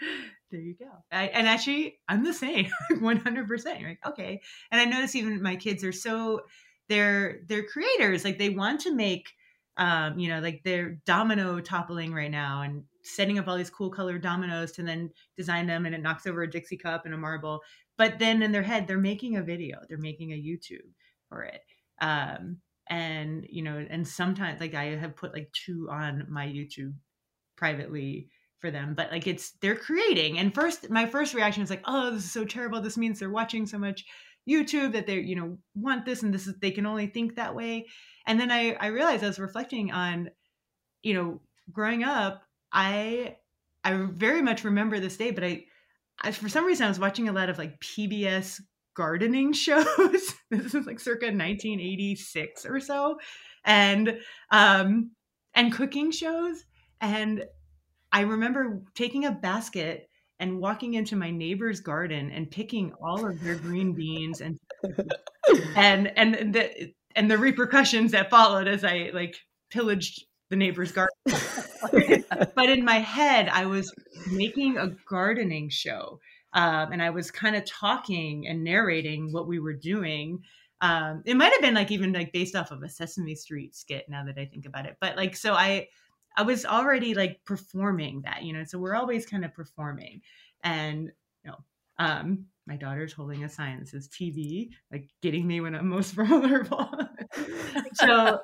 there 0.50 0.60
you 0.60 0.74
go. 0.78 0.90
I, 1.12 1.24
and 1.28 1.46
actually, 1.46 1.98
I'm 2.08 2.24
the 2.24 2.32
same, 2.32 2.68
100. 3.00 3.48
percent 3.48 3.82
Like, 3.82 3.98
okay. 4.06 4.40
And 4.70 4.80
I 4.80 4.84
notice 4.84 5.14
even 5.14 5.42
my 5.42 5.56
kids 5.56 5.84
are 5.84 5.92
so 5.92 6.42
they're 6.88 7.40
they're 7.48 7.64
creators. 7.64 8.24
Like 8.24 8.38
they 8.38 8.50
want 8.50 8.80
to 8.82 8.94
make, 8.94 9.28
um, 9.76 10.18
you 10.18 10.28
know, 10.28 10.40
like 10.40 10.62
they're 10.64 10.98
domino 11.04 11.60
toppling 11.60 12.12
right 12.12 12.30
now 12.30 12.62
and 12.62 12.84
setting 13.02 13.38
up 13.38 13.48
all 13.48 13.56
these 13.56 13.70
cool 13.70 13.90
colored 13.90 14.22
dominoes 14.22 14.72
to 14.72 14.82
then 14.82 15.10
design 15.36 15.66
them, 15.66 15.86
and 15.86 15.94
it 15.94 16.02
knocks 16.02 16.26
over 16.26 16.42
a 16.42 16.50
Dixie 16.50 16.76
cup 16.76 17.04
and 17.04 17.14
a 17.14 17.18
marble. 17.18 17.60
But 17.96 18.18
then 18.18 18.42
in 18.42 18.52
their 18.52 18.62
head, 18.62 18.86
they're 18.86 18.98
making 18.98 19.36
a 19.36 19.42
video. 19.42 19.78
They're 19.88 19.98
making 19.98 20.32
a 20.32 20.36
YouTube 20.36 20.92
for 21.28 21.42
it. 21.42 21.60
Um, 22.00 22.58
and 22.88 23.46
you 23.50 23.62
know, 23.62 23.84
and 23.90 24.06
sometimes 24.06 24.60
like 24.60 24.74
I 24.74 24.96
have 24.96 25.16
put 25.16 25.34
like 25.34 25.50
two 25.52 25.88
on 25.90 26.26
my 26.30 26.46
YouTube 26.46 26.94
privately 27.56 28.28
for 28.60 28.70
them 28.70 28.94
but 28.94 29.10
like 29.10 29.26
it's 29.26 29.52
they're 29.60 29.76
creating. 29.76 30.38
And 30.38 30.54
first 30.54 30.90
my 30.90 31.06
first 31.06 31.34
reaction 31.34 31.62
was 31.62 31.70
like 31.70 31.82
oh 31.86 32.10
this 32.10 32.24
is 32.24 32.32
so 32.32 32.44
terrible. 32.44 32.80
This 32.80 32.96
means 32.96 33.18
they're 33.18 33.30
watching 33.30 33.66
so 33.66 33.78
much 33.78 34.04
youtube 34.48 34.92
that 34.92 35.06
they 35.06 35.20
you 35.20 35.36
know 35.36 35.58
want 35.74 36.06
this 36.06 36.22
and 36.22 36.32
this 36.32 36.46
is 36.46 36.54
they 36.62 36.70
can 36.70 36.86
only 36.86 37.06
think 37.06 37.36
that 37.36 37.54
way. 37.54 37.86
And 38.26 38.40
then 38.40 38.50
i 38.50 38.74
i 38.80 38.86
realized 38.86 39.24
i 39.24 39.28
was 39.28 39.38
reflecting 39.38 39.90
on 39.90 40.30
you 41.02 41.14
know 41.14 41.40
growing 41.72 42.02
up 42.02 42.42
i 42.72 43.36
i 43.84 43.92
very 44.10 44.42
much 44.42 44.64
remember 44.64 44.98
this 44.98 45.16
day 45.16 45.30
but 45.30 45.44
i, 45.44 45.64
I 46.20 46.32
for 46.32 46.48
some 46.48 46.64
reason 46.64 46.86
i 46.86 46.88
was 46.88 46.98
watching 46.98 47.28
a 47.28 47.32
lot 47.32 47.50
of 47.50 47.58
like 47.58 47.78
pbs 47.80 48.60
gardening 48.98 49.52
shows. 49.54 50.34
This 50.50 50.74
is 50.74 50.86
like 50.86 51.00
circa 51.00 51.26
1986 51.26 52.66
or 52.66 52.80
so. 52.80 53.18
And 53.64 54.18
um 54.50 55.12
and 55.54 55.72
cooking 55.72 56.10
shows. 56.10 56.64
And 57.00 57.44
I 58.12 58.20
remember 58.22 58.82
taking 58.94 59.26
a 59.26 59.32
basket 59.32 60.08
and 60.40 60.60
walking 60.60 60.94
into 60.94 61.16
my 61.16 61.30
neighbor's 61.30 61.80
garden 61.80 62.30
and 62.30 62.50
picking 62.50 62.92
all 63.02 63.28
of 63.28 63.40
their 63.42 63.56
green 63.56 63.92
beans 63.92 64.40
and 64.40 64.58
and 65.76 66.12
and 66.16 66.54
the 66.54 66.92
and 67.16 67.30
the 67.30 67.38
repercussions 67.38 68.12
that 68.12 68.30
followed 68.30 68.68
as 68.68 68.84
I 68.84 69.10
like 69.12 69.36
pillaged 69.70 70.24
the 70.50 70.56
neighbor's 70.56 70.92
garden. 70.92 71.14
but 72.54 72.68
in 72.68 72.84
my 72.84 73.00
head, 73.00 73.48
I 73.48 73.66
was 73.66 73.92
making 74.30 74.78
a 74.78 74.88
gardening 75.08 75.68
show, 75.68 76.20
um, 76.54 76.92
and 76.92 77.02
I 77.02 77.10
was 77.10 77.30
kind 77.30 77.56
of 77.56 77.66
talking 77.66 78.46
and 78.46 78.64
narrating 78.64 79.32
what 79.32 79.46
we 79.46 79.58
were 79.58 79.74
doing. 79.74 80.40
Um, 80.80 81.22
it 81.26 81.36
might 81.36 81.52
have 81.52 81.60
been 81.60 81.74
like 81.74 81.90
even 81.90 82.12
like 82.12 82.32
based 82.32 82.54
off 82.54 82.70
of 82.70 82.82
a 82.82 82.88
Sesame 82.88 83.34
Street 83.34 83.74
skit. 83.74 84.06
Now 84.08 84.24
that 84.24 84.38
I 84.38 84.46
think 84.46 84.64
about 84.64 84.86
it, 84.86 84.96
but 85.00 85.16
like 85.16 85.36
so 85.36 85.54
I 85.54 85.88
I 86.38 86.42
was 86.42 86.64
already 86.64 87.14
like 87.14 87.44
performing 87.44 88.22
that, 88.22 88.44
you 88.44 88.52
know. 88.52 88.62
So 88.62 88.78
we're 88.78 88.94
always 88.94 89.26
kind 89.26 89.44
of 89.44 89.52
performing, 89.52 90.22
and 90.62 91.10
you 91.44 91.50
know, 91.50 91.56
um, 91.98 92.46
my 92.64 92.76
daughter's 92.76 93.12
holding 93.12 93.42
a 93.42 93.48
sign 93.48 93.80
that 93.80 93.88
says 93.88 94.08
TV, 94.08 94.68
like 94.92 95.10
getting 95.20 95.46
me 95.46 95.60
when 95.60 95.74
I'm 95.74 95.88
most 95.88 96.12
vulnerable. 96.14 96.88
so, 97.94 98.38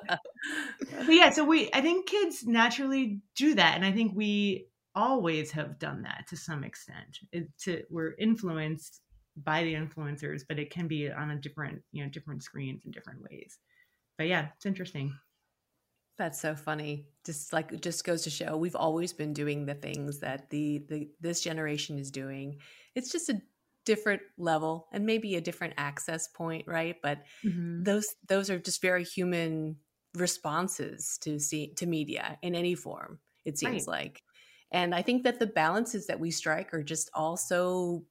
but 0.89 1.09
yeah, 1.09 1.29
so 1.29 1.45
we, 1.45 1.69
I 1.73 1.79
think 1.79 2.07
kids 2.07 2.45
naturally 2.45 3.21
do 3.37 3.55
that, 3.55 3.75
and 3.75 3.85
I 3.85 3.93
think 3.93 4.11
we 4.13 4.67
always 4.93 5.51
have 5.51 5.79
done 5.79 6.01
that 6.01 6.25
to 6.29 6.35
some 6.35 6.65
extent. 6.65 7.19
It, 7.31 7.47
to 7.61 7.83
we're 7.89 8.15
influenced 8.19 8.99
by 9.37 9.63
the 9.63 9.73
influencers, 9.73 10.41
but 10.47 10.59
it 10.59 10.69
can 10.69 10.89
be 10.89 11.09
on 11.09 11.31
a 11.31 11.37
different, 11.37 11.81
you 11.93 12.03
know, 12.03 12.09
different 12.09 12.43
screens 12.43 12.83
in 12.83 12.91
different 12.91 13.21
ways. 13.21 13.57
But 14.17 14.27
yeah, 14.27 14.49
it's 14.53 14.65
interesting. 14.65 15.13
That's 16.17 16.39
so 16.39 16.55
funny. 16.55 17.07
Just 17.25 17.51
like 17.51 17.71
it 17.71 17.81
just 17.81 18.05
goes 18.05 18.21
to 18.23 18.29
show 18.29 18.55
we've 18.55 18.75
always 18.75 19.11
been 19.11 19.33
doing 19.33 19.65
the 19.65 19.73
things 19.73 20.19
that 20.19 20.49
the 20.49 20.85
the 20.87 21.09
this 21.19 21.41
generation 21.41 21.99
is 21.99 22.11
doing. 22.11 22.57
It's 22.95 23.11
just 23.11 23.29
a 23.29 23.41
different 23.85 24.21
level 24.37 24.87
and 24.91 25.05
maybe 25.05 25.35
a 25.35 25.41
different 25.41 25.73
access 25.77 26.27
point, 26.27 26.65
right? 26.67 26.95
But 27.01 27.19
mm-hmm. 27.43 27.83
those 27.83 28.07
those 28.27 28.49
are 28.49 28.59
just 28.59 28.81
very 28.81 29.03
human 29.03 29.77
responses 30.15 31.17
to 31.21 31.39
see 31.39 31.73
to 31.75 31.85
media 31.85 32.37
in 32.41 32.55
any 32.55 32.75
form. 32.75 33.19
It 33.43 33.57
seems 33.57 33.87
right. 33.87 33.99
like, 34.05 34.23
and 34.71 34.95
I 34.95 35.01
think 35.01 35.23
that 35.23 35.39
the 35.39 35.47
balances 35.47 36.07
that 36.07 36.19
we 36.19 36.31
strike 36.31 36.73
are 36.73 36.83
just 36.83 37.09
also 37.13 38.03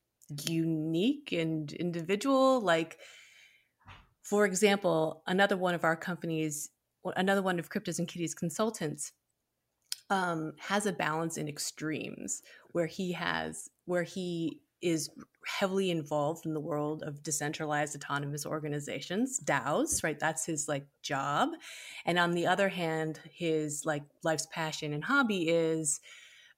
unique 0.46 1.32
and 1.32 1.72
individual. 1.72 2.61
Like, 2.61 2.98
for 4.22 4.44
example, 4.44 5.22
another 5.26 5.57
one 5.57 5.74
of 5.74 5.84
our 5.84 5.96
companies 5.96 6.70
another 7.16 7.42
one 7.42 7.59
of 7.59 7.70
Cryptos 7.70 7.98
and 7.98 8.09
Kitties 8.09 8.34
consultants 8.34 9.12
um, 10.11 10.52
has 10.59 10.86
a 10.86 10.92
balance 10.92 11.36
in 11.36 11.48
extremes 11.48 12.42
where 12.72 12.86
he 12.86 13.12
has 13.12 13.70
where 13.86 14.02
he 14.02 14.61
is 14.82 15.09
heavily 15.46 15.90
involved 15.90 16.44
in 16.44 16.52
the 16.52 16.61
world 16.61 17.02
of 17.02 17.22
decentralized 17.22 17.96
autonomous 17.96 18.44
organizations 18.44 19.40
DAOs 19.42 20.02
right? 20.05 20.18
That's 20.18 20.44
his 20.44 20.68
like 20.68 20.86
job. 21.02 21.50
And 22.05 22.18
on 22.18 22.32
the 22.32 22.46
other 22.46 22.68
hand 22.68 23.20
his 23.32 23.84
like 23.86 24.02
life's 24.22 24.46
passion 24.52 24.92
and 24.92 25.02
hobby 25.02 25.48
is 25.48 26.00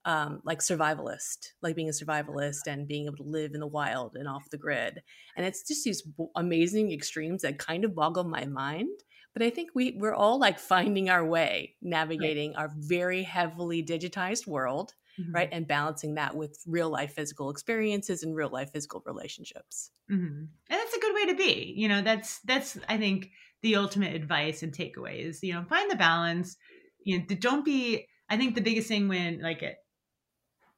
um, 0.04 0.40
like 0.44 0.60
survivalist, 0.60 1.52
like 1.62 1.74
being 1.74 1.88
a 1.88 1.92
survivalist 1.92 2.68
and 2.68 2.86
being 2.86 3.06
able 3.06 3.16
to 3.16 3.24
live 3.24 3.54
in 3.54 3.60
the 3.60 3.66
wild 3.66 4.16
and 4.16 4.28
off 4.28 4.50
the 4.50 4.56
grid. 4.56 5.02
And 5.36 5.44
it's 5.44 5.66
just 5.66 5.84
these 5.84 6.02
amazing 6.36 6.92
extremes 6.92 7.42
that 7.42 7.58
kind 7.58 7.84
of 7.84 7.94
boggle 7.94 8.24
my 8.24 8.44
mind 8.44 9.00
but 9.36 9.44
i 9.44 9.50
think 9.50 9.70
we 9.74 9.94
we're 9.98 10.14
all 10.14 10.38
like 10.38 10.58
finding 10.58 11.10
our 11.10 11.24
way 11.24 11.74
navigating 11.82 12.52
right. 12.52 12.58
our 12.58 12.70
very 12.74 13.22
heavily 13.22 13.82
digitized 13.84 14.46
world 14.46 14.94
mm-hmm. 15.20 15.30
right 15.32 15.50
and 15.52 15.68
balancing 15.68 16.14
that 16.14 16.34
with 16.34 16.58
real 16.66 16.88
life 16.88 17.12
physical 17.12 17.50
experiences 17.50 18.22
and 18.22 18.34
real 18.34 18.48
life 18.48 18.72
physical 18.72 19.02
relationships 19.04 19.90
mm-hmm. 20.10 20.24
and 20.24 20.48
that's 20.68 20.94
a 20.94 21.00
good 21.00 21.14
way 21.14 21.26
to 21.26 21.34
be 21.34 21.74
you 21.76 21.86
know 21.86 22.00
that's 22.00 22.40
that's 22.40 22.78
i 22.88 22.96
think 22.96 23.30
the 23.60 23.76
ultimate 23.76 24.14
advice 24.14 24.62
and 24.62 24.72
takeaway 24.72 25.18
is 25.18 25.42
you 25.42 25.52
know 25.52 25.62
find 25.68 25.90
the 25.90 25.96
balance 25.96 26.56
you 27.04 27.18
know 27.18 27.24
don't 27.38 27.64
be 27.64 28.06
i 28.30 28.38
think 28.38 28.54
the 28.54 28.62
biggest 28.62 28.88
thing 28.88 29.06
when 29.06 29.42
like 29.42 29.62
it, 29.62 29.76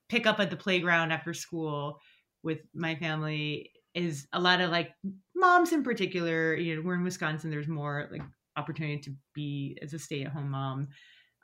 pick 0.09 0.27
up 0.27 0.41
at 0.41 0.51
the 0.51 0.57
playground 0.57 1.13
after 1.13 1.33
school 1.33 2.01
with 2.43 2.59
my 2.75 2.97
family 2.97 3.71
is 3.95 4.27
a 4.33 4.41
lot 4.41 4.61
of 4.61 4.71
like 4.71 4.93
moms 5.35 5.73
in 5.73 5.83
particular, 5.83 6.55
you 6.55 6.77
know, 6.77 6.83
we're 6.83 6.95
in 6.95 7.03
Wisconsin, 7.03 7.51
there's 7.51 7.69
more 7.69 8.09
like 8.11 8.23
opportunity 8.59 8.99
to 9.01 9.15
be 9.35 9.79
as 9.83 9.95
a 9.95 9.99
stay-at-home 9.99 10.51
mom. 10.51 10.89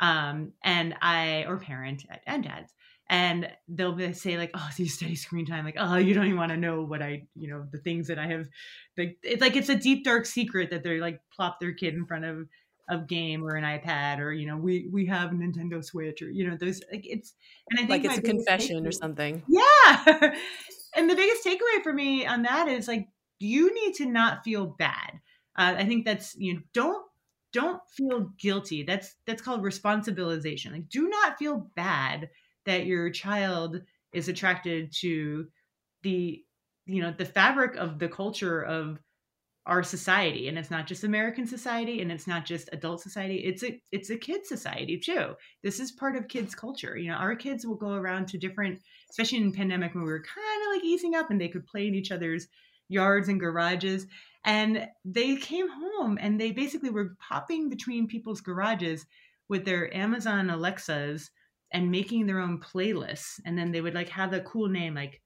Um, 0.00 0.52
and 0.62 0.94
I 1.00 1.44
or 1.46 1.58
parent 1.58 2.04
and 2.26 2.44
dads. 2.44 2.72
And 3.08 3.48
they'll 3.68 4.14
say 4.14 4.38
like, 4.38 4.50
"Oh, 4.54 4.68
so 4.74 4.82
you 4.82 4.88
study 4.88 5.14
screen 5.14 5.44
time?" 5.44 5.64
Like, 5.64 5.76
"Oh, 5.78 5.96
you 5.96 6.14
don't 6.14 6.24
even 6.24 6.38
want 6.38 6.52
to 6.52 6.56
know 6.56 6.82
what 6.82 7.02
I, 7.02 7.26
you 7.34 7.48
know, 7.48 7.66
the 7.70 7.78
things 7.78 8.08
that 8.08 8.18
I 8.18 8.26
have." 8.28 8.48
Like, 8.96 9.18
it's 9.22 9.42
like 9.42 9.56
it's 9.56 9.68
a 9.68 9.76
deep 9.76 10.04
dark 10.04 10.24
secret 10.24 10.70
that 10.70 10.82
they're 10.82 11.00
like 11.00 11.20
plop 11.30 11.60
their 11.60 11.74
kid 11.74 11.94
in 11.94 12.06
front 12.06 12.24
of 12.24 12.48
a 12.88 12.98
game 12.98 13.44
or 13.44 13.56
an 13.56 13.64
iPad 13.64 14.18
or 14.20 14.32
you 14.32 14.46
know 14.46 14.56
we 14.56 14.88
we 14.92 15.06
have 15.06 15.32
a 15.32 15.34
Nintendo 15.34 15.82
Switch 15.84 16.20
or 16.20 16.30
you 16.30 16.48
know 16.48 16.56
those 16.56 16.80
like 16.92 17.06
it's 17.06 17.34
and 17.70 17.80
I 17.80 17.86
think 17.86 18.04
like 18.04 18.04
it's 18.04 18.18
a 18.18 18.22
confession 18.22 18.86
or 18.86 18.92
something. 18.92 19.42
Yeah, 19.48 20.04
and 20.96 21.08
the 21.08 21.14
biggest 21.14 21.44
takeaway 21.44 21.82
for 21.82 21.92
me 21.92 22.26
on 22.26 22.42
that 22.42 22.68
is 22.68 22.88
like 22.88 23.08
you 23.38 23.72
need 23.74 23.94
to 23.96 24.06
not 24.06 24.44
feel 24.44 24.66
bad. 24.66 25.20
Uh, 25.56 25.74
I 25.78 25.84
think 25.84 26.04
that's 26.04 26.34
you 26.36 26.54
know 26.54 26.60
don't 26.72 27.03
don't 27.54 27.80
feel 27.96 28.32
guilty. 28.38 28.82
That's 28.82 29.14
that's 29.26 29.40
called 29.40 29.62
responsibilization. 29.62 30.72
Like 30.72 30.90
do 30.90 31.08
not 31.08 31.38
feel 31.38 31.70
bad 31.74 32.28
that 32.66 32.84
your 32.84 33.08
child 33.08 33.80
is 34.12 34.28
attracted 34.28 34.92
to 35.00 35.46
the 36.02 36.42
you 36.86 37.00
know 37.00 37.14
the 37.16 37.24
fabric 37.24 37.76
of 37.76 37.98
the 37.98 38.08
culture 38.08 38.60
of 38.60 38.98
our 39.66 39.82
society 39.82 40.48
and 40.48 40.58
it's 40.58 40.70
not 40.70 40.86
just 40.86 41.04
american 41.04 41.46
society 41.46 42.02
and 42.02 42.12
it's 42.12 42.26
not 42.26 42.44
just 42.44 42.68
adult 42.72 43.00
society 43.00 43.36
it's 43.36 43.62
a 43.64 43.80
it's 43.92 44.10
a 44.10 44.16
kid 44.16 44.44
society 44.44 44.98
too 44.98 45.32
this 45.62 45.80
is 45.80 45.92
part 45.92 46.16
of 46.16 46.28
kids 46.28 46.54
culture 46.54 46.98
you 46.98 47.08
know 47.08 47.16
our 47.16 47.34
kids 47.34 47.64
will 47.66 47.74
go 47.74 47.94
around 47.94 48.28
to 48.28 48.36
different 48.36 48.78
especially 49.10 49.38
in 49.38 49.50
pandemic 49.50 49.94
when 49.94 50.04
we 50.04 50.10
were 50.10 50.22
kind 50.22 50.62
of 50.66 50.74
like 50.74 50.84
easing 50.84 51.14
up 51.14 51.30
and 51.30 51.40
they 51.40 51.48
could 51.48 51.66
play 51.66 51.88
in 51.88 51.94
each 51.94 52.12
other's 52.12 52.46
yards 52.88 53.28
and 53.28 53.40
garages 53.40 54.06
and 54.46 54.86
they 55.04 55.36
came 55.36 55.68
home 55.68 56.18
and 56.20 56.38
they 56.38 56.52
basically 56.52 56.90
were 56.90 57.16
popping 57.18 57.68
between 57.68 58.06
people's 58.06 58.40
garages 58.40 59.06
with 59.48 59.64
their 59.64 59.94
amazon 59.96 60.50
alexas 60.50 61.30
and 61.72 61.90
making 61.90 62.26
their 62.26 62.40
own 62.40 62.60
playlists 62.60 63.40
and 63.46 63.58
then 63.58 63.72
they 63.72 63.80
would 63.80 63.94
like 63.94 64.08
have 64.08 64.32
a 64.32 64.40
cool 64.40 64.68
name 64.68 64.94
like 64.94 65.20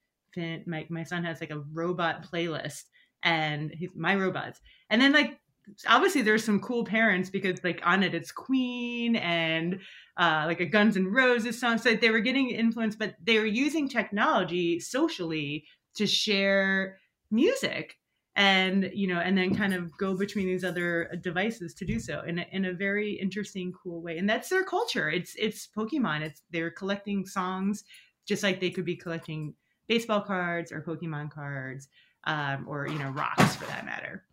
my, 0.67 0.87
my 0.89 1.03
son 1.03 1.25
has 1.25 1.41
like 1.41 1.51
a 1.51 1.65
robot 1.73 2.27
playlist 2.31 2.85
and 3.23 3.73
he's 3.73 3.91
my 3.95 4.15
robots. 4.15 4.61
And 4.91 5.01
then 5.01 5.13
like 5.13 5.39
obviously 5.87 6.23
there's 6.23 6.45
some 6.45 6.61
cool 6.61 6.85
parents 6.85 7.31
because 7.31 7.63
like 7.65 7.81
on 7.85 8.03
it 8.03 8.15
it's 8.15 8.33
Queen 8.33 9.17
and 9.17 9.81
uh, 10.17 10.45
like 10.47 10.61
a 10.61 10.67
Guns 10.67 10.97
N' 10.97 11.13
Roses 11.13 11.61
song. 11.61 11.79
So 11.79 11.95
they 11.95 12.11
were 12.11 12.21
getting 12.21 12.51
influenced, 12.51 12.99
but 12.99 13.15
they 13.23 13.39
were 13.39 13.47
using 13.47 13.89
technology 13.89 14.81
socially 14.81 15.65
to 15.97 16.07
share 16.07 16.99
music 17.31 17.97
and 18.37 18.91
you 18.95 19.07
know 19.07 19.19
and 19.19 19.37
then 19.37 19.55
kind 19.55 19.75
of 19.75 19.91
go 19.99 20.17
between 20.17 20.47
these 20.47 20.65
other 20.65 21.11
devices 21.23 21.75
to 21.75 21.85
do 21.85 21.99
so 21.99 22.23
in 22.23 22.39
a, 22.39 22.47
in 22.53 22.67
a 22.67 22.73
very 22.73 23.15
interesting 23.15 23.73
cool 23.73 24.01
way 24.01 24.19
and 24.19 24.29
that's 24.29 24.49
their 24.49 24.65
culture 24.65 25.11
it's 25.11 25.35
it's 25.37 25.69
pokemon 25.77 26.21
it's 26.21 26.43
they're 26.51 26.71
collecting 26.71 27.27
songs 27.27 27.85
just 28.27 28.43
like 28.43 28.61
they 28.61 28.71
could 28.71 28.85
be 28.85 28.97
collecting 28.97 29.55
baseball 29.89 30.21
cards 30.21 30.71
or 30.71 30.83
pokemon 30.83 31.31
cards 31.31 31.89
um, 32.25 32.67
or 32.69 32.87
you 32.87 32.99
know 32.99 33.11
rocks 33.11 33.57
for 33.57 33.67
that 33.67 33.85
matter. 33.85 34.25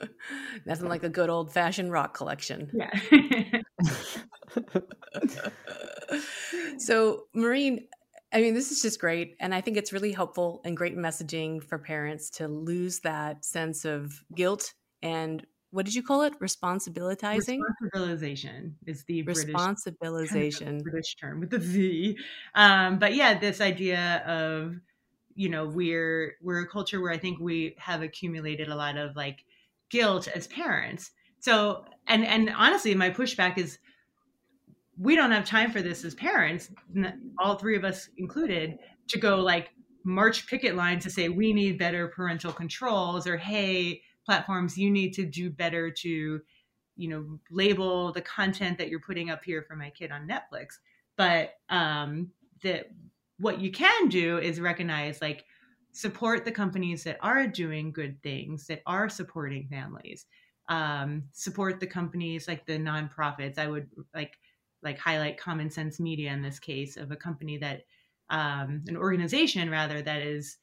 Nothing 0.66 0.88
like 0.88 1.02
a 1.02 1.08
good 1.08 1.30
old 1.30 1.52
fashioned 1.52 1.90
rock 1.90 2.14
collection. 2.14 2.70
Yeah. 2.74 2.92
so, 6.78 7.24
Maureen, 7.34 7.86
I 8.34 8.40
mean, 8.40 8.52
this 8.54 8.72
is 8.72 8.82
just 8.82 9.00
great. 9.00 9.36
And 9.38 9.54
I 9.54 9.60
think 9.60 9.76
it's 9.76 9.92
really 9.92 10.12
helpful 10.12 10.60
and 10.64 10.76
great 10.76 10.96
messaging 10.96 11.62
for 11.62 11.78
parents 11.78 12.28
to 12.30 12.48
lose 12.48 13.00
that 13.00 13.44
sense 13.44 13.84
of 13.84 14.24
guilt 14.34 14.74
and 15.02 15.46
what 15.70 15.84
did 15.86 15.96
you 15.96 16.04
call 16.04 16.22
it? 16.22 16.38
Responsibilizing? 16.38 17.58
Responsibilization 17.92 18.74
is 18.86 19.02
the 19.04 19.24
responsibilization 19.24 20.82
British, 20.82 20.82
British 20.84 21.16
term 21.16 21.40
with 21.40 21.50
the 21.50 21.58
V. 21.58 22.16
Um, 22.54 23.00
but 23.00 23.14
yeah, 23.14 23.36
this 23.36 23.60
idea 23.60 24.22
of 24.24 24.76
you 25.34 25.48
know 25.48 25.66
we're 25.66 26.36
we're 26.40 26.60
a 26.62 26.68
culture 26.68 27.00
where 27.00 27.12
i 27.12 27.18
think 27.18 27.40
we 27.40 27.74
have 27.78 28.02
accumulated 28.02 28.68
a 28.68 28.74
lot 28.74 28.96
of 28.96 29.16
like 29.16 29.44
guilt 29.90 30.28
as 30.28 30.46
parents 30.46 31.10
so 31.40 31.84
and 32.06 32.24
and 32.24 32.50
honestly 32.50 32.94
my 32.94 33.10
pushback 33.10 33.58
is 33.58 33.78
we 34.98 35.16
don't 35.16 35.30
have 35.30 35.44
time 35.44 35.70
for 35.70 35.82
this 35.82 36.04
as 36.04 36.14
parents 36.14 36.70
all 37.38 37.56
three 37.56 37.76
of 37.76 37.84
us 37.84 38.08
included 38.16 38.78
to 39.08 39.18
go 39.18 39.36
like 39.36 39.70
march 40.04 40.46
picket 40.46 40.76
line 40.76 40.98
to 40.98 41.10
say 41.10 41.28
we 41.28 41.52
need 41.52 41.78
better 41.78 42.08
parental 42.08 42.52
controls 42.52 43.26
or 43.26 43.36
hey 43.36 44.00
platforms 44.24 44.78
you 44.78 44.90
need 44.90 45.12
to 45.12 45.24
do 45.24 45.50
better 45.50 45.90
to 45.90 46.40
you 46.96 47.08
know 47.08 47.38
label 47.50 48.12
the 48.12 48.20
content 48.20 48.78
that 48.78 48.88
you're 48.88 49.00
putting 49.00 49.30
up 49.30 49.44
here 49.44 49.62
for 49.62 49.76
my 49.76 49.90
kid 49.90 50.10
on 50.10 50.28
netflix. 50.28 50.78
But 51.16 51.54
um 51.68 52.30
that 52.62 52.90
what 53.38 53.60
you 53.60 53.70
can 53.70 54.08
do 54.08 54.38
is 54.38 54.60
recognize 54.60 55.20
like 55.20 55.44
support 55.92 56.44
the 56.44 56.52
companies 56.52 57.04
that 57.04 57.18
are 57.20 57.46
doing 57.46 57.92
good 57.92 58.22
things 58.22 58.66
that 58.66 58.82
are 58.86 59.08
supporting 59.08 59.68
families. 59.68 60.26
Um, 60.68 61.24
support 61.32 61.78
the 61.78 61.86
companies 61.86 62.48
like 62.48 62.64
the 62.64 62.78
nonprofits. 62.78 63.58
I 63.58 63.68
would 63.68 63.88
like 64.14 64.32
like 64.84 64.98
highlight 64.98 65.38
common 65.38 65.70
sense 65.70 65.98
media 65.98 66.32
in 66.32 66.42
this 66.42 66.58
case 66.58 66.96
of 66.96 67.10
a 67.10 67.16
company 67.16 67.58
that 67.58 67.82
um, 68.30 68.82
an 68.86 68.96
organization 68.96 69.70
rather 69.70 70.00
that 70.02 70.22
is 70.22 70.58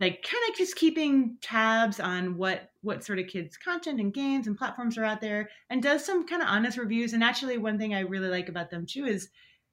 like 0.00 0.22
kind 0.22 0.42
of 0.50 0.56
just 0.56 0.76
keeping 0.76 1.36
tabs 1.42 2.00
on 2.00 2.36
what 2.36 2.70
what 2.80 3.04
sort 3.04 3.18
of 3.18 3.26
kids 3.26 3.56
content 3.56 4.00
and 4.00 4.14
games 4.14 4.46
and 4.46 4.56
platforms 4.56 4.96
are 4.96 5.04
out 5.04 5.20
there 5.20 5.50
and 5.68 5.82
does 5.82 6.04
some 6.04 6.26
kind 6.26 6.40
of 6.42 6.48
honest 6.48 6.78
reviews. 6.78 7.12
And 7.12 7.22
actually 7.22 7.58
one 7.58 7.78
thing 7.78 7.94
i 7.94 8.00
really 8.00 8.28
like 8.28 8.48
about 8.48 8.70
them 8.70 8.86
too 8.86 9.04
is 9.04 9.28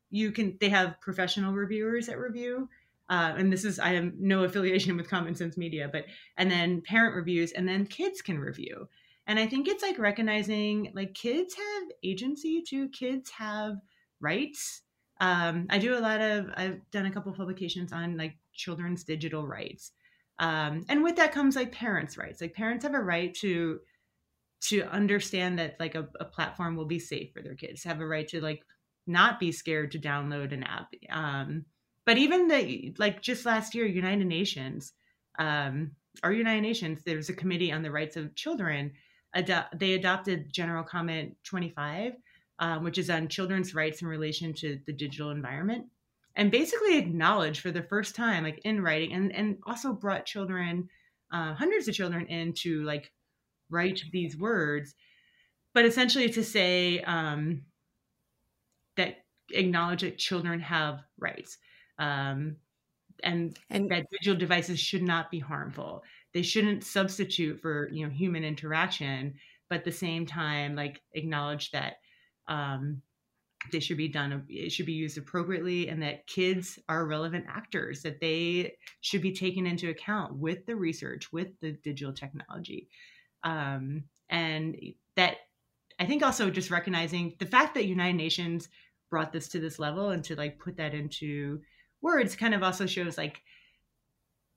you 0.10 0.32
can 0.32 0.58
they 0.60 0.70
have 0.70 1.00
professional 1.02 1.54
reviewers 1.54 2.08
that 2.08 2.20
review 2.20 2.70
uh, 3.10 3.34
and 3.38 3.52
this 3.52 3.66
is 3.66 3.80
i 3.80 3.90
have 3.90 4.14
no 4.20 4.44
affiliation 4.46 4.98
with 4.98 5.10
common 5.10 5.36
sense 5.36 5.58
media 5.58 5.90
but 5.92 6.06
and 6.38 6.52
then 6.52 6.82
parent 6.82 7.16
reviews 7.16 7.52
and 7.54 7.68
then 7.68 7.86
kids 7.86 8.22
can 8.22 8.40
review 8.40 8.88
and 9.28 9.40
i 9.40 9.46
think 9.46 9.68
it's 9.68 9.84
like 9.84 10.00
recognizing 10.00 10.92
like 10.96 11.14
kids 11.14 11.54
have 11.54 11.84
agency 12.04 12.64
too 12.68 12.90
kids 12.90 13.30
have 13.30 13.76
rights 14.20 14.82
um, 15.20 15.68
i 15.70 15.78
do 15.78 15.98
a 15.98 16.00
lot 16.00 16.22
of 16.22 16.48
i've 16.56 16.80
done 16.92 17.06
a 17.06 17.12
couple 17.12 17.32
publications 17.34 17.94
on 17.94 18.18
like 18.18 18.36
children's 18.54 19.04
digital 19.04 19.46
rights 19.46 19.92
um, 20.40 20.86
and 20.90 21.04
with 21.04 21.16
that 21.16 21.32
comes 21.32 21.56
like 21.56 21.72
parents 21.72 22.18
rights 22.18 22.42
like 22.42 22.54
parents 22.54 22.84
have 22.84 22.94
a 22.94 23.00
right 23.00 23.34
to 23.34 23.80
to 24.60 24.82
understand 24.84 25.60
that 25.60 25.76
like 25.80 25.94
a, 25.94 26.08
a 26.20 26.26
platform 26.26 26.76
will 26.76 26.86
be 26.86 27.00
safe 27.00 27.32
for 27.34 27.44
their 27.44 27.56
kids 27.56 27.84
have 27.84 28.00
a 28.00 28.08
right 28.08 28.28
to 28.28 28.42
like 28.42 28.64
not 29.08 29.40
be 29.40 29.52
scared 29.52 29.92
to 29.94 30.00
download 30.00 30.52
an 30.54 30.64
app. 30.64 30.94
Um, 31.10 31.66
but 32.06 32.18
even 32.18 32.48
the 32.48 32.94
like 32.98 33.22
just 33.22 33.46
last 33.46 33.74
year, 33.74 33.86
United 33.86 34.28
Nations, 34.28 34.94
um, 35.40 35.92
our 36.24 36.32
United 36.32 36.62
Nations, 36.62 37.02
there 37.04 37.16
was 37.16 37.30
a 37.30 37.34
committee 37.34 37.72
on 37.72 37.82
the 37.82 37.92
rights 37.92 38.18
of 38.18 38.36
children. 38.36 38.94
Ado- 39.38 39.78
they 39.78 39.94
adopted 39.94 40.52
General 40.52 40.84
Comment 40.84 41.36
25, 41.44 42.14
um, 42.60 42.84
which 42.84 42.98
is 42.98 43.10
on 43.10 43.28
children's 43.28 43.76
rights 43.76 44.02
in 44.02 44.08
relation 44.08 44.54
to 44.56 44.80
the 44.86 44.94
digital 44.94 45.32
environment, 45.32 45.86
and 46.36 46.52
basically 46.52 46.98
acknowledged 46.98 47.62
for 47.62 47.72
the 47.72 47.84
first 47.84 48.16
time, 48.16 48.44
like 48.44 48.60
in 48.66 48.82
writing, 48.82 49.14
and 49.14 49.34
and 49.34 49.58
also 49.66 49.94
brought 49.94 50.26
children, 50.26 50.90
uh, 51.32 51.54
hundreds 51.54 51.88
of 51.88 51.96
children, 51.96 52.26
in 52.28 52.54
to 52.54 52.84
like 52.84 53.12
write 53.70 54.04
these 54.12 54.38
words, 54.38 54.96
but 55.74 55.86
essentially 55.86 56.30
to 56.30 56.44
say 56.44 57.02
um, 57.02 57.62
that 58.96 59.18
acknowledge 59.52 60.02
that 60.02 60.18
children 60.18 60.60
have 60.60 61.02
rights 61.20 61.58
um, 62.00 62.56
and, 63.24 63.58
and 63.70 63.90
that 63.90 64.06
digital 64.12 64.38
devices 64.38 64.80
should 64.80 65.04
not 65.04 65.32
be 65.32 65.40
harmful 65.40 66.04
they 66.34 66.42
shouldn't 66.42 66.84
substitute 66.84 67.60
for 67.60 67.90
you 67.92 68.06
know 68.06 68.12
human 68.12 68.44
interaction 68.44 69.34
but 69.70 69.80
at 69.80 69.86
the 69.86 69.92
same 69.92 70.26
time 70.26 70.76
like 70.76 71.02
acknowledge 71.14 71.72
that 71.72 71.96
um, 72.48 73.02
they 73.72 73.80
should 73.80 73.98
be 73.98 74.08
done 74.08 74.46
it 74.50 74.72
should 74.72 74.86
be 74.86 74.94
used 74.94 75.18
appropriately 75.18 75.90
and 75.90 76.02
that 76.02 76.28
kids 76.28 76.80
are 76.88 77.06
relevant 77.06 77.46
actors 77.50 78.02
that 78.02 78.22
they 78.22 78.74
should 79.02 79.22
be 79.22 79.34
taken 79.34 79.66
into 79.66 79.90
account 79.90 80.36
with 80.36 80.66
the 80.66 80.76
research 80.76 81.34
with 81.34 81.50
the 81.60 81.72
digital 81.84 82.14
technology. 82.14 82.88
Um, 83.44 84.04
and 84.30 84.76
that 85.16 85.38
i 86.00 86.06
think 86.06 86.24
also 86.24 86.50
just 86.50 86.72
recognizing 86.72 87.34
the 87.40 87.46
fact 87.46 87.74
that 87.74 87.86
united 87.86 88.18
nations 88.18 88.70
brought 89.10 89.32
this 89.32 89.48
to 89.48 89.60
this 89.60 89.80
level 89.80 90.10
and 90.10 90.24
to 90.24 90.36
like 90.36 90.60
put 90.60 90.78
that 90.78 90.94
into 90.94 91.62
words 92.02 92.36
kind 92.36 92.54
of 92.54 92.64
also 92.64 92.86
shows 92.86 93.18
like 93.18 93.42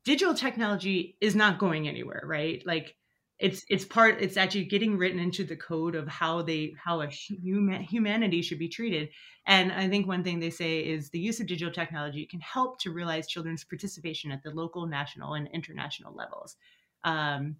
digital 0.04 0.34
technology 0.34 1.16
is 1.20 1.34
not 1.36 1.58
going 1.58 1.88
anywhere 1.88 2.22
right? 2.24 2.62
Like 2.66 2.96
it's 3.40 3.64
it's 3.70 3.86
part 3.86 4.20
it's 4.20 4.36
actually 4.36 4.66
getting 4.66 4.98
written 4.98 5.18
into 5.18 5.44
the 5.44 5.56
code 5.56 5.94
of 5.94 6.06
how 6.06 6.42
they 6.42 6.74
how 6.82 7.00
a 7.00 7.06
human 7.06 7.82
humanity 7.82 8.42
should 8.42 8.58
be 8.58 8.68
treated. 8.68 9.08
And 9.46 9.72
i 9.72 9.88
think 9.88 10.06
one 10.06 10.22
thing 10.22 10.38
they 10.38 10.50
say 10.50 10.80
is 10.80 11.08
the 11.08 11.18
use 11.18 11.40
of 11.40 11.46
digital 11.46 11.72
technology 11.72 12.26
can 12.26 12.40
help 12.40 12.78
to 12.80 12.92
realize 12.92 13.26
children's 13.26 13.64
participation 13.64 14.30
at 14.30 14.42
the 14.42 14.50
local 14.50 14.86
national 14.86 15.34
and 15.34 15.48
international 15.54 16.14
levels. 16.14 16.56
Um, 17.04 17.56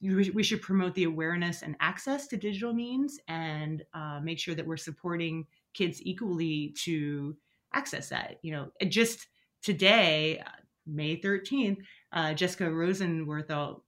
we 0.00 0.42
should 0.42 0.62
promote 0.62 0.94
the 0.94 1.04
awareness 1.04 1.62
and 1.62 1.76
access 1.80 2.26
to 2.28 2.36
digital 2.36 2.72
means 2.72 3.18
and 3.28 3.84
uh, 3.92 4.20
make 4.22 4.38
sure 4.38 4.54
that 4.54 4.66
we're 4.66 4.76
supporting 4.76 5.46
kids 5.74 6.00
equally 6.02 6.74
to 6.84 7.36
access 7.74 8.08
that. 8.10 8.38
You 8.42 8.52
know 8.52 8.72
just 8.88 9.26
today 9.60 10.40
may 10.86 11.16
13th 11.16 11.78
uh, 12.12 12.34
Jessica 12.34 12.64
Rosenworcel 12.64 13.80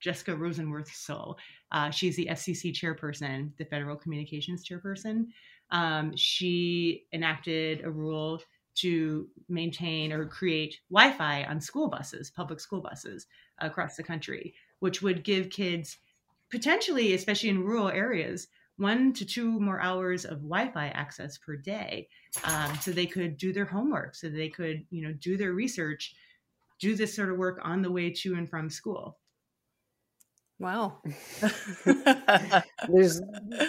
Jessica 0.00 0.32
Rosenworcel 0.32 0.94
So 0.94 1.36
uh, 1.70 1.90
she's 1.90 2.16
the 2.16 2.26
FCC 2.26 2.72
chairperson, 2.72 3.50
the 3.56 3.64
Federal 3.64 3.96
Communications 3.96 4.64
chairperson. 4.66 5.26
Um, 5.70 6.14
she 6.16 7.06
enacted 7.12 7.84
a 7.84 7.90
rule 7.90 8.42
to 8.74 9.28
maintain 9.48 10.12
or 10.12 10.26
create 10.26 10.80
Wi 10.90 11.12
Fi 11.12 11.44
on 11.44 11.60
school 11.60 11.88
buses, 11.88 12.30
public 12.30 12.60
school 12.60 12.80
buses 12.80 13.26
across 13.58 13.96
the 13.96 14.02
country, 14.02 14.54
which 14.80 15.02
would 15.02 15.24
give 15.24 15.50
kids 15.50 15.98
potentially, 16.50 17.14
especially 17.14 17.48
in 17.48 17.64
rural 17.64 17.88
areas, 17.88 18.48
one 18.76 19.12
to 19.12 19.24
two 19.24 19.60
more 19.60 19.80
hours 19.80 20.24
of 20.24 20.38
Wi-Fi 20.38 20.88
access 20.88 21.38
per 21.38 21.56
day, 21.56 22.08
um, 22.44 22.76
so 22.80 22.90
they 22.90 23.06
could 23.06 23.36
do 23.36 23.52
their 23.52 23.64
homework, 23.64 24.14
so 24.14 24.28
they 24.28 24.48
could, 24.48 24.84
you 24.90 25.02
know, 25.02 25.12
do 25.14 25.36
their 25.36 25.52
research, 25.52 26.14
do 26.78 26.96
this 26.96 27.14
sort 27.14 27.30
of 27.30 27.38
work 27.38 27.60
on 27.62 27.82
the 27.82 27.90
way 27.90 28.10
to 28.10 28.34
and 28.34 28.48
from 28.48 28.68
school. 28.68 29.18
Wow. 30.62 31.02
There's 32.88 33.20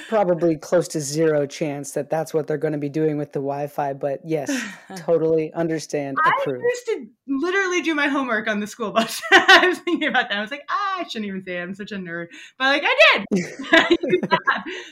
probably 0.10 0.58
close 0.58 0.88
to 0.90 1.02
zero 1.02 1.48
chance 1.48 1.94
that 1.94 2.12
that's 2.12 2.36
what 2.36 2.46
they're 2.46 2.60
going 2.60 2.74
to 2.74 2.78
be 2.78 2.88
doing 2.88 3.18
with 3.18 3.34
the 3.34 3.40
Wi-Fi, 3.40 3.94
but 3.94 4.20
yes, 4.24 4.52
totally 4.96 5.52
understand. 5.54 6.18
Approve. 6.24 6.62
I 6.62 6.66
used 6.66 6.86
to 6.86 7.08
literally 7.28 7.82
do 7.82 7.96
my 7.96 8.08
homework 8.08 8.48
on 8.48 8.60
the 8.60 8.68
school 8.68 8.92
bus. 8.92 9.20
I 9.32 9.66
was 9.70 9.80
thinking 9.80 10.08
about 10.08 10.30
that. 10.30 10.38
I 10.38 10.42
was 10.42 10.52
like, 10.52 10.66
ah, 10.70 11.00
I 11.00 11.08
shouldn't 11.08 11.26
even 11.26 11.44
say 11.44 11.58
it. 11.58 11.64
I'm 11.64 11.74
such 11.74 11.92
a 11.92 11.96
nerd, 11.96 12.28
but 12.60 12.66
like 12.66 12.84
I 12.86 13.26
did. 13.32 13.50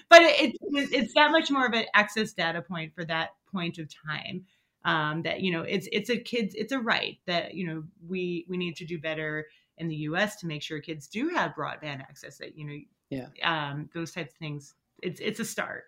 but 0.09 0.21
it, 0.23 0.55
it, 0.59 0.89
it's 0.91 1.13
that 1.13 1.29
much 1.29 1.51
more 1.51 1.67
of 1.67 1.73
an 1.73 1.85
access 1.93 2.33
data 2.33 2.63
point 2.63 2.95
for 2.95 3.05
that 3.05 3.29
point 3.51 3.77
of 3.77 3.87
time. 4.07 4.45
Um, 4.83 5.21
that 5.21 5.41
you 5.41 5.51
know, 5.51 5.61
it's 5.61 5.87
it's 5.91 6.09
a 6.09 6.17
kids, 6.17 6.55
it's 6.55 6.71
a 6.71 6.79
right 6.79 7.19
that 7.27 7.53
you 7.53 7.67
know 7.67 7.83
we 8.07 8.47
we 8.49 8.57
need 8.57 8.75
to 8.77 8.85
do 8.85 8.97
better 8.97 9.45
in 9.81 9.87
the 9.87 9.95
US 9.95 10.37
to 10.37 10.47
make 10.47 10.61
sure 10.61 10.79
kids 10.79 11.07
do 11.07 11.29
have 11.29 11.55
broadband 11.55 12.01
access 12.01 12.37
that 12.37 12.57
you 12.57 12.65
know 12.65 12.77
yeah 13.11 13.27
um, 13.43 13.89
those 13.93 14.11
types 14.11 14.31
of 14.31 14.37
things 14.37 14.75
it's 15.03 15.19
it's 15.19 15.39
a 15.39 15.45
start 15.45 15.83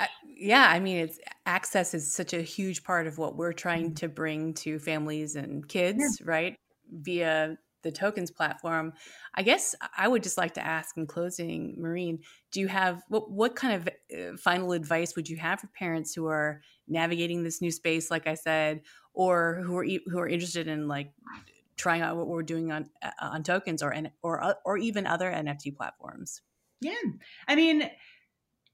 uh, 0.00 0.06
yeah 0.26 0.68
i 0.70 0.80
mean 0.80 0.96
it's 0.96 1.18
access 1.44 1.94
is 1.94 2.12
such 2.12 2.32
a 2.32 2.42
huge 2.42 2.82
part 2.82 3.06
of 3.06 3.18
what 3.18 3.36
we're 3.36 3.52
trying 3.52 3.86
mm-hmm. 3.86 3.94
to 3.94 4.08
bring 4.08 4.54
to 4.54 4.78
families 4.78 5.36
and 5.36 5.68
kids 5.68 6.18
yeah. 6.20 6.30
right 6.30 6.56
via 6.90 7.56
the 7.82 7.92
Toekenz 7.92 8.34
platform 8.34 8.92
i 9.34 9.42
guess 9.42 9.74
i 9.96 10.08
would 10.08 10.22
just 10.22 10.38
like 10.38 10.54
to 10.54 10.64
ask 10.64 10.96
in 10.96 11.06
closing 11.06 11.76
maureen 11.78 12.18
do 12.50 12.60
you 12.60 12.68
have 12.68 13.02
what, 13.08 13.30
what 13.30 13.54
kind 13.54 13.74
of 13.74 13.88
uh, 13.88 14.36
final 14.36 14.72
advice 14.72 15.14
would 15.14 15.28
you 15.28 15.36
have 15.36 15.60
for 15.60 15.68
parents 15.68 16.14
who 16.14 16.26
are 16.26 16.62
navigating 16.88 17.42
this 17.42 17.60
new 17.60 17.70
space 17.70 18.10
like 18.10 18.26
i 18.26 18.34
said 18.34 18.80
or 19.12 19.62
who 19.64 19.76
are 19.76 19.84
who 19.84 20.18
are 20.18 20.28
interested 20.28 20.68
in 20.68 20.88
like 20.88 21.12
trying 21.76 22.02
out 22.02 22.16
what 22.16 22.26
we're 22.26 22.42
doing 22.42 22.72
on 22.72 22.88
uh, 23.02 23.10
on 23.20 23.42
Toekenz 23.42 23.82
or 23.82 23.94
or 24.22 24.42
uh, 24.42 24.54
or 24.64 24.78
even 24.78 25.06
other 25.06 25.30
NFT 25.30 25.76
platforms. 25.76 26.42
Yeah, 26.80 26.94
I 27.48 27.54
mean, 27.54 27.88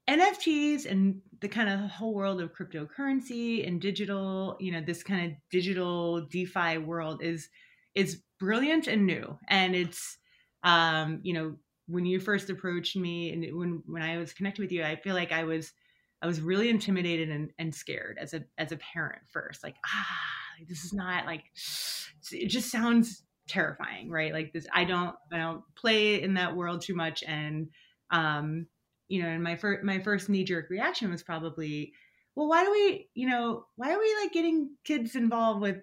NFTs 0.09 0.91
and 0.91 1.21
the 1.41 1.49
kind 1.49 1.69
of 1.69 1.91
whole 1.91 2.15
world 2.15 2.41
of 2.41 2.53
cryptocurrency 2.53 3.67
and 3.67 3.81
digital, 3.81 4.57
you 4.61 4.73
know, 4.73 4.81
this 4.81 5.03
kind 5.03 5.31
of 5.31 5.39
digital 5.51 6.27
DeFi 6.27 6.79
world 6.79 7.23
is 7.23 7.49
is 7.95 8.23
brilliant 8.41 8.87
and 8.87 9.07
new, 9.07 9.39
and 9.49 9.75
it's 9.75 10.19
um, 10.65 11.21
you 11.23 11.35
know 11.35 11.57
when 11.87 12.07
you 12.07 12.21
first 12.21 12.49
approached 12.51 12.97
me 12.97 13.33
and 13.33 13.59
when 13.59 13.83
when 13.87 14.03
I 14.03 14.19
was 14.19 14.33
connected 14.33 14.63
with 14.63 14.73
you, 14.73 14.83
I 14.83 14.97
feel 14.97 15.15
like 15.15 15.33
I 15.33 15.45
was 15.45 15.73
I 16.21 16.27
was 16.27 16.41
really 16.41 16.69
intimidated 16.71 17.31
and, 17.31 17.51
and 17.59 17.75
scared 17.75 18.19
as 18.21 18.35
a 18.35 18.45
as 18.59 18.73
a 18.73 18.77
parent 18.77 19.23
first, 19.29 19.63
like 19.63 19.77
ah 19.87 20.41
this 20.69 20.85
is 20.85 20.93
not 20.93 21.27
like 21.27 21.45
it 22.33 22.49
just 22.49 22.71
sounds 22.71 23.23
terrifying 23.49 24.09
right? 24.11 24.33
Like 24.33 24.53
this 24.53 24.67
i 24.73 24.85
don't 24.85 25.15
i 25.33 25.39
don't 25.39 25.63
play 25.75 26.23
in 26.23 26.35
that 26.35 26.57
world 26.57 26.83
too 26.83 26.95
much. 26.95 27.23
And 27.27 27.69
um 28.11 28.67
you 29.09 29.23
know 29.23 29.29
and 29.29 29.43
my 29.43 29.57
first 29.57 29.85
my 29.85 29.99
first 29.99 30.29
knee 30.29 30.45
jerk 30.45 30.71
reaction 30.71 31.11
was 31.11 31.23
probably 31.23 31.93
well 32.35 32.49
why 32.49 32.65
do 32.65 32.71
we 32.71 33.09
you 33.15 33.29
know 33.29 33.67
why 33.77 33.93
are 33.93 33.99
we 33.99 34.17
like 34.23 34.33
getting 34.33 34.71
kids 34.85 35.17
involved 35.17 35.61
with 35.61 35.79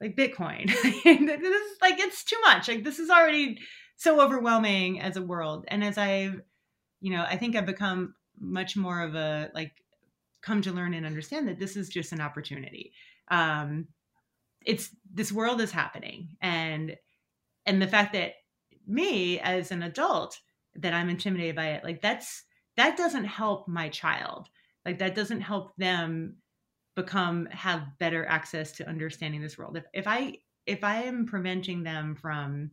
like 0.00 0.16
bitcoin? 0.16 0.66
This 1.04 1.40
is 1.40 1.78
like 1.80 1.98
it's 1.98 2.24
too 2.24 2.40
much. 2.42 2.68
Like 2.68 2.84
this 2.84 2.98
is 2.98 3.10
already 3.10 3.58
so 3.96 4.20
overwhelming 4.20 5.00
as 5.00 5.16
a 5.16 5.22
world. 5.22 5.64
And 5.68 5.84
as 5.84 5.98
i've 5.98 6.40
you 7.00 7.12
know 7.12 7.24
i 7.28 7.36
think 7.36 7.54
i've 7.54 7.66
become 7.66 8.14
much 8.40 8.76
more 8.76 9.02
of 9.02 9.14
a 9.14 9.50
like 9.54 9.72
come 10.42 10.62
to 10.62 10.72
learn 10.72 10.94
and 10.94 11.06
understand 11.06 11.48
that 11.48 11.58
this 11.58 11.76
is 11.76 11.88
just 11.88 12.12
an 12.12 12.20
opportunity. 12.20 12.92
Um 13.28 13.88
it's 14.64 14.94
this 15.12 15.32
world 15.32 15.60
is 15.60 15.70
happening. 15.70 16.36
And 16.40 16.96
and 17.66 17.80
the 17.80 17.88
fact 17.88 18.12
that 18.14 18.32
me 18.86 19.40
as 19.40 19.72
an 19.72 19.82
adult 19.82 20.38
that 20.76 20.92
i'm 20.92 21.08
intimidated 21.08 21.56
by 21.56 21.68
it 21.68 21.84
like 21.84 22.02
that's 22.02 22.44
that 22.76 22.96
doesn't 22.96 23.24
help 23.24 23.68
my 23.68 23.88
child. 23.88 24.48
Like 24.84 24.98
that 24.98 25.14
doesn't 25.14 25.40
help 25.40 25.76
them 25.76 26.36
become 26.96 27.46
have 27.46 27.98
better 27.98 28.26
access 28.26 28.72
to 28.72 28.88
understanding 28.88 29.40
this 29.40 29.58
world. 29.58 29.76
If, 29.76 29.84
if 29.92 30.06
i 30.06 30.36
if 30.66 30.82
i 30.84 31.02
am 31.02 31.26
preventing 31.26 31.82
them 31.82 32.14
from 32.14 32.70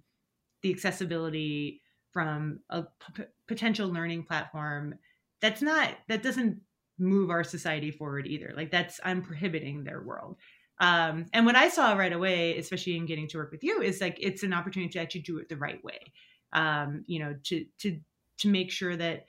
the 0.61 0.71
accessibility 0.71 1.81
from 2.11 2.59
a 2.69 2.83
p- 3.15 3.23
potential 3.47 3.89
learning 3.89 4.23
platform 4.23 4.95
that's 5.41 5.61
not 5.61 5.95
that 6.07 6.23
doesn't 6.23 6.61
move 6.99 7.31
our 7.31 7.43
society 7.43 7.89
forward 7.89 8.27
either. 8.27 8.53
Like 8.55 8.71
that's 8.71 8.99
i'm 9.03 9.21
prohibiting 9.21 9.83
their 9.83 10.01
world 10.01 10.37
um, 10.81 11.27
and 11.31 11.45
what 11.45 11.55
I 11.55 11.69
saw 11.69 11.93
right 11.93 12.11
away, 12.11 12.57
especially 12.57 12.97
in 12.97 13.05
getting 13.05 13.27
to 13.29 13.37
work 13.37 13.51
with 13.51 13.63
you, 13.63 13.81
is 13.81 14.01
like 14.01 14.17
it's 14.19 14.41
an 14.41 14.51
opportunity 14.51 14.91
to 14.93 14.99
actually 14.99 15.21
do 15.21 15.37
it 15.37 15.47
the 15.47 15.55
right 15.55 15.81
way. 15.83 16.11
Um, 16.53 17.03
you 17.05 17.19
know, 17.19 17.35
to 17.43 17.65
to 17.79 17.99
to 18.39 18.47
make 18.49 18.71
sure 18.71 18.97
that 18.97 19.27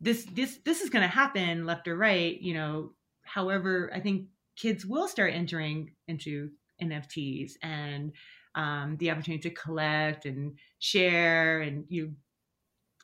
this 0.00 0.26
this 0.32 0.58
this 0.64 0.80
is 0.80 0.90
going 0.90 1.02
to 1.02 1.08
happen 1.08 1.66
left 1.66 1.86
or 1.86 1.96
right. 1.96 2.38
You 2.38 2.54
know, 2.54 2.92
however, 3.22 3.90
I 3.94 4.00
think 4.00 4.26
kids 4.56 4.84
will 4.84 5.06
start 5.06 5.32
entering 5.32 5.92
into 6.08 6.50
NFTs 6.82 7.52
and 7.62 8.12
um, 8.56 8.96
the 8.98 9.12
opportunity 9.12 9.48
to 9.48 9.54
collect 9.54 10.26
and 10.26 10.58
share 10.80 11.60
and 11.60 11.84
you 11.88 12.12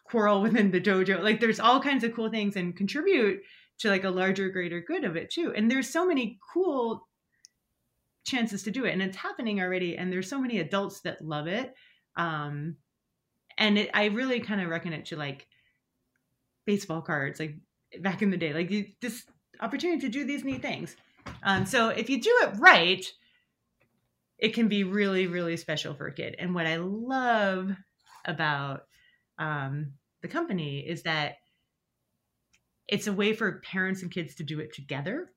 quarrel 0.03 0.43
within 0.43 0.73
the 0.73 0.81
dojo. 0.81 1.23
Like 1.23 1.39
there's 1.39 1.61
all 1.61 1.81
kinds 1.81 2.03
of 2.03 2.13
cool 2.13 2.29
things 2.29 2.57
and 2.57 2.77
contribute 2.77 3.41
to 3.79 3.89
like 3.89 4.03
a 4.03 4.11
larger, 4.11 4.49
greater 4.49 4.81
good 4.81 5.05
of 5.05 5.15
it 5.17 5.31
too. 5.31 5.53
And 5.55 5.71
there's 5.71 5.89
so 5.89 6.05
many 6.05 6.41
cool 6.53 7.07
chances 8.31 8.63
to 8.63 8.71
do 8.71 8.85
it 8.85 8.93
and 8.93 9.03
it's 9.03 9.17
happening 9.17 9.61
already 9.61 9.97
and 9.97 10.13
there's 10.13 10.29
so 10.29 10.41
many 10.41 10.59
adults 10.59 11.01
that 11.01 11.23
love 11.23 11.47
it 11.47 11.75
um 12.17 12.77
and 13.59 13.79
it, 13.79 13.91
i 13.95 14.07
really 14.07 14.41
kind 14.41 14.61
of 14.61 14.69
reckon 14.69 14.93
it 14.93 15.07
to 15.07 15.17
like 15.17 15.47
baseball 16.67 17.03
cards 17.03 17.41
like 17.41 17.57
back 18.01 18.23
in 18.23 18.31
the 18.31 18.37
day 18.37 18.53
like 18.53 18.71
this 19.01 19.25
opportunity 19.61 20.01
to 20.01 20.09
do 20.09 20.25
these 20.25 20.45
neat 20.45 20.63
things. 20.63 20.97
Um 21.43 21.67
so 21.67 21.89
if 21.89 22.09
you 22.09 22.21
do 22.21 22.33
it 22.43 22.59
right 22.59 23.05
it 24.39 24.55
can 24.55 24.69
be 24.69 24.85
really 24.85 25.27
really 25.27 25.57
special 25.57 25.95
for 25.95 26.07
a 26.07 26.15
kid 26.15 26.37
and 26.39 26.55
what 26.55 26.67
i 26.67 26.77
love 26.77 27.71
about 28.25 28.83
um 29.39 29.93
the 30.23 30.29
company 30.29 30.81
is 30.81 31.03
that 31.03 31.37
it's 32.89 33.07
a 33.07 33.13
way 33.13 33.33
for 33.33 33.61
parents 33.61 34.03
and 34.03 34.11
kids 34.11 34.37
to 34.37 34.45
do 34.45 34.61
it 34.61 34.75
together 34.75 35.31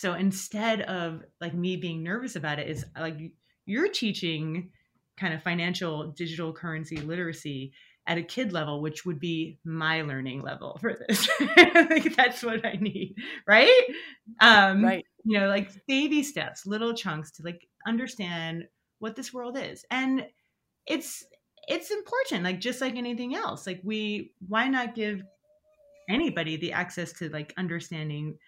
so 0.00 0.14
instead 0.14 0.80
of 0.80 1.22
like 1.42 1.52
me 1.52 1.76
being 1.76 2.02
nervous 2.02 2.34
about 2.34 2.58
it, 2.58 2.70
is 2.70 2.86
like 2.98 3.18
you're 3.66 3.90
teaching 3.90 4.70
kind 5.18 5.34
of 5.34 5.42
financial 5.42 6.06
digital 6.12 6.54
currency 6.54 6.96
literacy 6.96 7.74
at 8.06 8.16
a 8.16 8.22
kid 8.22 8.50
level, 8.50 8.80
which 8.80 9.04
would 9.04 9.20
be 9.20 9.58
my 9.62 10.00
learning 10.00 10.40
level 10.40 10.78
for 10.80 10.94
this. 10.94 11.26
Think 11.88 12.16
that's 12.16 12.42
what 12.42 12.64
I 12.64 12.78
need, 12.80 13.14
right? 13.46 13.84
Um, 14.40 14.82
right. 14.82 15.04
You 15.24 15.38
know, 15.38 15.48
like 15.48 15.70
baby 15.86 16.22
steps, 16.22 16.64
little 16.64 16.94
chunks 16.94 17.32
to 17.32 17.42
like 17.42 17.68
understand 17.86 18.64
what 19.00 19.16
this 19.16 19.34
world 19.34 19.58
is, 19.58 19.84
and 19.90 20.26
it's 20.86 21.22
it's 21.68 21.90
important. 21.90 22.44
Like 22.44 22.58
just 22.58 22.80
like 22.80 22.96
anything 22.96 23.34
else, 23.34 23.66
like 23.66 23.82
we 23.84 24.32
why 24.48 24.66
not 24.68 24.94
give 24.94 25.20
anybody 26.08 26.56
the 26.56 26.72
access 26.72 27.12
to 27.18 27.28
like 27.28 27.52
understanding 27.58 28.38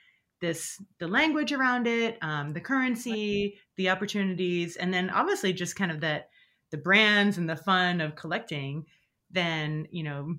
this 0.43 0.78
the 0.99 1.09
language 1.09 1.53
around 1.53 1.86
it 1.86 2.18
um, 2.20 2.53
the 2.53 2.61
currency 2.61 3.59
the 3.78 3.88
opportunities 3.88 4.76
and 4.76 4.93
then 4.93 5.09
obviously 5.09 5.55
just 5.55 5.76
kind 5.76 5.90
of 5.90 6.01
that 6.01 6.28
the 6.72 6.78
brands 6.78 7.38
and 7.38 7.49
the 7.49 7.55
fun 7.55 8.01
of 8.01 8.16
collecting, 8.16 8.86
then 9.30 9.86
you 9.93 10.03
know 10.03 10.34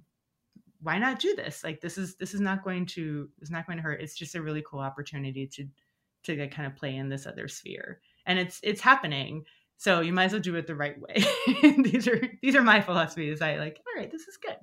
why 0.81 0.97
not 0.97 1.19
do 1.19 1.33
this? 1.33 1.63
Like 1.63 1.79
this 1.79 1.97
is 1.97 2.17
this 2.17 2.33
is 2.33 2.41
not 2.41 2.63
going 2.63 2.85
to 2.87 3.29
it's 3.39 3.51
not 3.51 3.65
going 3.65 3.77
to 3.77 3.83
hurt. 3.83 4.01
It's 4.01 4.17
just 4.17 4.35
a 4.35 4.41
really 4.41 4.63
cool 4.69 4.81
opportunity 4.81 5.47
to 5.47 5.65
to 6.23 6.47
kind 6.47 6.65
of 6.65 6.75
play 6.75 6.95
in 6.95 7.07
this 7.07 7.25
other 7.25 7.47
sphere, 7.47 8.01
and 8.25 8.37
it's 8.37 8.59
it's 8.63 8.81
happening. 8.81 9.45
So 9.77 10.01
you 10.01 10.11
might 10.11 10.25
as 10.25 10.31
well 10.33 10.41
do 10.41 10.55
it 10.55 10.67
the 10.67 10.75
right 10.75 10.99
way. 10.99 11.23
these 11.83 12.07
are 12.07 12.21
these 12.41 12.55
are 12.55 12.63
my 12.63 12.81
philosophies. 12.81 13.41
I 13.41 13.57
like. 13.57 13.79
All 13.79 14.01
right, 14.01 14.11
this 14.11 14.23
is 14.23 14.37
good. 14.37 14.57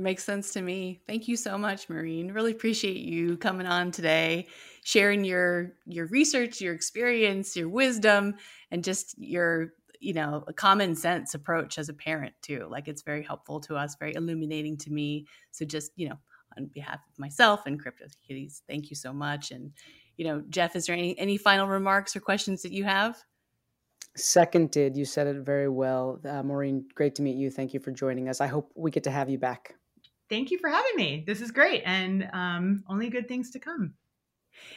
Makes 0.00 0.24
sense 0.24 0.54
to 0.54 0.62
me. 0.62 1.02
Thank 1.06 1.28
you 1.28 1.36
so 1.36 1.58
much, 1.58 1.90
Maureen. 1.90 2.32
Really 2.32 2.52
appreciate 2.52 2.96
you 2.96 3.36
coming 3.36 3.66
on 3.66 3.90
today, 3.90 4.46
sharing 4.82 5.24
your 5.24 5.74
your 5.84 6.06
research, 6.06 6.58
your 6.62 6.72
experience, 6.72 7.54
your 7.54 7.68
wisdom, 7.68 8.34
and 8.70 8.82
just 8.82 9.14
your 9.18 9.74
you 10.00 10.14
know 10.14 10.42
common 10.56 10.96
sense 10.96 11.34
approach 11.34 11.78
as 11.78 11.90
a 11.90 11.94
parent 11.94 12.32
too. 12.40 12.66
Like 12.70 12.88
it's 12.88 13.02
very 13.02 13.22
helpful 13.22 13.60
to 13.60 13.76
us, 13.76 13.96
very 13.96 14.14
illuminating 14.14 14.78
to 14.78 14.90
me. 14.90 15.26
So 15.50 15.66
just 15.66 15.92
you 15.96 16.08
know, 16.08 16.18
on 16.56 16.70
behalf 16.72 17.00
of 17.06 17.18
myself 17.18 17.66
and 17.66 17.78
Crypto 17.78 18.06
Kitties, 18.26 18.62
thank 18.66 18.88
you 18.88 18.96
so 18.96 19.12
much. 19.12 19.50
And 19.50 19.70
you 20.16 20.24
know, 20.24 20.42
Jeff, 20.48 20.76
is 20.76 20.86
there 20.86 20.96
any 20.96 21.18
any 21.18 21.36
final 21.36 21.68
remarks 21.68 22.16
or 22.16 22.20
questions 22.20 22.62
that 22.62 22.72
you 22.72 22.84
have? 22.84 23.22
Seconded. 24.16 24.96
You 24.96 25.04
said 25.04 25.26
it 25.26 25.44
very 25.44 25.68
well, 25.68 26.20
uh, 26.26 26.42
Maureen. 26.42 26.86
Great 26.94 27.14
to 27.16 27.22
meet 27.22 27.36
you. 27.36 27.50
Thank 27.50 27.74
you 27.74 27.80
for 27.80 27.90
joining 27.90 28.30
us. 28.30 28.40
I 28.40 28.46
hope 28.46 28.72
we 28.74 28.90
get 28.90 29.04
to 29.04 29.10
have 29.10 29.28
you 29.28 29.36
back 29.36 29.74
thank 30.30 30.50
you 30.50 30.58
for 30.58 30.70
having 30.70 30.96
me. 30.96 31.24
This 31.26 31.42
is 31.42 31.50
great, 31.50 31.82
and 31.84 32.28
um, 32.32 32.84
only 32.88 33.10
good 33.10 33.28
things 33.28 33.50
to 33.50 33.58
come. 33.58 33.94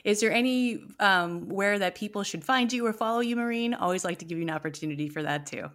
Is 0.04 0.20
there 0.20 0.32
any 0.32 0.84
um, 1.00 1.48
where 1.48 1.80
that 1.80 1.96
people 1.96 2.24
should 2.24 2.44
find 2.44 2.72
you 2.72 2.86
or 2.86 2.94
follow 2.94 3.20
you, 3.22 3.36
Maureen? 3.36 3.74
Always 3.74 4.04
like 4.04 4.20
to 4.20 4.26
give 4.26 4.38
you 4.38 4.44
an 4.44 4.50
opportunity 4.50 5.08
for 5.08 5.24
that 5.24 5.46
too. 5.46 5.70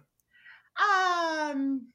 Um, 0.79 1.87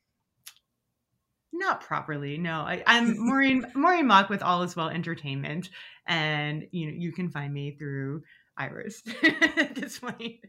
not 1.52 1.80
properly. 1.80 2.36
No, 2.38 2.60
I, 2.60 2.82
am 2.86 3.14
Maureen 3.18 3.64
Maureen 3.74 4.06
Mauk 4.06 4.28
with 4.28 4.42
All 4.42 4.62
Is 4.62 4.74
Well 4.74 4.88
Entertainment, 4.88 5.70
and 6.06 6.66
you 6.72 6.86
know 6.86 6.94
you 6.96 7.12
can 7.12 7.30
find 7.30 7.52
me 7.52 7.76
through 7.78 8.22
Iris 8.56 9.02
at 9.56 9.74
this 9.74 9.98
point, 9.98 10.40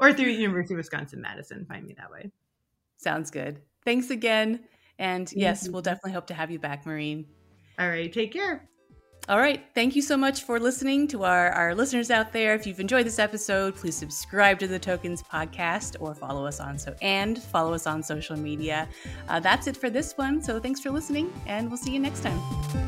or 0.00 0.12
through 0.12 0.26
University 0.26 0.74
of 0.74 0.78
Wisconsin 0.78 1.20
Madison. 1.20 1.66
Find 1.66 1.86
me 1.86 1.94
that 1.98 2.10
way. 2.10 2.30
Sounds 2.96 3.30
good. 3.30 3.60
Thanks 3.84 4.10
again. 4.10 4.60
And 4.98 5.30
yes, 5.32 5.68
we'll 5.68 5.82
definitely 5.82 6.12
hope 6.12 6.26
to 6.28 6.34
have 6.34 6.50
you 6.50 6.58
back, 6.58 6.86
Maureen. 6.86 7.26
All 7.78 7.88
right, 7.88 8.12
take 8.12 8.32
care. 8.32 8.68
All 9.28 9.38
right. 9.38 9.62
Thank 9.74 9.94
you 9.94 10.00
so 10.00 10.16
much 10.16 10.44
for 10.44 10.58
listening 10.58 11.06
to 11.08 11.24
our, 11.24 11.50
our 11.50 11.74
listeners 11.74 12.10
out 12.10 12.32
there. 12.32 12.54
If 12.54 12.66
you've 12.66 12.80
enjoyed 12.80 13.04
this 13.04 13.18
episode, 13.18 13.76
please 13.76 13.94
subscribe 13.94 14.58
to 14.60 14.66
the 14.66 14.80
Toekenz 14.80 15.22
podcast 15.22 15.96
or 16.00 16.14
follow 16.14 16.46
us 16.46 16.60
on 16.60 16.78
so 16.78 16.94
and 17.02 17.38
follow 17.38 17.74
us 17.74 17.86
on 17.86 18.02
social 18.02 18.38
media. 18.38 18.88
Uh, 19.28 19.38
that's 19.38 19.66
it 19.66 19.76
for 19.76 19.90
this 19.90 20.16
one. 20.16 20.40
So 20.40 20.58
thanks 20.58 20.80
for 20.80 20.90
listening, 20.90 21.30
and 21.46 21.68
we'll 21.68 21.76
see 21.76 21.92
you 21.92 22.00
next 22.00 22.22
time. 22.22 22.87